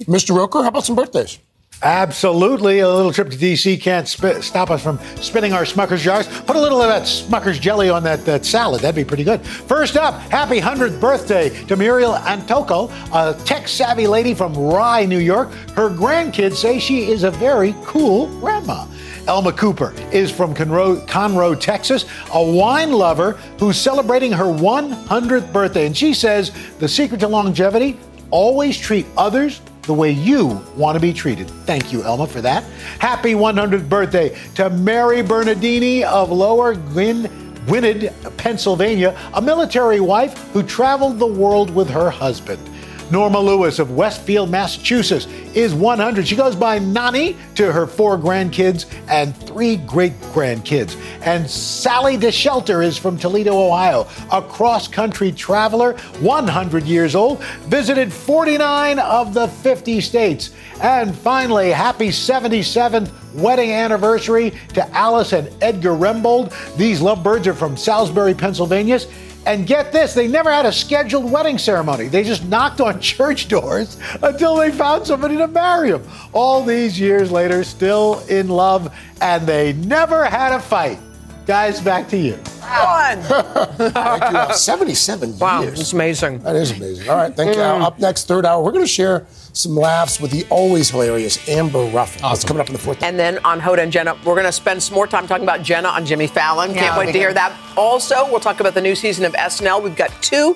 Mr. 0.06 0.36
Roker, 0.36 0.62
how 0.62 0.68
about 0.70 0.86
some 0.86 0.96
birthdays? 0.96 1.40
Absolutely. 1.84 2.80
A 2.80 2.90
little 2.90 3.14
trip 3.14 3.30
to 3.30 3.38
D.C. 3.38 3.78
can't 3.78 4.08
sp- 4.10 4.42
stop 4.42 4.72
us 4.72 4.82
from 4.82 5.00
spinning 5.18 5.54
our 5.54 5.64
Smucker's 5.64 6.04
jars. 6.04 6.28
Put 6.28 6.56
a 6.56 6.60
little 6.60 6.82
of 6.82 6.88
that 6.88 7.04
Smucker's 7.04 7.60
jelly 7.60 7.90
on 7.90 8.04
that, 8.04 8.26
that 8.26 8.46
salad. 8.46 8.82
That'd 8.82 8.96
be 8.96 9.08
pretty 9.08 9.24
good. 9.24 9.42
First 9.46 9.96
up, 9.96 10.16
happy 10.32 10.60
100th 10.60 11.00
birthday 11.00 11.50
to 11.66 11.76
Muriel 11.76 12.14
Antoko, 12.14 12.92
a 13.14 13.40
tech 13.46 13.68
savvy 13.68 14.08
lady 14.08 14.34
from 14.34 14.56
Rye, 14.56 15.06
New 15.06 15.20
York. 15.20 15.52
Her 15.76 15.90
grandkids 15.90 16.56
say 16.56 16.80
she 16.80 17.12
is 17.12 17.24
a 17.24 17.32
very 17.32 17.76
cool 17.84 18.28
grandma. 18.40 18.88
Elma 19.28 19.52
Cooper 19.52 19.94
is 20.12 20.32
from 20.32 20.56
Conroe, 20.56 21.06
Conroe, 21.06 21.60
Texas, 21.60 22.06
a 22.34 22.42
wine 22.44 22.92
lover 22.92 23.34
who's 23.60 23.78
celebrating 23.78 24.32
her 24.32 24.46
100th 24.46 25.52
birthday. 25.52 25.86
And 25.86 25.96
she 25.96 26.14
says 26.14 26.52
the 26.80 26.88
secret 26.88 27.20
to 27.20 27.28
longevity 27.28 28.00
always 28.32 28.78
treat 28.78 29.06
others 29.16 29.62
the 29.88 29.94
way 29.94 30.12
you 30.12 30.64
want 30.76 30.96
to 30.96 31.00
be 31.00 31.14
treated. 31.14 31.50
Thank 31.66 31.92
you, 31.92 32.04
Elma, 32.04 32.28
for 32.28 32.42
that. 32.42 32.64
Happy 33.00 33.34
100th 33.34 33.90
birthday 33.90 34.38
to 34.56 34.70
Mary 34.70 35.24
Bernardini 35.24 36.04
of 36.04 36.30
Lower 36.30 36.76
Gwyn. 36.76 37.44
Gwynedd, 37.66 38.14
Pennsylvania, 38.38 39.18
a 39.34 39.42
military 39.42 40.00
wife 40.00 40.38
who 40.54 40.64
traveled 40.64 41.20
the 41.20 41.28
world 41.28 41.70
with 41.70 41.90
her 41.90 42.10
husband. 42.10 42.62
Norma 43.10 43.40
Lewis 43.40 43.80
of 43.80 43.92
Westfield, 43.92 44.50
Massachusetts 44.50 45.28
is 45.54 45.74
100. 45.74 46.28
She 46.28 46.36
goes 46.36 46.56
by 46.56 46.80
Nani 46.80 47.38
to 47.56 47.72
her 47.72 47.88
four 47.88 48.18
grandkids 48.18 48.86
and 49.08 49.36
three 49.36 49.78
great 49.78 50.14
grandkids. 50.34 51.00
And 51.22 51.50
Sally 51.50 52.18
DeShelter 52.18 52.84
is 52.84 52.98
from 52.98 53.18
Toledo, 53.18 53.58
Ohio, 53.58 54.08
a 54.32 54.42
cross 54.42 54.88
country 54.88 55.32
traveler, 55.32 55.94
100 56.20 56.84
years 56.84 57.16
old, 57.16 57.42
visited 57.66 58.12
49 58.12 59.00
of 59.00 59.34
the 59.34 59.48
50 59.48 60.02
states. 60.02 60.52
And 60.82 61.16
finally, 61.16 61.72
happy 61.72 62.10
77th 62.10 63.10
wedding 63.34 63.72
anniversary 63.72 64.52
to 64.74 64.88
Alice 64.96 65.34
and 65.34 65.50
Edgar 65.62 65.92
Rembold. 65.92 66.54
These 66.76 67.02
lovebirds 67.02 67.48
are 67.48 67.54
from 67.54 67.78
Salisbury, 67.78 68.34
Pennsylvania. 68.34 69.00
And 69.48 69.66
get 69.66 69.94
this, 69.94 70.14
they 70.14 70.28
never 70.28 70.52
had 70.52 70.66
a 70.66 70.74
scheduled 70.74 71.32
wedding 71.32 71.58
ceremony. 71.58 72.10
They 72.10 72.26
just 72.26 72.44
knocked 72.44 72.82
on 72.82 73.00
church 73.16 73.48
doors 73.48 73.98
until 74.22 74.58
they 74.58 74.72
found 74.72 75.08
somebody 75.08 75.38
to 75.38 75.48
marry 75.48 75.92
them. 75.92 76.04
All 76.34 76.66
these 76.66 77.00
years 77.00 77.32
later, 77.32 77.64
still 77.64 78.20
in 78.28 78.50
love, 78.50 78.94
and 79.22 79.48
they 79.48 79.72
never 79.72 80.26
had 80.26 80.52
a 80.52 80.60
fight. 80.60 81.00
Guys, 81.48 81.80
back 81.80 82.10
to 82.10 82.18
you. 82.18 82.36
Fun. 82.36 83.22
Thank 83.78 84.50
you. 84.50 84.54
77 84.54 85.40
Wow, 85.40 85.62
years. 85.62 85.80
it's 85.80 85.94
amazing. 85.94 86.40
That 86.40 86.58
is 86.58 86.72
amazing. 86.72 87.08
All 87.10 87.16
right, 87.16 87.34
thank 87.34 87.56
you. 87.56 87.62
Mm. 87.62 87.82
Up 87.84 87.98
next, 88.00 88.28
third 88.28 88.46
hour, 88.46 88.62
we're 88.62 88.74
going 88.74 88.84
to 88.84 88.88
share 88.92 89.26
some 89.54 89.74
laughs 89.78 90.20
with 90.20 90.32
the 90.32 90.46
always 90.50 90.90
hilarious 90.90 91.48
Amber 91.48 91.86
Ruffin. 91.86 92.22
That's 92.22 92.44
coming 92.44 92.60
up 92.60 92.68
in 92.68 92.74
the 92.74 92.80
fourth. 92.80 93.02
And 93.02 93.18
then 93.18 93.40
on 93.46 93.62
Hoda 93.62 93.80
and 93.80 93.94
Jenna, 93.94 94.16
we're 94.26 94.34
going 94.36 94.46
to 94.46 94.52
spend 94.52 94.84
some 94.84 94.96
more 94.96 95.08
time 95.08 95.26
talking 95.26 95.44
about 95.44 95.64
Jenna 95.64 95.88
on 95.88 96.06
Jimmy 96.06 96.28
Fallon. 96.28 96.72
Yeah, 96.72 96.82
Can't 96.82 96.98
wait 96.98 97.06
be 97.08 97.12
to 97.14 97.18
hear 97.20 97.34
that. 97.34 97.58
Also, 97.78 98.30
we'll 98.30 98.42
talk 98.42 98.60
about 98.60 98.74
the 98.74 98.82
new 98.82 98.94
season 98.96 99.24
of 99.24 99.32
SNL. 99.32 99.82
We've 99.82 99.96
got 99.96 100.12
two 100.22 100.54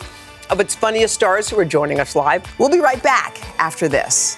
of 0.49 0.59
its 0.59 0.75
funniest 0.75 1.13
stars 1.13 1.49
who 1.49 1.57
are 1.57 1.65
joining 1.65 2.01
us 2.01 2.17
live. 2.17 2.43
We'll 2.59 2.69
be 2.69 2.79
right 2.81 3.01
back 3.01 3.37
after 3.57 3.87
this. 3.87 4.37